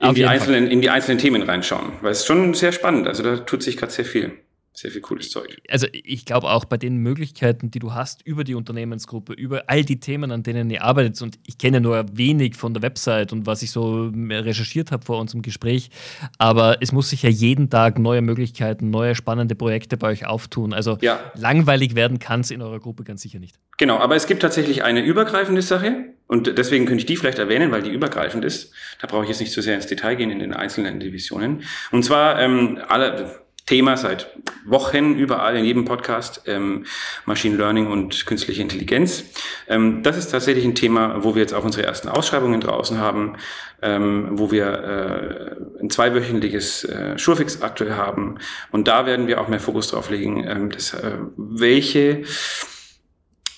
in 0.00 0.14
die, 0.14 0.26
einzelnen, 0.26 0.70
in 0.70 0.80
die 0.80 0.90
einzelnen 0.90 1.18
Themen 1.18 1.42
reinschauen. 1.42 1.92
Weil 2.00 2.12
es 2.12 2.20
ist 2.20 2.26
schon 2.26 2.54
sehr 2.54 2.72
spannend. 2.72 3.06
Also 3.06 3.22
da 3.22 3.36
tut 3.36 3.62
sich 3.62 3.76
gerade 3.76 3.92
sehr 3.92 4.04
viel 4.04 4.32
sehr 4.78 4.90
viel 4.90 5.00
cooles 5.00 5.30
Zeug. 5.30 5.60
Also 5.68 5.86
ich 5.92 6.24
glaube 6.24 6.48
auch 6.50 6.64
bei 6.64 6.76
den 6.76 6.98
Möglichkeiten, 6.98 7.70
die 7.70 7.80
du 7.80 7.94
hast 7.94 8.22
über 8.24 8.44
die 8.44 8.54
Unternehmensgruppe, 8.54 9.32
über 9.32 9.64
all 9.66 9.84
die 9.84 9.98
Themen, 9.98 10.30
an 10.30 10.42
denen 10.42 10.70
ihr 10.70 10.84
arbeitet, 10.84 11.20
und 11.20 11.38
ich 11.46 11.58
kenne 11.58 11.80
nur 11.80 12.04
wenig 12.12 12.54
von 12.54 12.74
der 12.74 12.82
Website 12.82 13.32
und 13.32 13.46
was 13.46 13.62
ich 13.62 13.70
so 13.70 14.12
recherchiert 14.14 14.92
habe 14.92 15.04
vor 15.04 15.20
unserem 15.20 15.42
Gespräch, 15.42 15.90
aber 16.38 16.78
es 16.80 16.92
muss 16.92 17.10
sich 17.10 17.22
ja 17.22 17.30
jeden 17.30 17.70
Tag 17.70 17.98
neue 17.98 18.22
Möglichkeiten, 18.22 18.90
neue 18.90 19.14
spannende 19.14 19.54
Projekte 19.54 19.96
bei 19.96 20.08
euch 20.08 20.26
auftun. 20.26 20.72
Also 20.72 20.98
ja. 21.00 21.32
langweilig 21.34 21.94
werden 21.94 22.18
kann 22.18 22.40
es 22.40 22.50
in 22.50 22.62
eurer 22.62 22.78
Gruppe 22.78 23.04
ganz 23.04 23.22
sicher 23.22 23.40
nicht. 23.40 23.56
Genau, 23.78 23.98
aber 23.98 24.16
es 24.16 24.26
gibt 24.26 24.42
tatsächlich 24.42 24.84
eine 24.84 25.02
übergreifende 25.02 25.62
Sache 25.62 26.14
und 26.28 26.58
deswegen 26.58 26.86
könnte 26.86 27.00
ich 27.00 27.06
die 27.06 27.16
vielleicht 27.16 27.38
erwähnen, 27.38 27.72
weil 27.72 27.82
die 27.82 27.90
übergreifend 27.90 28.44
ist. 28.44 28.72
Da 29.00 29.06
brauche 29.06 29.24
ich 29.24 29.28
jetzt 29.28 29.40
nicht 29.40 29.52
zu 29.52 29.62
sehr 29.62 29.74
ins 29.74 29.86
Detail 29.86 30.14
gehen 30.14 30.30
in 30.30 30.38
den 30.38 30.52
einzelnen 30.52 31.00
Divisionen. 31.00 31.62
Und 31.90 32.04
zwar 32.04 32.40
ähm, 32.40 32.78
alle 32.88 33.47
Thema 33.68 33.98
seit 33.98 34.30
Wochen 34.64 35.14
überall 35.14 35.54
in 35.54 35.62
jedem 35.66 35.84
Podcast, 35.84 36.40
ähm, 36.46 36.86
Machine 37.26 37.58
Learning 37.58 37.86
und 37.86 38.24
künstliche 38.24 38.62
Intelligenz. 38.62 39.24
Ähm, 39.68 40.02
das 40.02 40.16
ist 40.16 40.30
tatsächlich 40.30 40.64
ein 40.64 40.74
Thema, 40.74 41.22
wo 41.22 41.34
wir 41.34 41.42
jetzt 41.42 41.52
auch 41.52 41.64
unsere 41.64 41.84
ersten 41.84 42.08
Ausschreibungen 42.08 42.62
draußen 42.62 42.96
haben, 42.98 43.34
ähm, 43.82 44.28
wo 44.30 44.50
wir 44.50 45.58
äh, 45.78 45.82
ein 45.82 45.90
zweiwöchentliches 45.90 46.84
äh, 46.84 47.18
Schurfix 47.18 47.60
aktuell 47.60 47.92
haben. 47.92 48.38
Und 48.70 48.88
da 48.88 49.04
werden 49.04 49.26
wir 49.26 49.38
auch 49.38 49.48
mehr 49.48 49.60
Fokus 49.60 49.88
drauf 49.88 50.08
legen, 50.08 50.46
ähm, 50.48 50.70
das, 50.70 50.94
äh, 50.94 51.18
welche, 51.36 52.22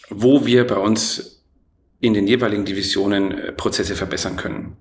wo 0.09 0.45
wir 0.45 0.67
bei 0.67 0.77
uns 0.77 1.45
in 2.01 2.15
den 2.15 2.27
jeweiligen 2.27 2.65
Divisionen 2.65 3.31
äh, 3.31 3.53
Prozesse 3.53 3.95
verbessern 3.95 4.37
können 4.37 4.77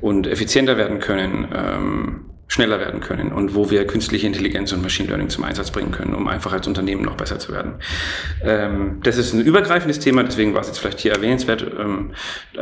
und 0.00 0.26
effizienter 0.26 0.76
werden 0.76 0.98
können, 0.98 1.48
ähm, 1.54 2.31
schneller 2.52 2.78
werden 2.78 3.00
können 3.00 3.32
und 3.32 3.54
wo 3.54 3.70
wir 3.70 3.86
künstliche 3.86 4.26
Intelligenz 4.26 4.72
und 4.72 4.82
Machine 4.82 5.08
Learning 5.08 5.30
zum 5.30 5.42
Einsatz 5.42 5.70
bringen 5.70 5.90
können, 5.90 6.14
um 6.14 6.28
einfach 6.28 6.52
als 6.52 6.68
Unternehmen 6.68 7.02
noch 7.02 7.16
besser 7.16 7.38
zu 7.38 7.50
werden. 7.50 7.76
Ähm, 8.42 9.00
das 9.02 9.16
ist 9.16 9.32
ein 9.32 9.40
übergreifendes 9.40 10.00
Thema, 10.00 10.22
deswegen 10.22 10.52
war 10.52 10.60
es 10.60 10.66
jetzt 10.66 10.78
vielleicht 10.78 11.00
hier 11.00 11.12
erwähnenswert. 11.12 11.62
Ähm, 11.62 12.12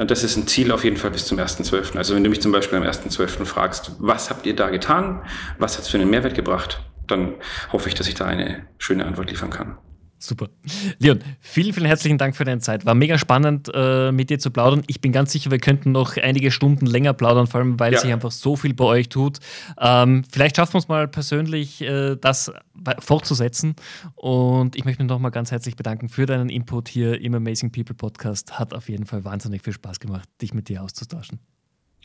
das 0.07 0.23
ist 0.23 0.37
ein 0.37 0.47
Ziel 0.47 0.71
auf 0.71 0.85
jeden 0.85 0.97
Fall 0.97 1.11
bis 1.11 1.27
zum 1.27 1.41
1.12. 1.41 1.97
Also 1.97 2.15
wenn 2.15 2.23
du 2.23 2.31
mich 2.31 2.41
zum 2.41 2.53
Beispiel 2.53 2.79
am 2.79 2.85
1.12. 2.85 3.45
fragst, 3.45 3.97
was 3.99 4.31
habt 4.31 4.47
ihr 4.47 4.55
da 4.55 4.71
getan, 4.71 5.23
was 5.59 5.77
hat 5.77 5.83
es 5.83 5.91
für 5.91 5.99
einen 5.99 6.09
Mehrwert 6.09 6.37
gebracht, 6.37 6.85
dann 7.09 7.35
hoffe 7.73 7.89
ich, 7.89 7.97
dass 7.97 8.07
ich 8.07 8.15
da 8.15 8.27
eine 8.27 8.69
schöne 8.79 9.05
Antwort 9.05 9.29
liefern 9.29 9.51
kann. 9.51 9.77
Super. 10.23 10.51
Leon, 10.99 11.21
vielen, 11.41 11.73
vielen 11.73 11.87
herzlichen 11.87 12.19
Dank 12.19 12.37
für 12.37 12.45
deine 12.45 12.61
Zeit. 12.61 12.85
War 12.85 12.95
mega 12.95 13.17
spannend, 13.17 13.71
äh, 13.73 14.13
mit 14.13 14.29
dir 14.29 14.39
zu 14.39 14.51
plaudern. 14.51 14.83
Ich 14.87 15.01
bin 15.01 15.13
ganz 15.13 15.33
sicher, 15.33 15.51
wir 15.51 15.59
könnten 15.59 15.93
noch 15.93 16.19
einige 16.19 16.51
Stunden 16.51 16.85
länger 16.85 17.15
plaudern, 17.15 17.47
vor 17.47 17.61
allem, 17.61 17.81
weil 17.81 17.95
ja. 17.95 18.01
sich 18.01 18.13
einfach 18.13 18.31
so 18.31 18.55
viel 18.55 18.75
bei 18.75 18.85
euch 18.85 19.09
tut. 19.09 19.39
Ähm, 19.81 20.23
vielleicht 20.31 20.57
schaffen 20.57 20.75
wir 20.75 20.79
es 20.79 20.89
mal 20.89 21.09
persönlich, 21.09 21.81
äh, 21.81 22.17
das 22.21 22.53
fortzusetzen. 22.99 23.75
Und 24.15 24.77
ich 24.77 24.85
möchte 24.85 25.03
mich 25.03 25.11
nochmal 25.11 25.31
ganz 25.31 25.53
herzlich 25.53 25.75
bedanken 25.75 26.11
für 26.11 26.27
deinen 26.27 26.51
Input 26.51 26.89
hier 26.89 27.19
im 27.19 27.35
Amazing 27.35 27.73
People 27.73 27.95
Podcast. 27.95 28.59
Hat 28.59 28.75
auf 28.75 28.91
jeden 28.91 29.07
Fall 29.07 29.25
wahnsinnig 29.25 29.63
viel 29.63 29.73
Spaß 29.73 30.01
gemacht, 30.01 30.29
dich 30.43 30.53
mit 30.53 30.69
dir 30.69 30.83
auszutauschen. 30.83 31.39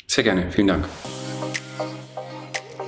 Sehr 0.07 0.23
gerne. 0.23 0.49
Vielen 0.51 0.67
Dank. 0.67 0.85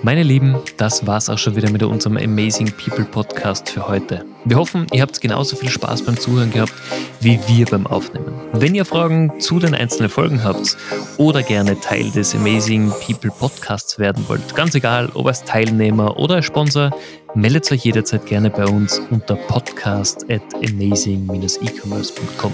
Meine 0.04 0.24
Lieben, 0.24 0.56
das 0.78 1.08
war's 1.08 1.30
auch 1.30 1.38
schon 1.38 1.56
wieder 1.56 1.70
mit 1.72 1.84
unserem 1.84 2.18
Amazing 2.18 2.72
People 2.72 3.06
Podcast 3.06 3.70
für 3.70 3.88
heute. 3.88 4.24
Wir 4.46 4.58
hoffen, 4.58 4.86
ihr 4.94 5.02
habt 5.02 5.20
genauso 5.20 5.56
viel 5.56 5.70
Spaß 5.70 6.04
beim 6.04 6.18
Zuhören 6.18 6.52
gehabt 6.52 6.74
wie 7.20 7.40
wir 7.48 7.66
beim 7.66 7.88
Aufnehmen. 7.88 8.34
Wenn 8.54 8.76
ihr 8.76 8.86
Fragen 8.86 9.40
zu 9.40 9.60
den 9.60 9.74
einzelnen 9.74 10.10
Folgen 10.10 10.44
habt 10.44 10.78
oder 11.18 11.42
gerne 11.42 11.80
Teil 11.80 12.12
des 12.12 12.36
Amazing 12.36 12.92
People 13.06 13.32
Podcasts 13.32 13.98
werden 14.00 14.24
wollt, 14.28 14.56
ganz 14.56 14.76
egal, 14.76 15.10
ob 15.14 15.26
als 15.28 15.44
Teilnehmer 15.44 16.18
oder 16.18 16.36
als 16.36 16.46
Sponsor, 16.46 16.92
meldet 17.34 17.72
euch 17.72 17.84
jederzeit 17.84 18.26
gerne 18.26 18.50
bei 18.50 18.66
uns 18.66 19.02
unter 19.10 19.36
podcast 19.36 20.26
at 20.30 20.42
amazing-ecommerce.com. 20.56 22.54